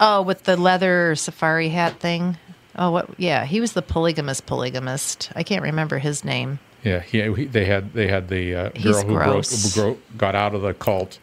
Oh, 0.00 0.22
with 0.22 0.44
the 0.44 0.56
leather 0.56 1.14
safari 1.16 1.68
hat 1.70 1.98
thing. 2.00 2.36
Oh, 2.76 2.90
what? 2.92 3.10
Yeah, 3.18 3.44
he 3.44 3.60
was 3.60 3.72
the 3.72 3.82
polygamous 3.82 4.40
polygamist. 4.40 5.30
I 5.34 5.42
can't 5.42 5.62
remember 5.62 5.98
his 5.98 6.24
name. 6.24 6.60
Yeah, 6.84 7.00
he, 7.00 7.20
he, 7.34 7.44
they 7.46 7.64
had 7.64 7.92
they 7.92 8.06
had 8.06 8.28
the 8.28 8.54
uh, 8.54 8.68
girl 8.70 9.02
who, 9.02 9.14
broke, 9.14 9.46
who 9.46 9.70
gro- 9.74 9.98
got 10.16 10.34
out 10.36 10.54
of 10.54 10.62
the 10.62 10.74
cult, 10.74 11.18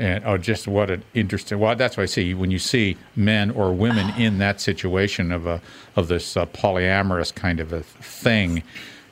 and 0.00 0.24
oh, 0.24 0.38
just 0.38 0.66
what 0.66 0.90
an 0.90 1.04
interesting. 1.14 1.58
Well, 1.58 1.76
that's 1.76 1.96
why 1.96 2.04
I 2.04 2.06
see 2.06 2.34
when 2.34 2.50
you 2.50 2.58
see 2.58 2.96
men 3.16 3.50
or 3.50 3.72
women 3.72 4.08
in 4.18 4.38
that 4.38 4.60
situation 4.60 5.30
of 5.30 5.46
a 5.46 5.60
of 5.94 6.08
this 6.08 6.36
uh, 6.36 6.46
polyamorous 6.46 7.34
kind 7.34 7.60
of 7.60 7.72
a 7.72 7.82
thing, 7.82 8.62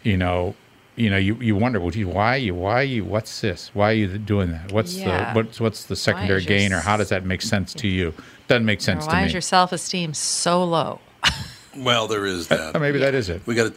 you 0.03 0.17
know, 0.17 0.55
you 0.97 1.11
know, 1.11 1.17
you, 1.19 1.37
you 1.37 1.55
wonder, 1.55 1.79
well, 1.79 1.91
gee, 1.91 2.05
why 2.05 2.37
you 2.37 2.55
why 2.55 2.83
you 2.83 3.05
what's 3.05 3.41
this? 3.41 3.71
Why 3.75 3.91
are 3.91 3.95
you 3.95 4.19
doing 4.19 4.51
that? 4.53 4.73
What's 4.73 4.95
Yeah. 4.95 5.33
the 5.33 5.39
what's 5.43 5.61
what's 5.61 5.85
the 5.85 5.95
secondary 5.97 6.43
gain, 6.45 6.73
or 6.73 6.81
how 6.81 6.97
does 6.97 7.11
that 7.11 7.25
make 7.25 7.43
sense 7.43 7.75
to 7.75 7.87
you? 7.87 8.15
Doesn't 8.49 8.65
make 8.65 8.81
sense 8.81 9.05
to 9.05 9.11
you. 9.13 9.17
Why 9.17 9.21
to 9.23 9.27
is 9.27 9.33
your 9.35 9.43
self 9.43 9.73
esteem 9.73 10.15
so 10.15 10.65
low? 10.65 11.01
Well, 11.77 12.09
there 12.09 12.27
is 12.27 12.51
Uh, 12.51 12.73
that. 12.73 12.81
maybe 12.81 12.99
that 12.99 13.15
is 13.15 13.29
it. 13.29 13.43
We 13.47 13.55
got 13.55 13.73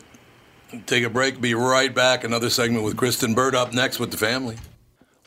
to 0.71 0.79
take 0.87 1.03
a 1.03 1.09
break. 1.09 1.39
Be 1.39 1.53
right 1.53 1.93
back. 1.93 2.23
Another 2.23 2.49
segment 2.49 2.83
with 2.83 2.97
Kristen 2.97 3.35
Burt 3.35 3.53
up 3.53 3.73
next 3.73 3.99
with 3.99 4.09
the 4.09 4.17
family. 4.17 4.55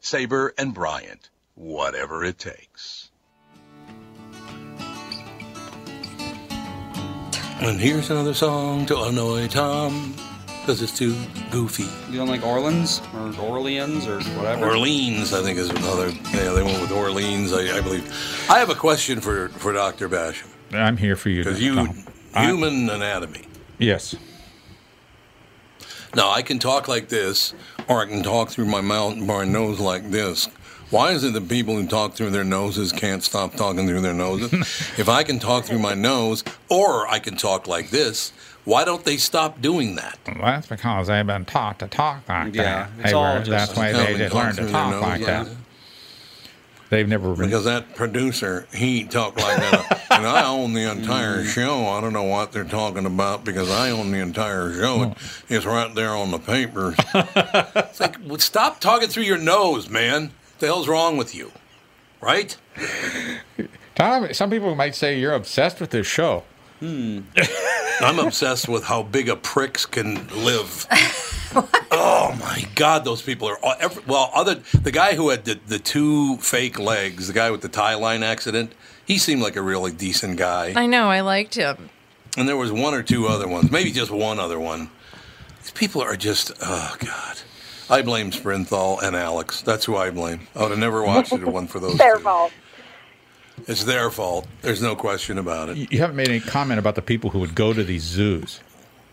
Sabre 0.00 0.54
and 0.58 0.72
Bryant, 0.74 1.28
whatever 1.54 2.24
it 2.24 2.38
takes. 2.38 3.10
And 7.62 7.78
here's 7.78 8.10
another 8.10 8.32
song 8.32 8.86
to 8.86 8.98
annoy 9.02 9.46
Tom, 9.48 10.14
because 10.60 10.80
it's 10.80 10.96
too 10.96 11.14
goofy. 11.50 11.84
You 12.10 12.16
don't 12.16 12.28
like 12.28 12.42
Orleans 12.44 13.02
or 13.14 13.34
Orleans 13.38 14.06
or 14.06 14.20
whatever? 14.38 14.64
Orleans, 14.66 15.34
I 15.34 15.42
think, 15.42 15.58
is 15.58 15.68
another. 15.68 16.08
Yeah, 16.32 16.52
they 16.54 16.62
went 16.62 16.80
with 16.80 16.90
Orleans, 16.90 17.52
I, 17.52 17.76
I 17.76 17.82
believe. 17.82 18.46
I 18.48 18.58
have 18.58 18.70
a 18.70 18.74
question 18.74 19.20
for, 19.20 19.50
for 19.50 19.74
Dr. 19.74 20.08
Basham, 20.08 20.46
I'm 20.72 20.96
here 20.96 21.16
for 21.16 21.28
you, 21.28 21.44
because 21.44 21.60
you, 21.60 21.74
Tom. 21.74 22.04
I- 22.34 22.46
human 22.46 22.88
anatomy. 22.88 23.44
yes. 23.78 24.14
Now, 26.14 26.30
I 26.30 26.42
can 26.42 26.58
talk 26.58 26.88
like 26.88 27.08
this, 27.08 27.54
or 27.88 28.02
I 28.02 28.06
can 28.06 28.22
talk 28.22 28.48
through 28.50 28.64
my 28.66 28.80
mouth, 28.80 29.16
my 29.16 29.44
nose 29.44 29.78
like 29.80 30.10
this, 30.10 30.48
Why 30.90 31.12
is 31.12 31.22
it 31.22 31.34
that 31.34 31.48
people 31.48 31.76
who 31.76 31.86
talk 31.86 32.14
through 32.14 32.30
their 32.30 32.42
noses 32.42 32.90
can't 32.90 33.22
stop 33.22 33.54
talking 33.54 33.86
through 33.86 34.00
their 34.00 34.12
noses? 34.14 34.52
if 34.98 35.08
I 35.08 35.22
can 35.22 35.38
talk 35.38 35.64
through 35.64 35.78
my 35.78 35.94
nose, 35.94 36.42
or 36.68 37.06
I 37.06 37.20
can 37.20 37.36
talk 37.36 37.68
like 37.68 37.90
this, 37.90 38.32
why 38.64 38.84
don't 38.84 39.04
they 39.04 39.16
stop 39.16 39.60
doing 39.62 39.94
that? 39.94 40.18
Well, 40.26 40.38
that's 40.42 40.66
because 40.66 41.06
they've 41.06 41.24
been 41.24 41.44
taught 41.44 41.78
to 41.78 41.86
talk 41.86 42.28
like 42.28 42.54
Yeah, 42.56 42.62
that. 42.62 42.90
it's 42.98 43.04
They 43.04 43.12
all 43.12 43.34
were- 43.34 43.44
just- 43.44 43.50
that's 43.50 43.76
why 43.76 43.92
they 43.92 44.12
me 44.14 44.18
just 44.18 44.32
talk 44.32 44.42
learned 44.44 44.56
to 44.56 44.68
talk 44.72 44.90
nose 44.90 45.02
like 45.02 45.20
like 45.20 45.26
that. 45.26 45.46
That. 46.90 46.96
They've 46.96 47.08
never 47.08 47.34
been. 47.34 47.46
Because 47.46 47.64
that 47.64 47.94
producer, 47.94 48.66
he 48.74 49.04
talked 49.04 49.38
like 49.38 49.56
that. 49.56 50.06
and 50.10 50.26
I 50.26 50.44
own 50.46 50.72
the 50.74 50.90
entire 50.90 51.44
show. 51.44 51.86
I 51.86 52.00
don't 52.00 52.12
know 52.12 52.24
what 52.24 52.52
they're 52.52 52.64
talking 52.64 53.06
about 53.06 53.44
because 53.44 53.70
I 53.70 53.90
own 53.90 54.10
the 54.10 54.18
entire 54.18 54.72
show. 54.74 55.02
It- 55.04 55.16
It's 55.48 55.64
right 55.66 55.94
there 55.94 56.10
on 56.10 56.30
the 56.30 56.38
papers. 56.38 56.96
it's 57.14 58.00
like, 58.00 58.16
well, 58.26 58.38
stop 58.38 58.80
talking 58.80 59.08
through 59.08 59.24
your 59.24 59.38
nose, 59.38 59.88
man. 59.88 60.24
What 60.24 60.58
the 60.58 60.66
hell's 60.66 60.88
wrong 60.88 61.16
with 61.16 61.34
you? 61.34 61.52
Right? 62.20 62.56
Tom, 63.94 64.32
some 64.34 64.50
people 64.50 64.74
might 64.74 64.94
say 64.94 65.18
you're 65.18 65.32
obsessed 65.34 65.80
with 65.80 65.90
this 65.90 66.06
show. 66.06 66.44
Hmm. 66.80 67.20
I'm 68.00 68.18
obsessed 68.18 68.68
with 68.68 68.84
how 68.84 69.02
big 69.02 69.28
a 69.28 69.36
pricks 69.36 69.84
can 69.86 70.26
live. 70.28 70.86
oh 72.00 72.36
my 72.40 72.66
God, 72.74 73.04
those 73.04 73.22
people 73.22 73.48
are 73.48 73.58
all, 73.62 73.74
every, 73.78 74.02
well. 74.06 74.30
Other 74.34 74.54
the 74.72 74.90
guy 74.90 75.14
who 75.14 75.28
had 75.28 75.44
the, 75.44 75.60
the 75.66 75.78
two 75.78 76.36
fake 76.38 76.78
legs, 76.78 77.26
the 77.26 77.32
guy 77.32 77.50
with 77.50 77.60
the 77.60 77.68
tie 77.68 77.94
line 77.94 78.22
accident, 78.22 78.72
he 79.04 79.18
seemed 79.18 79.42
like 79.42 79.56
a 79.56 79.62
really 79.62 79.92
decent 79.92 80.36
guy. 80.38 80.72
I 80.76 80.86
know. 80.86 81.08
I 81.10 81.20
liked 81.20 81.54
him. 81.54 81.90
And 82.36 82.48
there 82.48 82.56
was 82.56 82.72
one 82.72 82.94
or 82.94 83.02
two 83.02 83.26
other 83.26 83.46
ones, 83.48 83.70
maybe 83.70 83.90
just 83.90 84.10
one 84.10 84.38
other 84.38 84.58
one. 84.58 84.90
These 85.62 85.72
people 85.72 86.00
are 86.00 86.16
just, 86.16 86.52
oh 86.62 86.96
God. 86.98 87.36
I 87.90 88.02
blame 88.02 88.30
Sprinthal 88.30 89.02
and 89.02 89.16
Alex. 89.16 89.62
That's 89.62 89.84
who 89.84 89.96
I 89.96 90.10
blame. 90.10 90.46
I 90.54 90.62
would 90.62 90.70
have 90.70 90.78
never 90.78 91.02
watched 91.02 91.32
it 91.32 91.42
if 91.42 91.48
it 91.48 91.68
for 91.68 91.80
those 91.80 91.98
Their 91.98 92.16
two. 92.16 92.22
fault. 92.22 92.52
It's 93.66 93.84
their 93.84 94.10
fault. 94.10 94.46
There's 94.62 94.80
no 94.80 94.94
question 94.96 95.36
about 95.38 95.68
it. 95.68 95.76
You 95.76 95.88
you 95.90 95.98
haven't 95.98 96.16
made 96.16 96.28
any 96.28 96.40
comment 96.40 96.78
about 96.78 96.94
the 96.94 97.02
people 97.02 97.30
who 97.30 97.40
would 97.40 97.54
go 97.54 97.72
to 97.72 97.82
these 97.84 98.02
zoos, 98.04 98.60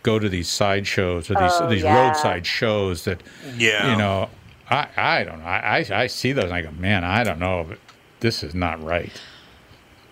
go 0.03 0.19
to 0.19 0.29
these 0.29 0.47
side 0.49 0.87
shows 0.87 1.29
or 1.29 1.35
these 1.35 1.51
Oh, 1.59 1.69
these 1.69 1.83
yeah. 1.83 2.07
roadside 2.07 2.45
shows 2.45 3.03
that, 3.05 3.21
Yeah. 3.57 3.91
you 3.91 3.97
know, 3.97 4.29
I 4.69 4.87
I 4.97 5.23
don't 5.23 5.39
know. 5.39 5.45
I, 5.45 5.79
I 5.91 6.01
I 6.03 6.07
see 6.07 6.31
those 6.33 6.45
and 6.45 6.53
I 6.53 6.61
go, 6.61 6.71
man, 6.71 7.03
I 7.03 7.23
don't 7.23 7.39
know, 7.39 7.65
but 7.67 7.79
this 8.19 8.43
is 8.43 8.53
not 8.55 8.81
right. 8.83 9.11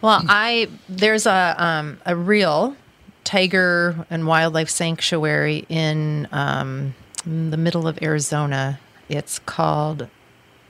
Well, 0.02 0.22
I 0.28 0.70
there's 0.90 1.26
a 1.26 1.56
um, 1.58 2.00
a 2.06 2.16
real 2.16 2.76
tiger 3.24 4.06
and 4.10 4.28
wildlife 4.28 4.70
sanctuary 4.70 5.66
in, 5.68 6.28
um, 6.32 6.94
in 7.26 7.50
the 7.50 7.58
middle 7.58 7.88
of 7.88 7.98
Arizona. 8.04 8.80
It's 9.10 9.40
called 9.40 10.08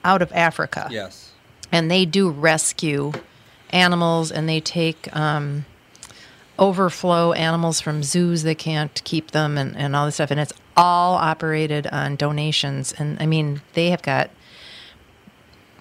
Out 0.06 0.22
of 0.22 0.32
Africa. 0.32 0.88
Yes. 0.90 1.32
and 1.72 1.92
they 1.92 2.06
do 2.06 2.30
rescue 2.30 3.12
animals 3.72 4.32
and 4.32 4.48
they 4.48 4.62
take 4.62 5.14
um, 5.16 5.66
overflow 6.58 7.34
animals 7.34 7.82
from 7.82 8.04
zoos 8.04 8.44
that 8.44 8.58
can't 8.58 9.02
keep 9.04 9.32
them 9.32 9.58
and, 9.58 9.76
and 9.76 9.96
all 9.96 10.06
this 10.06 10.16
stuff. 10.16 10.32
And 10.32 10.40
it's 10.40 10.54
all 10.78 11.16
operated 11.16 11.88
on 11.88 12.16
donations. 12.16 12.94
And 12.98 13.18
i 13.22 13.26
mean 13.26 13.62
they 13.74 13.90
have 13.90 14.02
got 14.02 14.30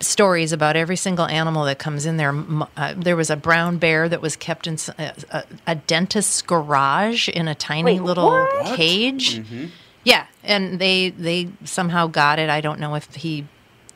stories 0.00 0.52
about 0.52 0.76
every 0.76 0.96
single 0.96 1.26
animal 1.26 1.64
that 1.64 1.78
comes 1.78 2.06
in 2.06 2.16
there. 2.16 2.34
Uh, 2.76 2.94
there 2.96 3.16
was 3.16 3.30
a 3.30 3.36
brown 3.36 3.78
bear 3.78 4.08
that 4.08 4.20
was 4.20 4.36
kept 4.36 4.66
in 4.66 4.76
uh, 4.98 5.12
uh, 5.30 5.42
a 5.66 5.74
dentist's 5.74 6.42
garage 6.42 7.28
in 7.28 7.48
a 7.48 7.54
tiny 7.54 7.94
Wait, 7.94 8.02
little 8.02 8.30
what? 8.30 8.76
cage. 8.76 9.38
Mm-hmm. 9.38 9.66
Yeah, 10.04 10.26
and 10.42 10.78
they 10.78 11.10
they 11.10 11.48
somehow 11.64 12.06
got 12.06 12.38
it. 12.38 12.50
I 12.50 12.60
don't 12.60 12.78
know 12.78 12.94
if 12.94 13.14
he 13.14 13.46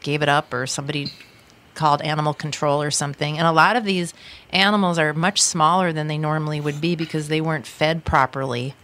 gave 0.00 0.22
it 0.22 0.28
up 0.28 0.54
or 0.54 0.66
somebody 0.66 1.12
called 1.78 2.02
animal 2.02 2.34
control 2.34 2.82
or 2.82 2.90
something. 2.90 3.38
And 3.38 3.46
a 3.46 3.52
lot 3.52 3.76
of 3.76 3.84
these 3.84 4.12
animals 4.50 4.98
are 4.98 5.14
much 5.14 5.40
smaller 5.40 5.92
than 5.92 6.08
they 6.08 6.18
normally 6.18 6.60
would 6.60 6.80
be 6.80 6.96
because 6.96 7.28
they 7.28 7.40
weren't 7.40 7.66
fed 7.66 8.04
properly. 8.04 8.74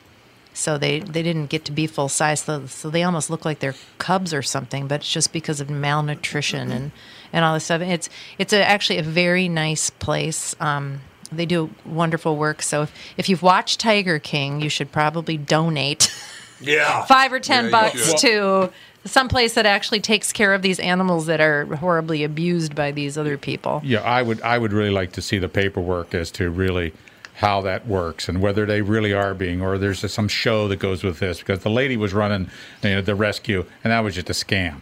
So 0.54 0.78
they, 0.78 1.00
they 1.00 1.24
didn't 1.24 1.46
get 1.46 1.64
to 1.64 1.72
be 1.72 1.88
full 1.88 2.08
size. 2.08 2.42
So, 2.42 2.66
so 2.66 2.88
they 2.88 3.02
almost 3.02 3.28
look 3.28 3.44
like 3.44 3.58
they're 3.58 3.74
cubs 3.98 4.32
or 4.32 4.40
something, 4.42 4.86
but 4.86 5.00
it's 5.00 5.10
just 5.12 5.32
because 5.32 5.60
of 5.60 5.68
malnutrition 5.68 6.70
and, 6.70 6.92
and 7.32 7.44
all 7.44 7.54
this 7.54 7.64
stuff. 7.64 7.82
It's 7.82 8.08
it's 8.38 8.52
a, 8.52 8.64
actually 8.64 8.98
a 8.98 9.02
very 9.02 9.48
nice 9.48 9.90
place. 9.90 10.54
Um, 10.60 11.00
they 11.32 11.46
do 11.46 11.70
wonderful 11.84 12.36
work. 12.36 12.62
So 12.62 12.82
if, 12.82 12.92
if 13.16 13.28
you've 13.28 13.42
watched 13.42 13.80
Tiger 13.80 14.20
King, 14.20 14.60
you 14.60 14.68
should 14.68 14.92
probably 14.92 15.36
donate. 15.36 16.14
Yeah. 16.60 17.04
five 17.06 17.32
or 17.32 17.40
ten 17.40 17.64
Yeah, 17.64 17.70
bucks 17.72 18.14
to 18.22 18.70
someplace 19.04 19.54
that 19.54 19.66
actually 19.66 20.00
takes 20.00 20.32
care 20.32 20.54
of 20.54 20.62
these 20.62 20.78
animals 20.80 21.26
that 21.26 21.40
are 21.40 21.64
horribly 21.76 22.24
abused 22.24 22.74
by 22.74 22.90
these 22.90 23.16
other 23.18 23.36
people. 23.38 23.80
Yeah, 23.84 24.00
I 24.00 24.22
would 24.22 24.40
I 24.42 24.58
would 24.58 24.72
really 24.72 24.90
like 24.90 25.12
to 25.12 25.22
see 25.22 25.38
the 25.38 25.48
paperwork 25.48 26.14
as 26.14 26.30
to 26.32 26.50
really 26.50 26.92
how 27.38 27.60
that 27.62 27.86
works 27.86 28.28
and 28.28 28.40
whether 28.40 28.64
they 28.64 28.80
really 28.80 29.12
are 29.12 29.34
being 29.34 29.60
or 29.60 29.76
there's 29.76 30.08
some 30.12 30.28
show 30.28 30.68
that 30.68 30.76
goes 30.76 31.02
with 31.02 31.18
this 31.18 31.40
because 31.40 31.60
the 31.60 31.70
lady 31.70 31.96
was 31.96 32.14
running 32.14 32.48
you 32.82 32.90
know, 32.90 33.00
the 33.02 33.14
rescue 33.14 33.64
and 33.82 33.92
that 33.92 34.00
was 34.00 34.14
just 34.14 34.30
a 34.30 34.32
scam. 34.32 34.80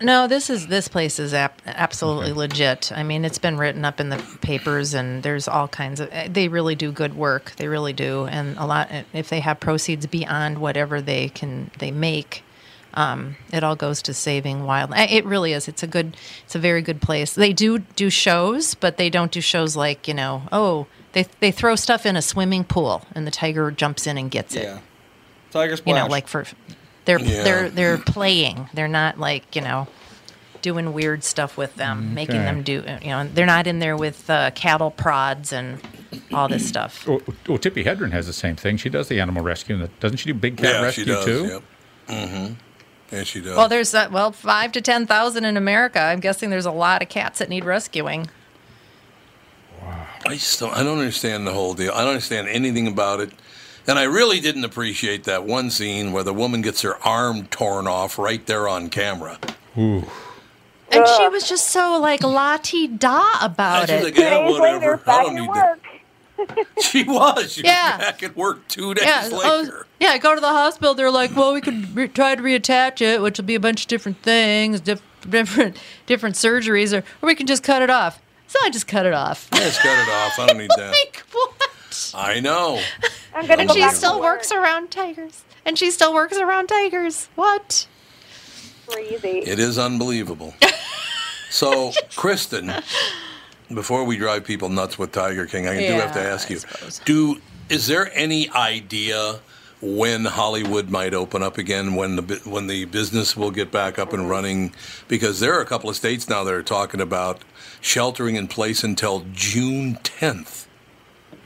No, 0.00 0.26
this 0.26 0.50
is 0.50 0.66
this 0.66 0.88
place 0.88 1.20
is 1.20 1.32
ap- 1.32 1.62
absolutely 1.64 2.32
legit. 2.32 2.90
I 2.92 3.04
mean, 3.04 3.24
it's 3.24 3.38
been 3.38 3.56
written 3.56 3.84
up 3.84 4.00
in 4.00 4.08
the 4.08 4.16
papers, 4.40 4.94
and 4.94 5.22
there's 5.22 5.46
all 5.46 5.68
kinds 5.68 6.00
of. 6.00 6.08
eh, 6.10 6.26
They 6.28 6.48
really 6.48 6.74
do 6.74 6.90
good 6.90 7.14
work. 7.14 7.52
They 7.56 7.68
really 7.68 7.92
do, 7.92 8.26
and 8.26 8.56
a 8.58 8.66
lot. 8.66 8.90
If 9.12 9.28
they 9.28 9.38
have 9.38 9.60
proceeds 9.60 10.06
beyond 10.08 10.58
whatever 10.58 11.00
they 11.00 11.28
can 11.28 11.70
they 11.78 11.92
make, 11.92 12.42
um, 12.94 13.36
it 13.52 13.62
all 13.64 13.76
goes 13.76 14.02
to 14.02 14.14
saving 14.14 14.64
wild. 14.64 14.92
eh, 14.94 15.06
It 15.10 15.24
really 15.24 15.52
is. 15.52 15.68
It's 15.68 15.82
a 15.82 15.86
good. 15.86 16.16
It's 16.44 16.54
a 16.54 16.58
very 16.58 16.82
good 16.82 17.00
place. 17.00 17.34
They 17.34 17.52
do 17.52 17.78
do 17.80 18.10
shows, 18.10 18.74
but 18.74 18.96
they 18.96 19.10
don't 19.10 19.32
do 19.32 19.40
shows 19.40 19.76
like 19.76 20.06
you 20.08 20.14
know. 20.14 20.42
Oh, 20.52 20.86
they 21.12 21.26
they 21.40 21.50
throw 21.50 21.74
stuff 21.76 22.04
in 22.06 22.16
a 22.16 22.22
swimming 22.22 22.64
pool, 22.64 23.06
and 23.14 23.26
the 23.26 23.30
tiger 23.30 23.70
jumps 23.70 24.06
in 24.06 24.18
and 24.18 24.30
gets 24.30 24.54
it. 24.56 24.64
Yeah. 24.64 24.78
Tiger 25.50 25.76
You 25.86 25.94
know, 25.94 26.06
like 26.06 26.28
for 26.28 26.46
they're 27.04 27.18
Yeah. 27.20 27.42
they're 27.42 27.68
they're 27.70 27.98
playing. 27.98 28.68
They're 28.74 28.88
not 28.88 29.18
like 29.18 29.54
you 29.56 29.62
know 29.62 29.86
doing 30.62 30.92
weird 30.92 31.24
stuff 31.24 31.56
with 31.56 31.74
them, 31.74 32.14
making 32.14 32.36
them 32.36 32.62
do. 32.62 32.84
You 33.02 33.08
know, 33.08 33.26
they're 33.34 33.46
not 33.46 33.66
in 33.66 33.80
there 33.80 33.96
with 33.96 34.30
uh, 34.30 34.52
cattle 34.54 34.92
prods 34.92 35.52
and 35.52 35.80
all 36.32 36.46
this 36.48 36.66
stuff. 36.68 37.04
Well, 37.08 37.20
well, 37.48 37.58
Tippi 37.58 37.84
Hedren 37.84 38.12
has 38.12 38.28
the 38.28 38.32
same 38.32 38.54
thing. 38.54 38.76
She 38.76 38.88
does 38.88 39.08
the 39.08 39.18
animal 39.18 39.42
rescue. 39.42 39.74
and 39.74 39.84
the- 39.84 39.90
Doesn't 39.98 40.18
she 40.18 40.26
do 40.32 40.34
big 40.34 40.56
cat 40.58 40.66
Yeah, 40.74 40.82
rescue 40.82 41.04
she 41.04 41.10
does. 41.10 41.24
too? 41.24 41.44
Yep. 41.46 41.62
Mm-hmm. 42.08 42.54
Yeah, 43.12 43.24
she 43.24 43.40
does. 43.42 43.56
Well, 43.56 43.68
there's 43.68 43.94
uh, 43.94 44.08
well 44.10 44.32
five 44.32 44.72
to 44.72 44.80
ten 44.80 45.06
thousand 45.06 45.44
in 45.44 45.56
America. 45.56 46.00
I'm 46.00 46.20
guessing 46.20 46.50
there's 46.50 46.66
a 46.66 46.72
lot 46.72 47.02
of 47.02 47.08
cats 47.08 47.38
that 47.40 47.48
need 47.50 47.64
rescuing. 47.64 48.28
I 50.26 50.34
just 50.34 50.58
don't. 50.60 50.72
I 50.74 50.82
don't 50.82 50.98
understand 50.98 51.46
the 51.46 51.52
whole 51.52 51.74
deal. 51.74 51.92
I 51.92 52.00
don't 52.00 52.10
understand 52.10 52.48
anything 52.48 52.86
about 52.86 53.20
it. 53.20 53.30
And 53.86 53.98
I 53.98 54.04
really 54.04 54.38
didn't 54.38 54.64
appreciate 54.64 55.24
that 55.24 55.44
one 55.44 55.68
scene 55.68 56.12
where 56.12 56.22
the 56.22 56.32
woman 56.32 56.62
gets 56.62 56.82
her 56.82 56.96
arm 57.04 57.46
torn 57.46 57.88
off 57.88 58.16
right 58.18 58.44
there 58.46 58.68
on 58.68 58.88
camera. 58.88 59.38
Ooh. 59.76 60.04
And 60.92 61.06
she 61.08 61.28
was 61.28 61.48
just 61.48 61.70
so 61.70 61.98
like 62.00 62.22
la 62.22 62.58
ti 62.58 62.86
da 62.86 63.38
about 63.44 63.90
it. 63.90 64.04
like, 64.04 64.16
yeah, 64.16 64.38
days 64.38 64.52
whatever. 64.58 64.78
later, 64.78 64.92
I 64.94 64.96
back 65.04 65.22
don't 65.24 65.36
at 65.36 65.40
need 65.40 65.48
work. 65.48 65.56
that. 65.56 65.78
She 66.80 67.04
was. 67.04 67.52
She 67.52 67.62
Yeah. 67.62 67.96
was 67.98 68.06
back 68.06 68.22
at 68.22 68.36
work 68.36 68.66
two 68.68 68.94
days 68.94 69.04
yeah, 69.06 69.28
later. 69.28 69.86
yeah. 70.00 70.10
I 70.10 70.18
go 70.18 70.34
to 70.34 70.40
the 70.40 70.48
hospital. 70.48 70.94
They're 70.94 71.10
like, 71.10 71.34
well, 71.36 71.52
we 71.54 71.60
could 71.60 71.94
re- 71.96 72.08
try 72.08 72.34
to 72.34 72.42
reattach 72.42 73.00
it, 73.00 73.20
which 73.22 73.38
will 73.38 73.44
be 73.44 73.54
a 73.54 73.60
bunch 73.60 73.82
of 73.82 73.88
different 73.88 74.18
things, 74.22 74.80
diff- 74.80 75.02
different 75.28 75.76
different 76.06 76.34
surgeries, 76.36 76.92
or, 76.92 76.98
or 77.22 77.26
we 77.26 77.34
can 77.34 77.46
just 77.46 77.62
cut 77.62 77.82
it 77.82 77.90
off. 77.90 78.20
So 78.48 78.58
I 78.62 78.70
just 78.70 78.86
cut 78.86 79.06
it 79.06 79.14
off. 79.14 79.48
Yeah, 79.52 79.60
just 79.60 79.80
cut 79.80 79.98
it 79.98 80.08
off. 80.12 80.38
I 80.38 80.46
don't 80.46 80.58
need 80.58 80.70
that. 80.76 80.90
like 80.90 81.22
what? 81.32 82.12
I 82.14 82.40
know. 82.40 82.80
I'm 83.34 83.46
gonna 83.46 83.60
And 83.62 83.68
go 83.68 83.74
she 83.74 83.80
back 83.80 83.94
still 83.94 84.16
to 84.16 84.20
works 84.22 84.50
around 84.52 84.90
tigers. 84.90 85.44
And 85.64 85.78
she 85.78 85.90
still 85.90 86.12
works 86.12 86.36
around 86.36 86.66
tigers. 86.66 87.28
What? 87.36 87.86
Crazy. 88.86 89.38
It 89.38 89.58
is 89.58 89.78
unbelievable. 89.78 90.54
so, 91.50 91.92
Kristen, 92.16 92.72
before 93.74 94.04
we 94.04 94.16
drive 94.16 94.44
people 94.44 94.68
nuts 94.68 94.98
with 94.98 95.12
Tiger 95.12 95.46
King, 95.46 95.66
I 95.68 95.78
do 95.78 95.92
have 95.94 96.12
to 96.14 96.20
ask 96.20 96.50
I 96.50 96.54
you: 96.54 96.58
suppose. 96.60 97.00
Do 97.04 97.40
is 97.68 97.86
there 97.86 98.10
any 98.14 98.48
idea 98.50 99.40
when 99.80 100.24
Hollywood 100.24 100.90
might 100.90 101.14
open 101.14 101.42
up 101.42 101.58
again? 101.58 101.94
When 101.94 102.16
the 102.16 102.40
when 102.44 102.66
the 102.66 102.84
business 102.86 103.36
will 103.36 103.50
get 103.50 103.70
back 103.70 103.98
up 103.98 104.12
and 104.12 104.28
running? 104.28 104.74
Because 105.08 105.40
there 105.40 105.54
are 105.56 105.60
a 105.60 105.66
couple 105.66 105.88
of 105.90 105.96
states 105.96 106.28
now 106.28 106.44
that 106.44 106.54
are 106.54 106.62
talking 106.62 107.00
about 107.00 107.42
sheltering 107.80 108.36
in 108.36 108.48
place 108.48 108.84
until 108.84 109.24
June 109.32 109.96
10th. 110.02 110.66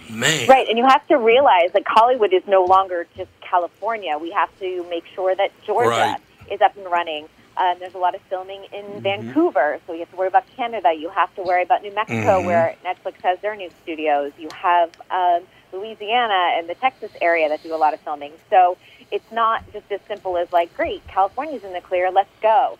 Man, 0.08 0.48
Right, 0.48 0.68
and 0.68 0.78
you 0.78 0.84
have 0.86 1.04
to 1.08 1.16
realize 1.16 1.72
that 1.72 1.82
Hollywood 1.86 2.32
is 2.32 2.42
no 2.46 2.64
longer 2.64 3.08
just 3.16 3.30
California. 3.40 4.16
We 4.20 4.30
have 4.30 4.50
to 4.60 4.86
make 4.88 5.04
sure 5.14 5.34
that 5.34 5.50
Georgia 5.64 5.88
Right. 5.88 6.20
is 6.50 6.60
up 6.60 6.76
and 6.76 6.86
running. 6.86 7.26
Um, 7.56 7.76
there's 7.80 7.94
a 7.94 7.98
lot 7.98 8.14
of 8.14 8.20
filming 8.28 8.64
in 8.72 9.00
Vancouver, 9.02 9.78
so 9.86 9.92
you 9.92 10.00
have 10.00 10.10
to 10.10 10.16
worry 10.16 10.28
about 10.28 10.44
Canada. 10.56 10.92
You 10.92 11.10
have 11.10 11.34
to 11.36 11.42
worry 11.42 11.62
about 11.62 11.82
New 11.82 11.94
Mexico, 11.94 12.40
Mhm. 12.40 12.44
where 12.44 12.74
Netflix 12.84 13.14
has 13.22 13.38
their 13.40 13.56
new 13.56 13.70
studios. 13.82 14.32
You 14.38 14.50
have 14.50 14.90
um, 15.10 15.46
Louisiana 15.72 16.52
and 16.58 16.68
the 16.68 16.74
Texas 16.74 17.10
area 17.20 17.48
that 17.48 17.62
do 17.62 17.74
a 17.74 17.76
lot 17.76 17.94
of 17.94 18.00
filming. 18.00 18.32
So 18.50 18.76
it's 19.10 19.30
not 19.32 19.62
just 19.72 19.90
as 19.90 20.00
simple 20.08 20.36
as 20.36 20.48
like, 20.52 20.74
great, 20.76 21.06
California's 21.08 21.62
in 21.64 21.72
the 21.72 21.80
clear, 21.80 22.10
let's 22.10 22.30
go. 22.42 22.78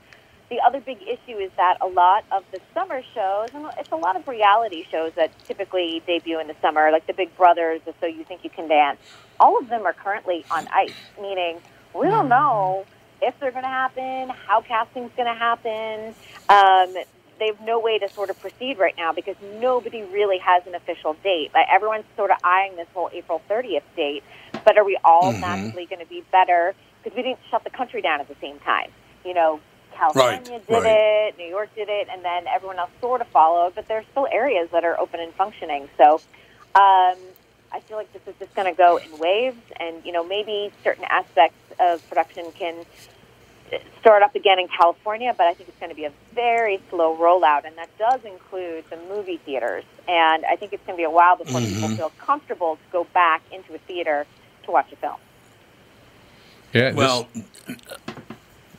the 0.48 0.60
other 0.64 0.78
big 0.80 0.98
issue 1.02 1.36
is 1.38 1.50
that 1.56 1.76
a 1.80 1.86
lot 1.88 2.22
of 2.30 2.44
the 2.52 2.60
summer 2.72 3.02
shows, 3.14 3.50
and 3.52 3.66
it's 3.78 3.90
a 3.90 3.96
lot 3.96 4.14
of 4.14 4.28
reality 4.28 4.84
shows 4.92 5.12
that 5.16 5.30
typically 5.48 6.00
debut 6.06 6.38
in 6.38 6.46
the 6.46 6.54
summer, 6.62 6.92
like 6.92 7.04
the 7.08 7.12
Big 7.14 7.34
Brothers, 7.36 7.80
the 7.84 7.92
So 8.00 8.06
You 8.06 8.22
Think 8.24 8.44
You 8.44 8.50
Can 8.50 8.68
Dance, 8.68 8.98
all 9.40 9.58
of 9.58 9.68
them 9.68 9.84
are 9.84 9.92
currently 9.92 10.44
on 10.50 10.68
ice, 10.72 10.94
meaning 11.20 11.58
we 11.94 12.06
don't 12.06 12.28
know 12.28 12.86
if 13.22 13.34
they're 13.40 13.50
going 13.52 13.64
to 13.64 13.68
happen, 13.68 14.30
how 14.46 14.60
casting's 14.62 15.10
going 15.16 15.32
to 15.32 15.38
happen. 15.38 16.14
Um, 16.48 16.94
they 17.38 17.46
have 17.46 17.60
no 17.60 17.78
way 17.80 17.98
to 17.98 18.08
sort 18.14 18.30
of 18.30 18.40
proceed 18.40 18.78
right 18.78 18.94
now 18.96 19.12
because 19.12 19.36
nobody 19.60 20.02
really 20.02 20.38
has 20.38 20.62
an 20.66 20.74
official 20.74 21.14
date. 21.22 21.50
Like 21.54 21.66
everyone's 21.72 22.04
sort 22.16 22.30
of 22.30 22.38
eyeing 22.42 22.76
this 22.76 22.86
whole 22.94 23.10
April 23.12 23.42
30th 23.50 23.82
date, 23.94 24.22
but 24.64 24.78
are 24.78 24.84
we 24.84 24.98
all 25.04 25.32
Mhm. 25.32 25.40
magically 25.40 25.86
going 25.86 26.00
to 26.00 26.06
be 26.06 26.22
better 26.32 26.74
because 27.02 27.16
we 27.16 27.22
didn't 27.22 27.40
shut 27.50 27.62
the 27.64 27.70
country 27.70 28.00
down 28.00 28.20
at 28.20 28.28
the 28.28 28.36
same 28.40 28.58
time? 28.60 28.90
You 29.24 29.34
know, 29.34 29.60
California 29.94 30.52
Right, 30.52 30.66
did 30.66 30.72
right. 30.74 30.86
it, 31.28 31.38
New 31.38 31.46
York 31.46 31.74
did 31.74 31.88
it, 31.88 32.08
and 32.10 32.24
then 32.24 32.46
everyone 32.46 32.78
else 32.78 32.90
sort 33.00 33.20
of 33.20 33.26
followed. 33.28 33.74
But 33.74 33.88
there's 33.88 34.06
still 34.12 34.28
areas 34.30 34.70
that 34.72 34.84
are 34.84 34.98
open 34.98 35.20
and 35.20 35.32
functioning. 35.34 35.88
So. 35.98 36.20
Um, 36.74 37.16
I 37.76 37.80
feel 37.80 37.98
like 37.98 38.10
this 38.14 38.22
is 38.26 38.34
just 38.38 38.54
going 38.54 38.72
to 38.72 38.76
go 38.76 38.96
in 38.96 39.18
waves, 39.18 39.60
and 39.78 40.02
you 40.04 40.10
know 40.10 40.24
maybe 40.24 40.72
certain 40.82 41.04
aspects 41.04 41.58
of 41.78 42.06
production 42.08 42.50
can 42.52 42.74
start 44.00 44.22
up 44.22 44.34
again 44.34 44.58
in 44.58 44.66
California, 44.68 45.34
but 45.36 45.46
I 45.46 45.52
think 45.52 45.68
it's 45.68 45.78
going 45.78 45.90
to 45.90 45.96
be 45.96 46.04
a 46.06 46.12
very 46.34 46.80
slow 46.88 47.14
rollout, 47.16 47.66
and 47.66 47.76
that 47.76 47.90
does 47.98 48.24
include 48.24 48.84
the 48.88 48.96
movie 49.10 49.36
theaters. 49.44 49.84
And 50.08 50.46
I 50.46 50.56
think 50.56 50.72
it's 50.72 50.84
going 50.86 50.96
to 50.96 51.00
be 51.00 51.04
a 51.04 51.10
while 51.10 51.36
before 51.36 51.60
people 51.60 51.88
Mhm. 51.88 51.96
feel 51.96 52.12
comfortable 52.18 52.76
to 52.76 52.82
go 52.92 53.04
back 53.12 53.42
into 53.52 53.74
a 53.74 53.78
theater 53.78 54.24
to 54.64 54.70
watch 54.70 54.90
a 54.92 54.96
film. 54.96 55.16
Yeah. 56.72 56.92
Well, 56.94 57.28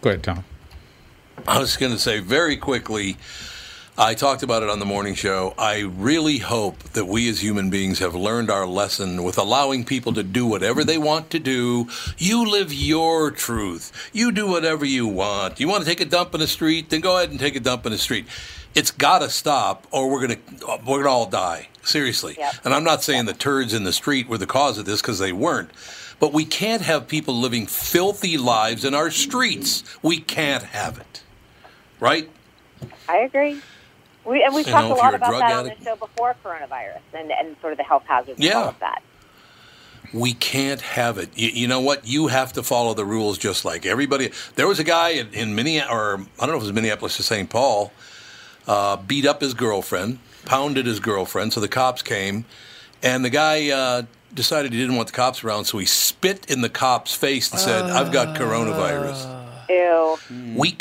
go 0.01 0.09
ahead, 0.09 0.23
Tom. 0.23 0.43
I 1.47 1.59
was 1.59 1.77
going 1.77 1.91
to 1.91 1.99
say 1.99 2.19
very 2.19 2.57
quickly. 2.57 3.17
I 3.99 4.13
talked 4.13 4.43
about 4.43 4.61
it 4.61 4.69
on 4.69 4.77
the 4.77 4.85
morning 4.85 5.15
show. 5.15 5.55
I 5.57 5.79
really 5.79 6.37
hope 6.37 6.77
that 6.93 7.05
we 7.05 7.27
as 7.29 7.41
human 7.41 7.71
beings 7.71 7.97
have 7.97 8.13
learned 8.13 8.51
our 8.51 8.67
lesson 8.67 9.23
with 9.23 9.39
allowing 9.39 9.85
people 9.85 10.13
to 10.13 10.21
do 10.21 10.45
whatever 10.45 10.83
they 10.83 10.99
want 10.99 11.31
to 11.31 11.39
do. 11.39 11.89
You 12.15 12.47
live 12.47 12.71
your 12.71 13.31
truth. 13.31 14.11
You 14.13 14.31
do 14.31 14.45
whatever 14.45 14.85
you 14.85 15.07
want. 15.07 15.59
You 15.59 15.67
want 15.67 15.83
to 15.83 15.89
take 15.89 15.99
a 15.99 16.05
dump 16.05 16.35
in 16.35 16.41
the 16.41 16.47
street, 16.47 16.91
then 16.91 17.01
go 17.01 17.17
ahead 17.17 17.31
and 17.31 17.39
take 17.39 17.55
a 17.55 17.59
dump 17.59 17.87
in 17.87 17.91
the 17.91 17.97
street. 17.97 18.27
It's 18.75 18.91
got 18.91 19.19
to 19.19 19.31
stop, 19.31 19.87
or 19.89 20.11
we're 20.11 20.21
gonna 20.21 20.39
we're 20.85 21.01
gonna 21.01 21.09
all 21.09 21.25
die. 21.25 21.69
Seriously. 21.81 22.37
And 22.63 22.75
I'm 22.75 22.83
not 22.83 23.01
saying 23.01 23.25
the 23.25 23.33
turds 23.33 23.73
in 23.73 23.83
the 23.83 23.93
street 23.93 24.29
were 24.29 24.37
the 24.37 24.45
cause 24.45 24.77
of 24.77 24.85
this 24.85 25.01
because 25.01 25.17
they 25.17 25.31
weren't. 25.31 25.71
But 26.19 26.33
we 26.33 26.45
can't 26.45 26.83
have 26.83 27.07
people 27.07 27.33
living 27.33 27.65
filthy 27.65 28.37
lives 28.37 28.85
in 28.85 28.93
our 28.93 29.09
streets. 29.09 29.83
We 30.03 30.19
can't 30.19 30.63
have 30.65 30.99
it. 30.99 31.23
Right? 31.99 32.29
I 33.09 33.17
agree. 33.17 33.59
We, 34.27 34.43
and 34.43 34.53
we've 34.53 34.67
You 34.67 34.73
talked 34.73 34.89
know, 34.89 34.95
a 34.95 34.97
lot 34.97 35.13
about 35.13 35.31
that 35.39 35.51
on 35.53 35.65
the 35.65 35.75
show 35.83 35.95
before 35.95 36.35
coronavirus 36.43 36.99
and, 37.13 37.31
and 37.31 37.55
sort 37.61 37.73
of 37.73 37.77
the 37.77 37.83
health 37.83 38.03
hazards 38.07 38.39
Yeah. 38.39 38.67
of 38.69 38.79
that. 38.79 39.01
We 40.13 40.33
can't 40.33 40.81
have 40.81 41.17
it. 41.17 41.29
You, 41.35 41.49
you 41.49 41.67
know 41.67 41.81
what? 41.81 42.07
You 42.07 42.27
have 42.27 42.53
to 42.53 42.63
follow 42.63 42.93
the 42.93 43.05
rules 43.05 43.37
just 43.37 43.65
like 43.65 43.85
everybody. 43.85 44.31
There 44.55 44.67
was 44.67 44.79
a 44.79 44.83
guy 44.83 45.09
in, 45.09 45.33
in 45.33 45.55
Minneapolis, 45.55 45.91
or 45.93 46.13
I 46.39 46.45
don't 46.45 46.49
know 46.51 46.57
if 46.57 46.63
it 46.63 46.67
was 46.67 46.73
Minneapolis 46.73 47.19
or 47.19 47.23
St. 47.23 47.49
Paul, 47.49 47.91
uh, 48.67 48.97
beat 48.97 49.25
up 49.25 49.41
his 49.41 49.53
girlfriend, 49.53 50.19
pounded 50.45 50.85
his 50.85 50.99
girlfriend. 51.01 51.51
So 51.53 51.59
the 51.59 51.67
cops 51.67 52.01
came, 52.01 52.45
and 53.03 53.23
the 53.25 53.29
guy 53.29 53.69
uh, 53.69 54.03
decided 54.33 54.71
he 54.71 54.79
didn't 54.79 54.95
want 54.95 55.07
the 55.07 55.13
cops 55.13 55.43
around, 55.43 55.65
so 55.65 55.77
he 55.77 55.85
spit 55.85 56.49
in 56.49 56.61
the 56.61 56.69
cop's 56.69 57.13
face 57.13 57.51
and 57.51 57.59
said, 57.59 57.83
"I've 57.85 58.11
got 58.13 58.35
coronavirus." 58.37 59.45
Ew. 59.69 60.17
We 60.55 60.77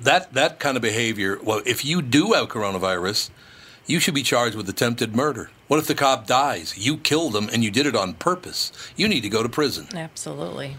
that 0.00 0.32
that 0.34 0.58
kind 0.58 0.76
of 0.76 0.82
behavior. 0.82 1.38
Well, 1.42 1.62
if 1.66 1.84
you 1.84 2.02
do 2.02 2.32
have 2.32 2.48
coronavirus, 2.48 3.30
you 3.86 4.00
should 4.00 4.14
be 4.14 4.22
charged 4.22 4.56
with 4.56 4.68
attempted 4.68 5.14
murder. 5.14 5.50
What 5.68 5.78
if 5.78 5.86
the 5.86 5.94
cop 5.94 6.26
dies? 6.26 6.76
You 6.76 6.96
killed 6.96 7.36
him 7.36 7.48
and 7.52 7.62
you 7.62 7.70
did 7.70 7.86
it 7.86 7.96
on 7.96 8.14
purpose. 8.14 8.72
You 8.96 9.08
need 9.08 9.22
to 9.22 9.28
go 9.28 9.42
to 9.42 9.48
prison. 9.48 9.88
Absolutely. 9.94 10.76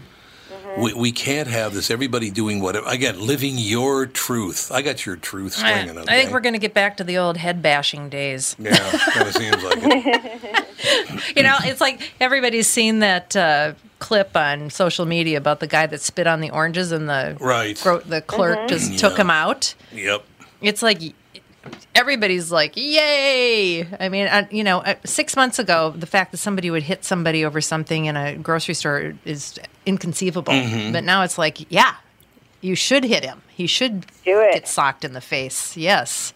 We, 0.78 0.94
we 0.94 1.12
can't 1.12 1.48
have 1.48 1.74
this. 1.74 1.90
Everybody 1.90 2.30
doing 2.30 2.60
whatever. 2.60 2.86
Again, 2.88 3.20
living 3.20 3.58
your 3.58 4.06
truth. 4.06 4.70
I 4.72 4.82
got 4.82 5.04
your 5.04 5.16
truth 5.16 5.58
I, 5.62 5.84
swinging. 5.84 5.98
I 6.08 6.20
think 6.20 6.30
we're 6.30 6.40
going 6.40 6.54
to 6.54 6.58
get 6.58 6.72
back 6.72 6.96
to 6.98 7.04
the 7.04 7.18
old 7.18 7.36
head 7.36 7.62
bashing 7.62 8.08
days. 8.08 8.56
Yeah, 8.58 8.76
kind 8.78 9.28
of 9.28 9.34
seems 9.34 9.62
like 9.62 9.78
it. 9.78 10.66
you 11.36 11.42
know, 11.42 11.56
it's 11.60 11.80
like 11.80 12.12
everybody's 12.20 12.68
seen 12.68 13.00
that 13.00 13.36
uh, 13.36 13.74
clip 14.02 14.36
on 14.36 14.68
social 14.68 15.06
media 15.06 15.38
about 15.38 15.60
the 15.60 15.66
guy 15.68 15.86
that 15.86 16.00
spit 16.00 16.26
on 16.26 16.40
the 16.40 16.50
oranges 16.50 16.90
and 16.90 17.08
the 17.08 17.36
Right. 17.38 17.78
gro- 17.80 18.00
the 18.00 18.20
clerk 18.20 18.58
Mm-hmm. 18.58 18.66
just 18.68 18.90
Yeah. 18.92 18.98
took 18.98 19.16
him 19.16 19.30
out. 19.30 19.74
Yep. 19.92 20.24
It's 20.60 20.82
like 20.82 21.00
everybody's 21.94 22.50
like, 22.50 22.72
"Yay!" 22.76 23.86
I 24.00 24.08
mean, 24.08 24.26
uh, 24.26 24.46
you 24.50 24.64
know, 24.64 24.78
uh, 24.80 24.94
six 25.04 25.36
months 25.36 25.58
ago, 25.60 25.94
the 25.96 26.06
fact 26.06 26.32
that 26.32 26.38
somebody 26.38 26.68
would 26.70 26.82
hit 26.82 27.04
somebody 27.04 27.44
over 27.44 27.60
something 27.60 28.06
in 28.06 28.16
a 28.16 28.34
grocery 28.36 28.74
store 28.74 29.14
is 29.24 29.58
inconceivable. 29.86 30.52
Mhm. 30.52 30.92
But 30.92 31.04
now 31.04 31.22
it's 31.22 31.38
like, 31.38 31.58
yeah, 31.70 31.94
you 32.60 32.74
should 32.74 33.04
hit 33.04 33.24
him. 33.24 33.42
He 33.48 33.66
should 33.68 34.06
Do 34.24 34.40
it. 34.40 34.54
get 34.54 34.68
socked 34.68 35.04
in 35.04 35.12
the 35.12 35.20
face. 35.20 35.76
Yes. 35.76 36.32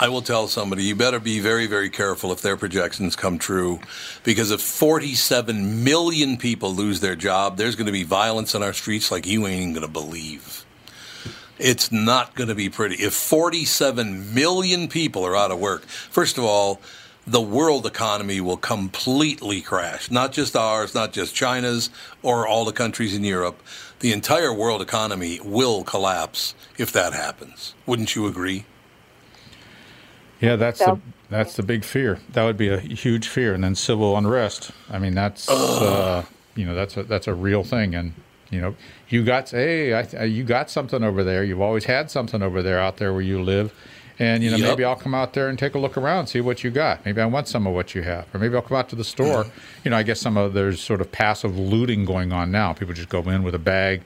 I 0.00 0.08
will 0.08 0.22
tell 0.22 0.48
somebody 0.48 0.82
you 0.82 0.96
better 0.96 1.20
be 1.20 1.38
very, 1.38 1.68
very 1.68 1.88
careful 1.88 2.32
if 2.32 2.42
their 2.42 2.56
projections 2.56 3.14
come 3.14 3.38
true, 3.38 3.78
because 4.24 4.50
if 4.50 4.60
47 4.60 5.84
million 5.84 6.36
people 6.36 6.74
lose 6.74 6.98
their 6.98 7.14
job, 7.14 7.56
there's 7.56 7.76
going 7.76 7.86
to 7.86 7.92
be 7.92 8.02
violence 8.02 8.56
in 8.56 8.62
our 8.64 8.72
streets 8.72 9.12
like 9.12 9.24
you 9.24 9.46
ain't 9.46 9.74
going 9.74 9.86
to 9.86 9.92
believe. 9.92 10.66
It's 11.60 11.92
not 11.92 12.34
going 12.34 12.48
to 12.48 12.56
be 12.56 12.68
pretty. 12.68 12.96
If 12.96 13.14
47 13.14 14.34
million 14.34 14.88
people 14.88 15.24
are 15.24 15.36
out 15.36 15.52
of 15.52 15.60
work, 15.60 15.84
first 15.84 16.38
of 16.38 16.44
all, 16.44 16.80
the 17.24 17.40
world 17.40 17.86
economy 17.86 18.40
will 18.40 18.56
completely 18.56 19.60
crash. 19.60 20.10
Not 20.10 20.32
just 20.32 20.56
ours, 20.56 20.92
not 20.92 21.12
just 21.12 21.36
China's 21.36 21.88
or 22.20 22.48
all 22.48 22.64
the 22.64 22.72
countries 22.72 23.14
in 23.14 23.22
Europe. 23.22 23.62
The 24.00 24.12
entire 24.12 24.52
world 24.52 24.82
economy 24.82 25.38
will 25.42 25.84
collapse 25.84 26.56
if 26.76 26.90
that 26.92 27.12
happens. 27.12 27.74
Wouldn't 27.86 28.16
you 28.16 28.26
agree? 28.26 28.66
Yeah, 30.44 30.56
that's 30.56 30.78
So- 30.78 30.96
the 30.96 31.00
that's 31.30 31.54
the 31.56 31.62
big 31.62 31.84
fear. 31.84 32.18
That 32.32 32.44
would 32.44 32.56
be 32.56 32.68
a 32.68 32.78
huge 32.78 33.28
fear, 33.28 33.54
and 33.54 33.64
then 33.64 33.74
civil 33.74 34.16
unrest. 34.16 34.70
I 34.90 34.98
mean, 34.98 35.14
that's 35.14 35.48
uh, 35.48 36.24
you 36.54 36.64
know 36.66 36.74
that's 36.74 36.96
a 36.96 37.02
that's 37.04 37.26
a 37.26 37.34
real 37.34 37.64
thing, 37.64 37.94
and 37.94 38.12
you 38.50 38.60
know 38.60 38.74
you 39.08 39.24
got 39.24 39.50
hey, 39.50 39.92
I, 39.94 40.24
you 40.24 40.44
got 40.44 40.70
something 40.70 41.02
over 41.02 41.24
there. 41.24 41.42
You've 41.44 41.60
always 41.62 41.84
had 41.84 42.10
something 42.10 42.42
over 42.42 42.62
there 42.62 42.78
out 42.78 42.98
there 42.98 43.12
where 43.12 43.22
you 43.22 43.42
live, 43.42 43.72
and 44.18 44.44
you 44.44 44.50
know 44.50 44.58
Yep. 44.58 44.68
maybe 44.68 44.84
I'll 44.84 44.94
come 44.96 45.14
out 45.14 45.32
there 45.32 45.48
and 45.48 45.58
take 45.58 45.74
a 45.74 45.78
look 45.78 45.96
around, 45.96 46.28
see 46.28 46.40
what 46.40 46.62
you 46.62 46.70
got. 46.70 47.04
Maybe 47.04 47.20
I 47.20 47.26
want 47.26 47.48
some 47.48 47.66
of 47.66 47.74
what 47.74 47.94
you 47.94 48.02
have, 48.02 48.26
or 48.34 48.38
maybe 48.38 48.54
I'll 48.54 48.62
come 48.62 48.76
out 48.76 48.88
to 48.90 48.96
the 48.96 49.04
store. 49.04 49.46
You 49.82 49.90
know, 49.90 49.96
I 49.96 50.02
guess 50.04 50.20
some 50.20 50.36
of 50.36 50.52
there's 50.52 50.80
sort 50.80 51.00
of 51.00 51.10
passive 51.10 51.58
looting 51.58 52.04
going 52.04 52.32
on 52.32 52.50
now. 52.52 52.72
People 52.74 52.94
just 52.94 53.08
go 53.08 53.20
in 53.30 53.42
with 53.42 53.54
a 53.54 53.58
bag, 53.58 54.02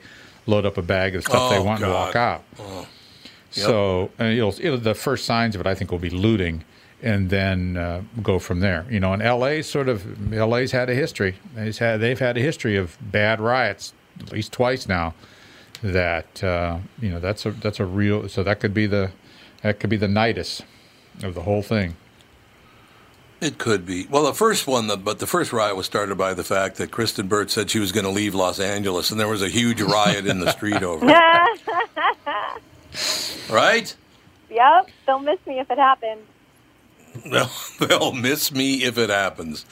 load 0.47 0.65
up 0.65 0.77
a 0.77 0.81
bag 0.81 1.15
of 1.15 1.23
stuff 1.25 1.51
they 1.51 1.57
Oh, 1.57 1.63
want, 1.63 1.83
and 1.83 1.91
walk 1.91 2.13
God. 2.13 2.41
Out. 3.51 3.55
So 3.55 4.11
it'll, 4.19 4.53
it'll, 4.59 4.77
the 4.77 4.95
first 4.95 5.25
signs 5.25 5.55
of 5.55 5.61
it, 5.61 5.67
I 5.67 5.75
think, 5.75 5.91
will 5.91 5.99
be 5.99 6.09
looting, 6.09 6.63
and 7.01 7.29
then 7.29 7.77
uh, 7.77 8.03
go 8.21 8.39
from 8.39 8.59
there. 8.59 8.85
You 8.89 8.99
know, 8.99 9.13
and 9.13 9.23
LA 9.23 9.61
sort 9.61 9.89
of 9.89 10.31
LA's 10.31 10.71
had 10.71 10.89
a 10.89 10.95
history. 10.95 11.35
They've 11.55 11.77
had 11.77 11.99
they've 11.99 12.19
had 12.19 12.37
a 12.37 12.41
history 12.41 12.75
of 12.77 12.97
bad 13.01 13.39
riots 13.39 13.93
at 14.19 14.31
least 14.31 14.51
twice 14.51 14.87
now. 14.87 15.13
That 15.81 16.43
uh, 16.43 16.79
you 17.01 17.09
know 17.09 17.19
that's 17.19 17.45
a 17.45 17.51
that's 17.51 17.79
a 17.79 17.85
real. 17.85 18.27
So 18.27 18.43
that 18.43 18.59
could 18.59 18.73
be 18.73 18.85
the 18.85 19.11
that 19.61 19.79
could 19.79 19.89
be 19.89 19.97
the 19.97 20.07
nidus 20.07 20.61
of 21.23 21.35
the 21.35 21.41
whole 21.41 21.61
thing. 21.61 21.95
It 23.41 23.57
could 23.57 23.85
be. 23.85 24.05
Well, 24.07 24.25
the 24.25 24.33
first 24.33 24.67
one, 24.67 24.87
the, 24.87 24.97
but 24.97 25.19
the 25.19 25.27
first 25.27 25.53
riot 25.53 25.77
was 25.77 25.85
started 25.85 26.17
by 26.17 26.33
the 26.33 26.43
fact 26.43 26.75
that 26.75 26.91
Kristen 26.91 27.27
Burt 27.29 27.49
said 27.49 27.71
she 27.71 27.79
was 27.79 27.93
going 27.93 28.03
to 28.03 28.11
leave 28.11 28.35
Los 28.35 28.59
Angeles, 28.59 29.11
and 29.11 29.19
there 29.19 29.29
was 29.29 29.41
a 29.41 29.47
huge 29.47 29.81
riot 29.81 30.27
in 30.27 30.41
the 30.41 30.51
street 30.51 30.83
over 30.83 31.05
it. 31.07 31.61
Right? 33.49 33.95
Yep, 34.49 34.89
they'll 35.05 35.19
miss 35.19 35.39
me 35.45 35.59
if 35.59 35.69
it 35.69 35.77
happens. 35.77 36.21
They'll, 37.25 37.49
they'll 37.87 38.13
miss 38.13 38.51
me 38.51 38.83
if 38.83 38.97
it 38.97 39.09
happens. 39.09 39.65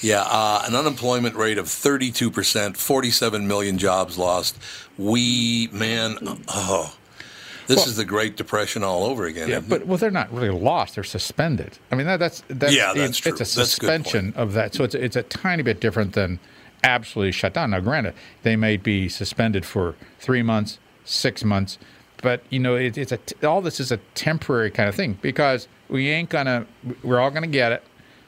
Yeah, 0.00 0.22
uh, 0.22 0.64
an 0.66 0.74
unemployment 0.74 1.36
rate 1.36 1.58
of 1.58 1.66
32%, 1.66 2.76
47 2.76 3.46
million 3.46 3.78
jobs 3.78 4.18
lost. 4.18 4.58
We, 4.98 5.68
man, 5.72 6.18
oh, 6.48 6.94
this 7.66 7.86
is 7.86 7.96
the 7.96 8.04
Great 8.04 8.36
Depression 8.36 8.82
all 8.82 9.04
over 9.04 9.24
again. 9.26 9.48
Yeah, 9.48 9.60
but 9.60 9.86
well, 9.86 9.96
they're 9.98 10.10
not 10.10 10.32
really 10.32 10.50
lost; 10.50 10.94
they're 10.96 11.04
suspended. 11.04 11.78
I 11.90 11.94
mean, 11.94 12.06
that, 12.06 12.18
that's 12.18 12.42
that's 12.48 12.74
Yeah, 12.74 12.92
that's 12.94 13.10
it's, 13.10 13.18
true. 13.18 13.32
it's 13.32 13.40
a 13.40 13.44
That's 13.44 13.56
a 13.56 13.70
suspension 13.70 14.32
of 14.36 14.52
that. 14.54 14.74
So 14.74 14.84
it's 14.84 14.94
it's 14.94 15.16
a 15.16 15.22
tiny 15.22 15.62
bit 15.62 15.80
different 15.80 16.12
than 16.12 16.38
absolutely 16.82 17.32
shut 17.32 17.54
down. 17.54 17.70
Now, 17.70 17.80
granted, 17.80 18.14
they 18.42 18.56
may 18.56 18.76
be 18.76 19.08
suspended 19.08 19.64
for 19.64 19.94
three 20.18 20.42
months, 20.42 20.78
six 21.04 21.44
months, 21.44 21.78
but 22.22 22.42
you 22.50 22.58
know, 22.58 22.76
it, 22.76 22.96
it's 22.96 23.12
a 23.12 23.18
t- 23.18 23.46
all 23.46 23.60
this 23.60 23.78
is 23.80 23.92
a 23.92 23.98
temporary 24.14 24.70
kind 24.70 24.88
of 24.88 24.94
thing 24.94 25.18
because 25.20 25.68
we 25.88 26.08
ain't 26.08 26.30
gonna. 26.30 26.66
We're 27.02 27.20
all 27.20 27.30
gonna 27.30 27.46
get 27.48 27.72
it 27.72 27.82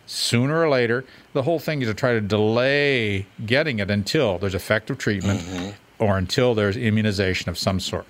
sooner 0.07 0.61
or 0.61 0.69
later. 0.69 1.05
The 1.33 1.43
whole 1.43 1.59
thing 1.59 1.81
is 1.81 1.89
to 1.89 1.95
try 1.95 2.13
to 2.13 2.21
delay 2.21 3.27
getting 3.47 3.79
it 3.79 3.91
until 3.91 4.39
there's 4.39 4.55
effective 4.55 4.99
treatment 4.99 5.41
Mm-hmm. 5.41 5.71
or 6.05 6.19
until 6.19 6.55
there's 6.55 6.77
immunization 6.77 7.49
of 7.49 7.57
some 7.57 7.81
sort 7.81 8.05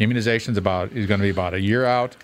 Immunization's 0.00 0.56
about 0.56 0.92
is 0.92 1.06
going 1.06 1.20
to 1.20 1.24
be 1.24 1.30
about 1.30 1.52
a 1.54 1.60
year 1.60 1.84
out. 1.84 2.16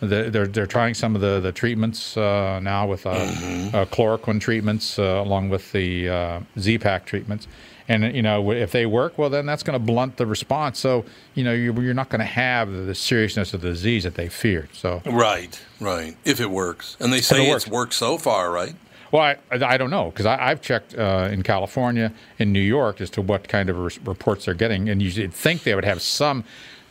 The- 0.00 0.30
They're 0.30 0.46
they're 0.46 0.66
trying 0.66 0.94
some 0.94 1.14
of 1.14 1.20
the 1.20 1.40
the 1.40 1.52
treatments 1.52 2.16
uh, 2.16 2.60
now 2.62 2.86
with 2.86 3.06
uh, 3.06 3.10
uh, 3.10 3.84
chloroquine 3.86 4.40
treatments 4.40 4.98
uh, 4.98 5.02
along 5.24 5.48
with 5.50 5.72
the 5.72 6.08
uh, 6.08 6.40
Z-Pak 6.58 7.06
treatments. 7.06 7.46
And 7.88 8.14
you 8.16 8.22
know 8.22 8.50
if 8.50 8.72
they 8.72 8.86
work, 8.86 9.18
well 9.18 9.30
then 9.30 9.46
that's 9.46 9.62
going 9.62 9.78
to 9.78 9.84
blunt 9.84 10.16
the 10.16 10.26
response. 10.26 10.78
So 10.78 11.04
you 11.34 11.44
know 11.44 11.52
you're, 11.52 11.80
you're 11.82 11.94
not 11.94 12.08
going 12.08 12.20
to 12.20 12.24
have 12.24 12.72
the 12.72 12.94
seriousness 12.94 13.52
of 13.52 13.60
the 13.60 13.68
disease 13.68 14.04
that 14.04 14.14
they 14.14 14.28
feared. 14.28 14.70
So 14.74 15.02
Right, 15.04 15.60
right. 15.80 16.16
If 16.24 16.40
it 16.40 16.50
works, 16.50 16.96
and 17.00 17.12
they 17.12 17.18
it 17.18 17.24
say 17.24 17.48
works. 17.48 17.64
it's 17.64 17.72
worked 17.72 17.94
so 17.94 18.16
far, 18.18 18.50
right? 18.50 18.74
Well, 19.12 19.22
I, 19.22 19.36
I 19.52 19.76
don't 19.76 19.90
know 19.90 20.10
because 20.10 20.26
I've 20.26 20.60
checked 20.60 20.96
uh, 20.96 21.28
in 21.30 21.44
California, 21.44 22.12
in 22.38 22.52
New 22.52 22.58
York, 22.58 23.00
as 23.00 23.10
to 23.10 23.22
what 23.22 23.46
kind 23.46 23.70
of 23.70 23.78
res- 23.78 23.98
reports 23.98 24.46
they're 24.46 24.54
getting, 24.54 24.88
and 24.88 25.00
you'd 25.00 25.32
think 25.32 25.62
they 25.62 25.74
would 25.74 25.84
have 25.84 26.02
some 26.02 26.42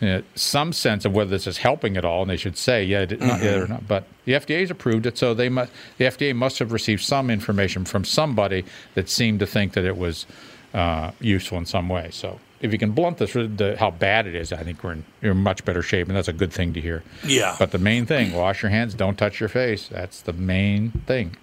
uh, 0.02 0.22
some 0.36 0.74
sense 0.74 1.06
of 1.06 1.14
whether 1.14 1.30
this 1.30 1.48
is 1.48 1.58
helping 1.58 1.98
at 1.98 2.06
all, 2.06 2.22
and 2.22 2.30
they 2.30 2.38
should 2.38 2.58
say, 2.58 2.84
yeah, 2.84 3.02
it, 3.02 3.20
not, 3.20 3.42
yeah 3.42 3.56
or 3.56 3.68
not. 3.68 3.88
But 3.88 4.06
the 4.26 4.34
FDA's 4.34 4.72
approved 4.72 5.06
it, 5.06 5.18
so 5.18 5.34
they 5.34 5.50
must 5.50 5.72
the 5.98 6.06
FDA 6.06 6.36
must 6.36 6.60
have 6.60 6.72
received 6.72 7.02
some 7.04 7.30
information 7.30 7.86
from 7.86 8.06
somebody 8.06 8.66
that 8.96 9.10
seemed 9.10 9.40
to 9.40 9.46
think 9.46 9.74
that 9.74 9.86
it 9.86 9.98
was 9.98 10.26
uh, 10.74 11.12
useful 11.20 11.58
in 11.58 11.66
some 11.66 11.90
way. 11.90 12.10
So. 12.12 12.40
If 12.62 12.72
you 12.72 12.80
can 12.80 12.94
blunt 12.94 13.18
this, 13.18 13.34
the, 13.34 13.76
how 13.78 13.92
bad 13.92 14.26
it 14.26 14.36
is, 14.36 14.54
I 14.54 14.64
think 14.64 14.86
we're 14.86 14.94
in, 14.94 15.04
we're 15.22 15.32
in 15.32 15.38
much 15.44 15.66
better 15.66 15.82
shape, 15.82 16.08
and 16.08 16.16
that's 16.16 16.30
a 16.30 16.34
good 16.34 16.54
thing 16.54 16.72
to 16.72 16.80
hear. 16.80 17.04
Yeah. 17.26 17.58
But 17.60 17.72
the 17.72 17.78
main 17.78 18.06
thing: 18.06 18.32
wash 18.32 18.62
your 18.62 18.70
hands, 18.70 18.94
don't 18.94 19.18
touch 19.18 19.42
your 19.42 19.50
face. 19.50 19.90
That's 19.90 20.22
the 20.22 20.32
main 20.32 20.92
thing 21.06 21.36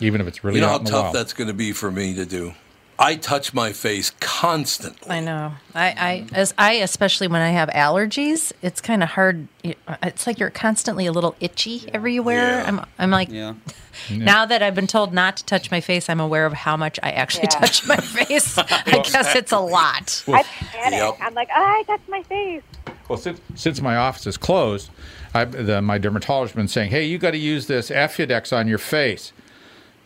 even 0.00 0.20
if 0.20 0.26
it's 0.26 0.44
really 0.44 0.56
you 0.56 0.62
know 0.62 0.68
how 0.68 0.78
tough 0.78 1.04
wild. 1.04 1.14
that's 1.14 1.32
going 1.32 1.48
to 1.48 1.54
be 1.54 1.72
for 1.72 1.90
me 1.90 2.14
to 2.14 2.26
do. 2.26 2.54
I 3.02 3.16
touch 3.16 3.52
my 3.52 3.72
face 3.72 4.10
constantly. 4.20 5.10
I 5.10 5.18
know. 5.18 5.54
I, 5.74 5.86
I 5.88 6.26
as 6.34 6.54
I 6.56 6.74
especially 6.74 7.26
when 7.26 7.42
I 7.42 7.50
have 7.50 7.68
allergies, 7.70 8.52
it's 8.62 8.80
kind 8.80 9.02
of 9.02 9.08
hard. 9.10 9.48
It's 9.64 10.26
like 10.26 10.38
you're 10.38 10.50
constantly 10.50 11.06
a 11.06 11.12
little 11.12 11.34
itchy 11.40 11.90
everywhere. 11.92 12.60
Yeah. 12.60 12.64
I'm 12.66 12.86
I'm 12.98 13.10
like 13.10 13.28
Yeah. 13.28 13.54
now 14.10 14.46
that 14.46 14.62
I've 14.62 14.76
been 14.76 14.86
told 14.86 15.12
not 15.12 15.36
to 15.38 15.44
touch 15.44 15.70
my 15.72 15.80
face, 15.80 16.08
I'm 16.08 16.20
aware 16.20 16.46
of 16.46 16.52
how 16.52 16.76
much 16.76 17.00
I 17.02 17.10
actually 17.10 17.48
Yeah. 17.52 17.58
touch 17.60 17.86
my 17.88 17.96
face. 17.96 18.56
I 18.58 19.02
guess 19.04 19.34
it's 19.34 19.52
a 19.52 19.58
lot. 19.58 20.22
I 20.28 20.44
panic. 20.44 21.00
Yep. 21.00 21.16
I'm 21.20 21.34
like, 21.34 21.48
oh, 21.54 21.60
I 21.60 21.82
touched 21.88 22.08
my 22.08 22.22
face. 22.22 22.62
Well, 23.08 23.18
since, 23.18 23.40
since 23.56 23.80
my 23.80 23.96
office 23.96 24.26
is 24.28 24.36
closed, 24.36 24.90
I, 25.34 25.44
the, 25.44 25.82
my 25.82 25.98
dermatologist 25.98 26.54
has 26.54 26.56
been 26.56 26.68
saying, 26.68 26.90
"Hey, 26.90 27.04
you 27.06 27.18
got 27.18 27.32
to 27.32 27.38
use 27.38 27.66
this 27.66 27.90
Efudex 27.90 28.56
on 28.56 28.68
your 28.68 28.78
face." 28.78 29.32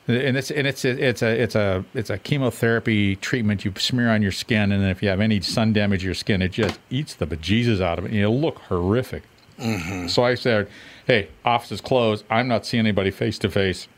And 0.09 0.37
it's 0.37 0.53
and 0.53 0.69
it's 0.69 0.85
it's 0.85 1.23
a 1.23 1.43
it's 1.43 1.57
a 1.57 1.85
it's 1.93 2.11
a 2.11 2.19
chemotherapy 2.19 3.17
treatment 3.17 3.65
you 3.65 3.73
smear 3.77 4.09
on 4.11 4.23
your 4.23 4.31
skin, 4.31 4.71
and 4.71 4.83
then 4.83 4.91
if 4.91 5.03
you 5.03 5.09
have 5.09 5.21
any 5.21 5.41
sun 5.41 5.73
damage 5.73 6.01
to 6.01 6.07
your 6.07 6.15
skin, 6.15 6.43
it 6.43 6.53
just 6.53 6.79
eats 6.91 7.15
the 7.15 7.27
bejesus 7.27 7.81
out 7.81 7.99
of 7.99 8.05
it, 8.05 8.13
and 8.13 8.21
it'll 8.21 8.41
look 8.41 8.59
horrific. 8.59 9.25
Mm-hmm. 9.59 10.07
So 10.07 10.23
I 10.23 10.37
said, 10.37 10.69
"Hey, 11.07 11.29
office 11.45 11.73
is 11.73 11.81
closed. 11.81 12.25
I'm 12.31 12.47
not 12.47 12.65
seeing 12.65 12.81
anybody 12.81 13.11
face 13.11 13.37
to 13.41 13.51
face. 13.51 13.89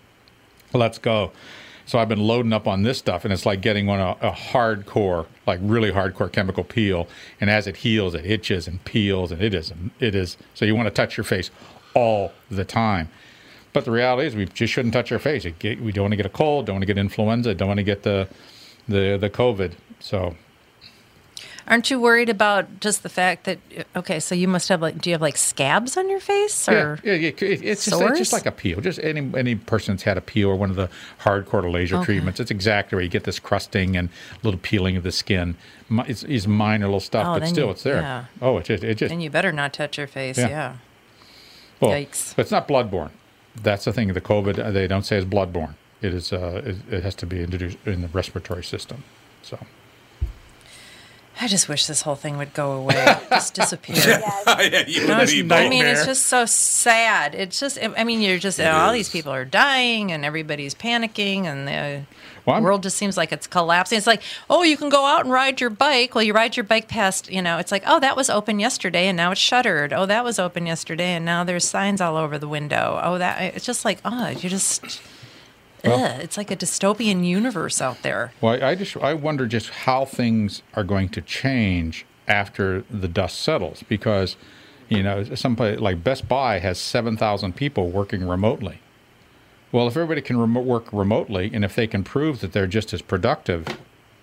Let's 0.73 0.97
go." 0.97 1.33
So 1.85 1.99
I've 1.99 2.09
been 2.09 2.21
loading 2.21 2.53
up 2.53 2.67
on 2.67 2.83
this 2.83 2.99
stuff, 2.99 3.25
and 3.25 3.33
it's 3.33 3.47
like 3.47 3.61
getting 3.61 3.87
one 3.87 4.01
a, 4.01 4.11
a 4.21 4.31
hardcore, 4.31 5.27
like 5.47 5.59
really 5.63 5.91
hardcore 5.91 6.31
chemical 6.31 6.65
peel. 6.65 7.09
And 7.41 7.51
as 7.51 7.67
it 7.67 7.77
heals, 7.79 8.15
it 8.15 8.25
itches 8.25 8.67
and 8.69 8.83
peels, 8.85 9.31
and 9.31 9.43
it 9.43 9.53
is 9.53 9.73
it 10.01 10.15
is. 10.15 10.39
So 10.55 10.65
you 10.65 10.75
want 10.75 10.87
to 10.87 10.91
touch 10.91 11.19
your 11.19 11.25
face 11.25 11.51
all 11.95 12.33
the 12.51 12.65
time. 12.65 13.11
But 13.73 13.85
the 13.85 13.91
reality 13.91 14.27
is, 14.27 14.35
we 14.37 14.47
just 14.47 14.73
shouldn't 14.73 14.95
touch 14.95 15.13
our 15.13 15.19
face. 15.19 15.47
Get, 15.59 15.81
we 15.81 15.93
don't 15.93 16.05
want 16.05 16.13
to 16.13 16.17
get 16.17 16.27
a 16.27 16.31
cold, 16.31 16.67
don't 16.67 16.77
want 16.77 16.83
to 16.83 16.87
get 16.87 16.99
influenza, 16.99 17.55
don't 17.55 17.69
want 17.69 17.79
to 17.79 17.85
get 17.85 18.03
the 18.03 18.29
the 18.89 19.17
the 19.21 19.31
COVID. 19.31 19.73
So 20.01 20.35
Aren't 21.71 21.91
you 21.91 22.01
worried 22.01 22.31
about 22.31 22.81
just 22.81 23.03
the 23.03 23.11
fact 23.11 23.45
that 23.45 23.59
uh, 23.77 23.99
okay, 23.99 24.21
so 24.21 24.35
you 24.35 24.49
must 24.49 24.71
have 24.71 24.81
like 24.81 25.03
do 25.03 25.11
you 25.11 25.15
have 25.15 25.21
like 25.21 25.37
scabs 25.37 25.99
on 25.99 26.09
your 26.09 26.19
face 26.19 26.67
or 26.67 26.99
yeah, 27.05 27.13
yeah, 27.13 27.19
yeah, 27.19 27.29
it- 27.29 27.63
it's 27.63 27.85
just, 27.85 28.01
it's 28.01 28.19
just 28.19 28.33
like 28.33 28.47
a 28.47 28.51
peel. 28.53 28.81
Just 28.81 28.99
any 29.03 29.31
any 29.37 29.55
person 29.55 29.95
that's 29.95 30.05
had 30.05 30.17
a 30.17 30.23
peel 30.23 30.49
or 30.49 30.57
one 30.57 30.71
of 30.71 30.77
the 30.77 30.89
hardcore 31.21 31.71
laser 31.71 31.97
Okay. 31.97 32.07
treatments. 32.07 32.41
It's 32.41 32.51
exactly 32.51 32.97
where 32.97 33.03
you 33.03 33.11
get 33.11 33.25
this 33.25 33.39
crusting 33.39 33.99
and 33.99 34.09
little 34.43 34.59
peeling 34.61 34.97
of 34.97 35.03
the 35.03 35.13
skin. 35.13 35.57
It's, 35.91 36.23
it's 36.23 36.47
minor 36.47 36.87
little 36.87 37.01
stuff, 37.01 37.27
Oh, 37.27 37.39
but 37.39 37.47
still, 37.49 37.67
you- 37.67 37.73
it's 37.73 37.83
there. 37.83 38.01
yeah. 38.01 38.25
Oh, 38.41 38.57
it 38.57 38.65
just 38.65 38.83
it 38.83 38.95
just 38.95 39.13
and 39.13 39.23
you 39.23 39.29
better 39.29 39.53
not 39.53 39.75
touch 39.75 39.99
your 39.99 40.07
face. 40.07 40.39
Yeah. 40.39 40.49
Yeah. 40.49 40.77
well, 41.81 41.91
yikes. 41.91 42.35
But 42.35 42.43
it's 42.43 42.51
not 42.51 42.67
bloodborne. 42.67 43.11
That's 43.63 43.85
the 43.85 43.93
thing. 43.93 44.13
The 44.13 44.21
COVID 44.21 44.59
uh, 44.59 44.71
they 44.71 44.87
don't 44.87 45.05
say 45.05 45.17
it's 45.19 45.27
bloodborne. 45.27 45.75
It 46.01 46.15
is. 46.15 46.33
Uh, 46.33 46.63
it, 46.65 46.77
it 46.93 47.03
has 47.03 47.15
to 47.17 47.27
be 47.27 47.43
introduced 47.43 47.79
in 47.87 48.03
the 48.03 48.09
respiratory 48.09 48.65
system. 48.65 49.05
So. 49.43 49.59
I 51.41 51.47
just 51.47 51.69
wish 51.69 51.87
this 51.87 52.03
whole 52.03 52.17
thing 52.17 52.37
would 52.39 52.53
go 52.53 52.73
away. 52.73 53.17
just 53.31 53.55
disappear. 53.55 53.97
yeah, 54.47 54.85
you 54.89 55.07
No, 55.07 55.21
and 55.21 55.23
it's- 55.23 55.33
me 55.33 55.55
I 55.55 55.69
mean, 55.69 55.87
it's 55.87 56.05
just 56.05 56.27
so 56.27 56.47
sad. 56.47 57.35
It's 57.35 57.61
just, 57.61 57.79
I 57.81 58.03
mean, 58.03 58.21
you're 58.21 58.39
just, 58.39 58.59
all 58.61 58.93
these 58.93 59.09
people 59.09 59.33
are 59.33 59.45
dying 59.45 60.11
and 60.11 60.25
everybody's 60.25 60.75
panicking 60.75 61.45
and 61.45 61.69
the 61.69 62.07
Well, 62.49 62.55
I'm- 62.55 62.65
world 62.65 62.83
just 62.83 62.97
seems 62.97 63.19
like 63.19 63.31
it's 63.31 63.47
collapsing. 63.47 63.99
It's 63.99 64.07
like, 64.07 64.23
oh, 64.49 64.63
you 64.63 64.79
can 64.79 64.89
go 64.89 65.05
out 65.05 65.21
and 65.21 65.31
ride 65.31 65.61
your 65.61 65.69
bike. 65.69 66.15
Well, 66.15 66.25
you 66.25 66.33
ride 66.33 66.57
your 66.57 66.65
bike 66.65 66.89
past, 66.89 67.31
you 67.31 67.43
know, 67.43 67.59
it's 67.59 67.71
like, 67.71 67.83
oh, 67.87 68.01
that 68.01 68.17
was 68.17 68.31
open 68.31 68.59
yesterday 68.59 69.07
and 69.07 69.19
now 69.19 69.33
it's 69.33 69.41
shuttered. 69.41 69.93
Oh, 69.93 70.07
that 70.07 70.25
was 70.25 70.39
open 70.39 70.65
yesterday 70.67 71.11
and 71.11 71.27
now 71.27 71.45
there's 71.45 71.67
signs 71.67 72.01
all 72.01 72.17
over 72.17 72.39
the 72.39 72.49
window. 72.49 72.99
Oh, 73.03 73.19
that, 73.19 73.55
it's 73.55 73.67
just 73.67 73.85
like, 73.85 73.99
oh, 74.03 74.29
you 74.29 74.49
just, 74.49 75.03
ugh, 75.85 76.21
it's 76.23 76.39
like 76.39 76.51
a 76.51 76.57
dystopian 76.57 77.23
universe 77.23 77.83
out 77.83 78.03
there. 78.03 78.33
Well, 78.41 78.65
I 78.65 78.75
just 78.75 78.97
I 78.97 79.13
wonder 79.13 79.47
just 79.47 79.69
how 79.69 80.07
things 80.07 80.63
are 80.75 80.85
going 80.85 81.11
to 81.11 81.21
change 81.21 82.07
after 82.27 82.83
the 82.91 83.09
dust 83.09 83.41
settles 83.43 83.83
because 83.89 84.37
you 84.89 85.03
know 85.03 85.23
some 85.35 85.55
like 85.57 86.03
Best 86.03 86.29
Buy 86.29 86.61
has 86.61 86.79
7,000 86.79 87.55
people 87.57 87.91
working 87.91 88.27
remotely. 88.27 88.81
Well, 89.71 89.87
if 89.87 89.97
everybody 89.97 90.23
can 90.23 90.39
remo- 90.39 90.61
work 90.61 90.87
remotely 90.93 91.51
and 91.53 91.65
if 91.65 91.75
they 91.75 91.87
can 91.87 92.05
prove 92.05 92.41
that 92.41 92.53
they're 92.53 92.67
just 92.67 92.93
as 92.95 93.03
productive, 93.03 93.67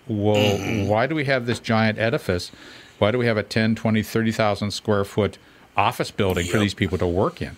well, 0.08 0.58
why 0.86 1.06
do 1.06 1.14
we 1.14 1.24
have 1.24 1.46
this 1.46 1.58
giant 1.60 1.98
edifice? 1.98 2.50
Why 2.98 3.10
do 3.10 3.18
we 3.18 3.26
have 3.26 3.36
a 3.36 3.42
10, 3.42 3.74
20, 3.74 4.02
30,000 4.02 4.70
square 4.70 5.04
foot 5.04 5.38
office 5.76 6.10
building 6.10 6.46
for 6.46 6.58
these 6.58 6.74
people 6.74 6.98
to 6.98 7.06
work 7.06 7.40
in? 7.42 7.56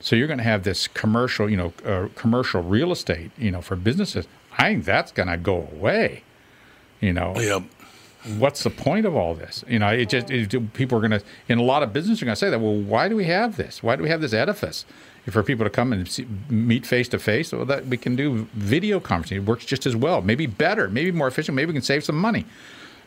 So 0.00 0.14
you're 0.16 0.26
going 0.26 0.38
to 0.38 0.44
have 0.44 0.64
this 0.64 0.86
commercial, 0.86 1.48
you 1.48 1.56
know, 1.56 1.72
uh, 1.84 2.08
commercial 2.14 2.62
real 2.62 2.92
estate, 2.92 3.30
you 3.38 3.50
know, 3.50 3.62
for 3.62 3.74
businesses. 3.74 4.26
I 4.58 4.74
think 4.74 4.84
that's 4.84 5.10
going 5.12 5.28
to 5.28 5.36
go 5.38 5.68
away. 5.72 6.22
You 7.00 7.12
know, 7.12 7.34
Yep. 7.36 7.62
what's 8.38 8.62
the 8.62 8.70
point 8.70 9.06
of 9.06 9.16
all 9.16 9.34
this? 9.34 9.64
You 9.66 9.78
know, 9.78 9.88
it 9.88 10.08
just 10.10 10.30
it, 10.30 10.72
people 10.74 10.98
are 10.98 11.00
going 11.08 11.18
to, 11.18 11.22
in 11.48 11.58
a 11.58 11.62
lot 11.62 11.82
of 11.82 11.92
businesses, 11.92 12.22
are 12.22 12.26
going 12.26 12.34
to 12.34 12.38
say 12.38 12.50
that. 12.50 12.60
Well, 12.60 12.76
why 12.76 13.08
do 13.08 13.16
we 13.16 13.24
have 13.24 13.56
this? 13.56 13.82
Why 13.82 13.96
do 13.96 14.02
we 14.02 14.10
have 14.10 14.20
this 14.20 14.32
edifice? 14.34 14.84
For 15.30 15.42
people 15.42 15.64
to 15.64 15.70
come 15.70 15.94
and 15.94 16.06
see, 16.06 16.26
meet 16.50 16.84
face 16.84 17.08
to 17.08 17.18
face, 17.18 17.50
well, 17.52 17.64
that 17.64 17.86
we 17.86 17.96
can 17.96 18.14
do 18.14 18.46
video 18.52 19.00
conferencing. 19.00 19.36
It 19.38 19.44
works 19.46 19.64
just 19.64 19.86
as 19.86 19.96
well, 19.96 20.20
maybe 20.20 20.44
better, 20.46 20.88
maybe 20.90 21.12
more 21.12 21.28
efficient. 21.28 21.56
Maybe 21.56 21.68
we 21.68 21.72
can 21.72 21.82
save 21.82 22.04
some 22.04 22.16
money. 22.16 22.44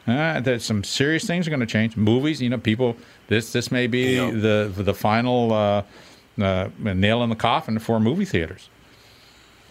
Uh, 0.07 0.39
there's 0.39 0.65
some 0.65 0.83
serious 0.83 1.25
things 1.25 1.45
are 1.45 1.51
going 1.51 1.59
to 1.59 1.65
change. 1.67 1.95
Movies, 1.95 2.41
you 2.41 2.49
know, 2.49 2.57
people. 2.57 2.95
This 3.27 3.53
this 3.53 3.71
may 3.71 3.85
be 3.85 4.15
Yeah. 4.15 4.31
the 4.31 4.71
the 4.75 4.93
final 4.95 5.53
uh, 5.53 5.83
uh, 6.41 6.69
nail 6.79 7.21
in 7.23 7.29
the 7.29 7.35
coffin 7.35 7.77
for 7.77 7.99
movie 7.99 8.25
theaters. 8.25 8.69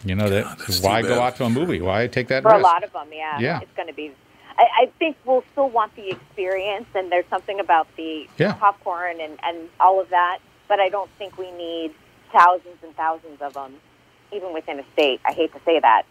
You 0.04 0.14
know 0.14 0.28
that 0.28 0.46
why 0.82 1.02
go 1.02 1.20
out 1.20 1.34
to 1.36 1.44
a 1.46 1.50
movie? 1.50 1.80
Why 1.80 2.06
take 2.06 2.28
that 2.28 2.42
For 2.44 2.50
risk? 2.50 2.60
a 2.60 2.62
lot 2.62 2.84
of 2.84 2.92
them, 2.92 3.08
yeah. 3.12 3.40
Yeah. 3.40 3.60
It's 3.60 3.74
going 3.76 3.88
to 3.88 3.94
be. 3.94 4.12
I, 4.56 4.66
I 4.82 4.86
think 5.00 5.16
we'll 5.24 5.42
still 5.52 5.68
want 5.68 5.96
the 5.96 6.10
experience, 6.10 6.86
and 6.94 7.10
there's 7.10 7.26
something 7.28 7.58
about 7.58 7.88
the 7.96 8.28
Yeah. 8.38 8.52
popcorn 8.52 9.20
and, 9.20 9.36
and 9.42 9.68
all 9.80 10.00
of 10.00 10.10
that, 10.10 10.38
but 10.68 10.78
I 10.78 10.90
don't 10.90 11.10
think 11.18 11.38
we 11.38 11.50
need 11.52 11.92
thousands 12.36 12.76
and 12.82 12.94
thousands 12.96 13.40
of 13.40 13.54
them, 13.54 13.74
even 14.32 14.52
within 14.52 14.78
a 14.78 14.84
state. 14.92 15.20
I 15.24 15.32
hate 15.32 15.52
to 15.54 15.60
say 15.64 15.80
that. 15.80 16.02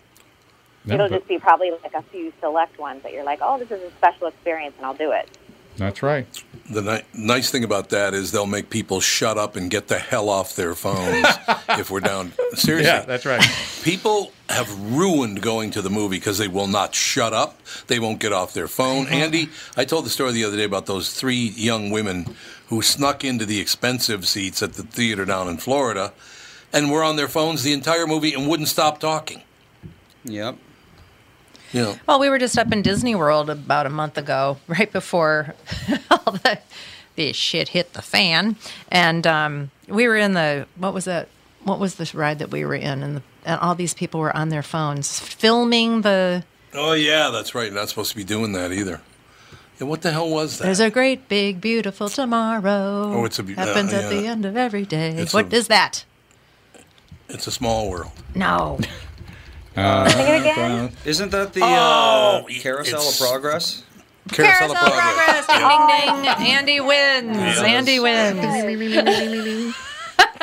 No, 0.85 0.95
It'll 0.95 1.09
just 1.09 1.27
be 1.27 1.39
probably 1.39 1.71
like 1.71 1.93
a 1.93 2.03
few 2.11 2.31
select 2.39 2.79
ones 2.79 3.03
that 3.03 3.11
you're 3.13 3.23
like, 3.23 3.39
oh, 3.41 3.57
this 3.59 3.69
is 3.71 3.81
a 3.81 3.91
special 3.97 4.27
experience, 4.27 4.75
and 4.77 4.85
I'll 4.85 4.95
do 4.95 5.11
it. 5.11 5.29
That's 5.77 6.01
right. 6.01 6.25
The 6.69 6.81
ni- 6.81 7.25
nice 7.25 7.51
thing 7.51 7.63
about 7.63 7.89
that 7.89 8.13
is 8.13 8.31
they'll 8.31 8.45
make 8.47 8.69
people 8.69 8.99
shut 8.99 9.37
up 9.37 9.55
and 9.55 9.69
get 9.69 9.87
the 9.87 9.99
hell 9.99 10.29
off 10.29 10.55
their 10.55 10.73
phones 10.73 11.27
if 11.69 11.91
we're 11.91 11.99
down. 11.99 12.33
Seriously. 12.53 12.87
Yeah, 12.87 13.01
that's 13.01 13.25
right. 13.25 13.43
People 13.83 14.31
have 14.49 14.71
ruined 14.91 15.41
going 15.41 15.71
to 15.71 15.81
the 15.81 15.89
movie 15.89 16.17
because 16.17 16.37
they 16.37 16.47
will 16.47 16.67
not 16.67 16.95
shut 16.95 17.33
up. 17.33 17.59
They 17.87 17.99
won't 17.99 18.19
get 18.19 18.33
off 18.33 18.53
their 18.53 18.67
phone. 18.67 19.05
Uh-huh. 19.05 19.15
Andy, 19.15 19.49
I 19.77 19.85
told 19.85 20.05
the 20.05 20.09
story 20.09 20.31
the 20.31 20.43
other 20.43 20.57
day 20.57 20.63
about 20.63 20.85
those 20.85 21.13
three 21.13 21.53
young 21.55 21.91
women 21.91 22.35
who 22.67 22.81
snuck 22.81 23.23
into 23.23 23.45
the 23.45 23.59
expensive 23.59 24.27
seats 24.27 24.63
at 24.63 24.73
the 24.73 24.83
theater 24.83 25.25
down 25.25 25.47
in 25.47 25.57
Florida 25.57 26.13
and 26.73 26.91
were 26.91 27.03
on 27.03 27.15
their 27.15 27.27
phones 27.27 27.63
the 27.63 27.73
entire 27.73 28.07
movie 28.07 28.33
and 28.33 28.47
wouldn't 28.47 28.69
stop 28.69 28.99
talking. 28.99 29.41
Yep. 30.25 30.57
Know, 31.73 31.95
Well, 32.07 32.19
we 32.19 32.29
were 32.29 32.39
just 32.39 32.57
up 32.57 32.71
in 32.71 32.81
Disney 32.81 33.15
World 33.15 33.49
about 33.49 33.85
a 33.85 33.89
month 33.89 34.17
ago, 34.17 34.57
right 34.67 34.91
before 34.91 35.55
all 36.11 36.31
the 36.33 36.59
this 37.15 37.35
shit 37.37 37.69
hit 37.69 37.93
the 37.93 38.01
fan, 38.01 38.55
and 38.91 39.25
um, 39.25 39.71
we 39.87 40.07
were 40.07 40.17
in 40.17 40.33
the 40.33 40.67
what 40.77 40.93
was 40.93 41.05
that? 41.05 41.27
What 41.63 41.79
was 41.79 41.95
this 41.95 42.13
ride 42.13 42.39
that 42.39 42.51
we 42.51 42.63
were 42.65 42.75
in? 42.75 43.01
And, 43.01 43.17
the, 43.17 43.23
and 43.45 43.59
all 43.61 43.73
these 43.73 43.93
people 43.93 44.19
were 44.19 44.35
on 44.35 44.49
their 44.49 44.61
phones 44.63 45.19
filming 45.19 46.01
the. 46.01 46.43
oh 46.73 46.93
yeah, 46.93 47.29
that's 47.31 47.55
right. 47.55 47.65
You're 47.71 47.73
not 47.79 47.89
supposed 47.89 48.11
to 48.11 48.17
be 48.17 48.23
doing 48.23 48.51
that 48.53 48.71
either. 48.71 49.01
Yeah, 49.79 49.87
what 49.87 50.01
the 50.03 50.11
hell 50.11 50.29
was 50.29 50.57
that? 50.57 50.65
There's 50.65 50.79
a 50.79 50.89
great, 50.89 51.27
big, 51.27 51.59
beautiful 51.59 52.07
tomorrow. 52.07 53.11
Oh, 53.13 53.25
it's 53.25 53.39
a 53.39 53.43
be- 53.43 53.57
uh, 53.57 53.65
happens 53.65 53.91
at 53.93 54.09
the 54.09 54.25
end 54.27 54.45
of 54.45 54.55
every 54.55 54.85
day. 54.85 55.09
It's 55.09 55.33
What 55.33 55.51
is 55.53 55.65
a- 55.65 55.69
that? 55.69 56.05
It's 57.27 57.47
a 57.47 57.51
small 57.51 57.89
world. 57.89 58.11
No. 58.35 58.79
Uh, 59.75 60.09
Sing 60.09 60.27
it 60.27 60.41
again. 60.41 60.91
Isn't 61.05 61.31
that 61.31 61.53
the 61.53 61.61
Oh, 61.63 61.65
uh, 61.65 62.43
Carousel 62.61 62.99
it's- 62.99 63.21
of 63.21 63.27
Progress? 63.27 63.83
Carousel, 64.31 64.73
Carousel 64.73 64.89
progress. 64.89 65.45
Ding, 65.45 65.87
ding, 65.87 66.23
ding. 66.23 66.47
Andy 66.55 66.79
wins. 66.79 67.37
Yes. 67.37 67.59
Andy 67.61 67.99
wins. 67.99 69.75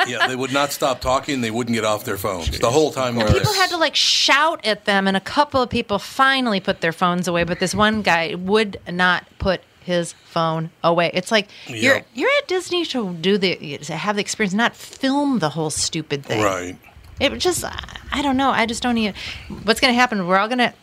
yeah, 0.07 0.25
they 0.27 0.35
would 0.37 0.53
not 0.53 0.71
stop 0.71 1.01
talking. 1.01 1.41
They 1.41 1.51
wouldn't 1.51 1.75
get 1.75 1.83
off 1.83 2.05
their 2.05 2.17
phones 2.17 2.57
the 2.59 2.71
whole 2.71 2.91
time. 2.91 3.15
we 3.17 3.23
were 3.23 3.29
People 3.31 3.51
there. 3.51 3.61
had 3.61 3.69
to 3.71 3.77
like 3.77 3.95
shout 3.95 4.65
at 4.65 4.85
them, 4.85 5.05
and 5.07 5.17
a 5.17 5.21
couple 5.21 5.61
of 5.61 5.69
people 5.69 5.99
finally 5.99 6.61
put 6.61 6.79
their 6.79 6.93
phones 6.93 7.27
away. 7.27 7.43
But 7.43 7.59
this 7.59 7.75
one 7.75 8.01
guy 8.03 8.35
would 8.35 8.79
not 8.89 9.25
put 9.37 9.59
his 9.81 10.13
phone 10.29 10.69
away. 10.81 11.11
It's 11.13 11.29
like 11.31 11.49
you're 11.67 11.95
Yep. 11.95 12.07
you're 12.13 12.31
at 12.41 12.47
Disney 12.47 12.85
to 12.85 13.13
do 13.15 13.37
the 13.37 13.77
to 13.79 13.95
have 13.97 14.15
the 14.15 14.21
experience, 14.21 14.53
not 14.53 14.75
film 14.77 15.39
the 15.39 15.49
whole 15.49 15.69
stupid 15.71 16.25
thing. 16.25 16.41
Right. 16.41 16.77
It 17.23 17.37
just 17.39 17.63
I 18.11 18.21
don't 18.21 18.37
know. 18.37 18.49
I 18.49 18.65
just 18.65 18.83
don't 18.83 18.97
even. 18.97 19.15
What's 19.63 19.79
going 19.79 19.93
to 19.93 19.99
happen? 19.99 20.27
We're 20.27 20.37
all 20.37 20.47
going 20.47 20.57
to 20.59 20.73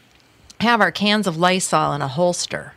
have 0.60 0.80
our 0.80 0.92
cans 0.92 1.26
of 1.26 1.36
Lysol 1.36 1.92
in 1.92 2.02
a 2.02 2.08
holster. 2.08 2.74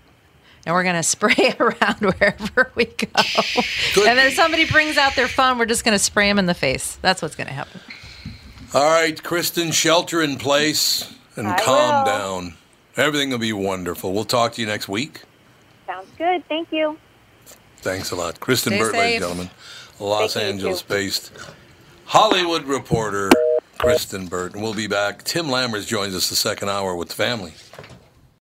And 0.66 0.74
we're 0.74 0.84
going 0.84 0.96
to 1.02 1.04
spray 1.04 1.56
around 1.60 2.00
wherever 2.00 2.72
we 2.76 2.86
go. 2.86 3.08
and 3.16 4.18
then 4.18 4.28
if 4.28 4.34
somebody 4.34 4.66
brings 4.66 4.98
out 4.98 5.16
their 5.16 5.28
phone, 5.28 5.58
we're 5.58 5.66
just 5.66 5.84
going 5.84 5.98
to 5.98 6.04
spray 6.04 6.28
them 6.30 6.40
in 6.40 6.46
the 6.46 6.54
face. 6.54 6.98
That's 7.02 7.22
what's 7.22 7.36
going 7.36 7.48
to 7.48 7.54
happen. 7.54 7.82
All 8.74 8.90
right, 8.90 9.22
Kristen, 9.22 9.72
shelter 9.72 10.22
in 10.22 10.38
place 10.38 11.14
and 11.36 11.48
I 11.48 11.60
calm 11.60 12.06
will. 12.06 12.06
down. 12.06 12.54
Everything 12.98 13.30
will 13.30 13.38
be 13.40 13.54
wonderful. 13.54 14.14
We'll 14.14 14.24
talk 14.24 14.54
to 14.54 14.62
you 14.62 14.68
next 14.68 14.88
week. 14.88 15.22
Sounds 15.86 16.08
good. 16.18 16.48
Thank 16.48 16.72
you. 16.72 16.98
Thanks 17.78 18.12
a 18.12 18.16
lot. 18.16 18.40
Kristen 18.40 18.74
Stay 18.74 18.80
Burt, 18.80 18.94
ladies 18.94 19.16
and 19.16 19.22
gentlemen, 19.22 19.50
Los 20.00 20.36
Thank 20.36 20.54
Angeles 20.54 20.82
too. 20.82 20.88
based 20.94 21.32
Hollywood 22.06 22.64
reporter 22.64 23.30
Kristen 23.84 24.28
Burt. 24.28 24.54
And 24.54 24.64
we'll 24.64 24.74
be 24.74 24.88
back. 24.88 25.24
Tim 25.24 25.48
Lammers 25.48 25.86
joins 25.86 26.16
us 26.16 26.30
the 26.30 26.38
second 26.38 26.70
hour 26.70 26.96
with 26.96 27.10
the 27.10 27.16
family. 27.16 27.54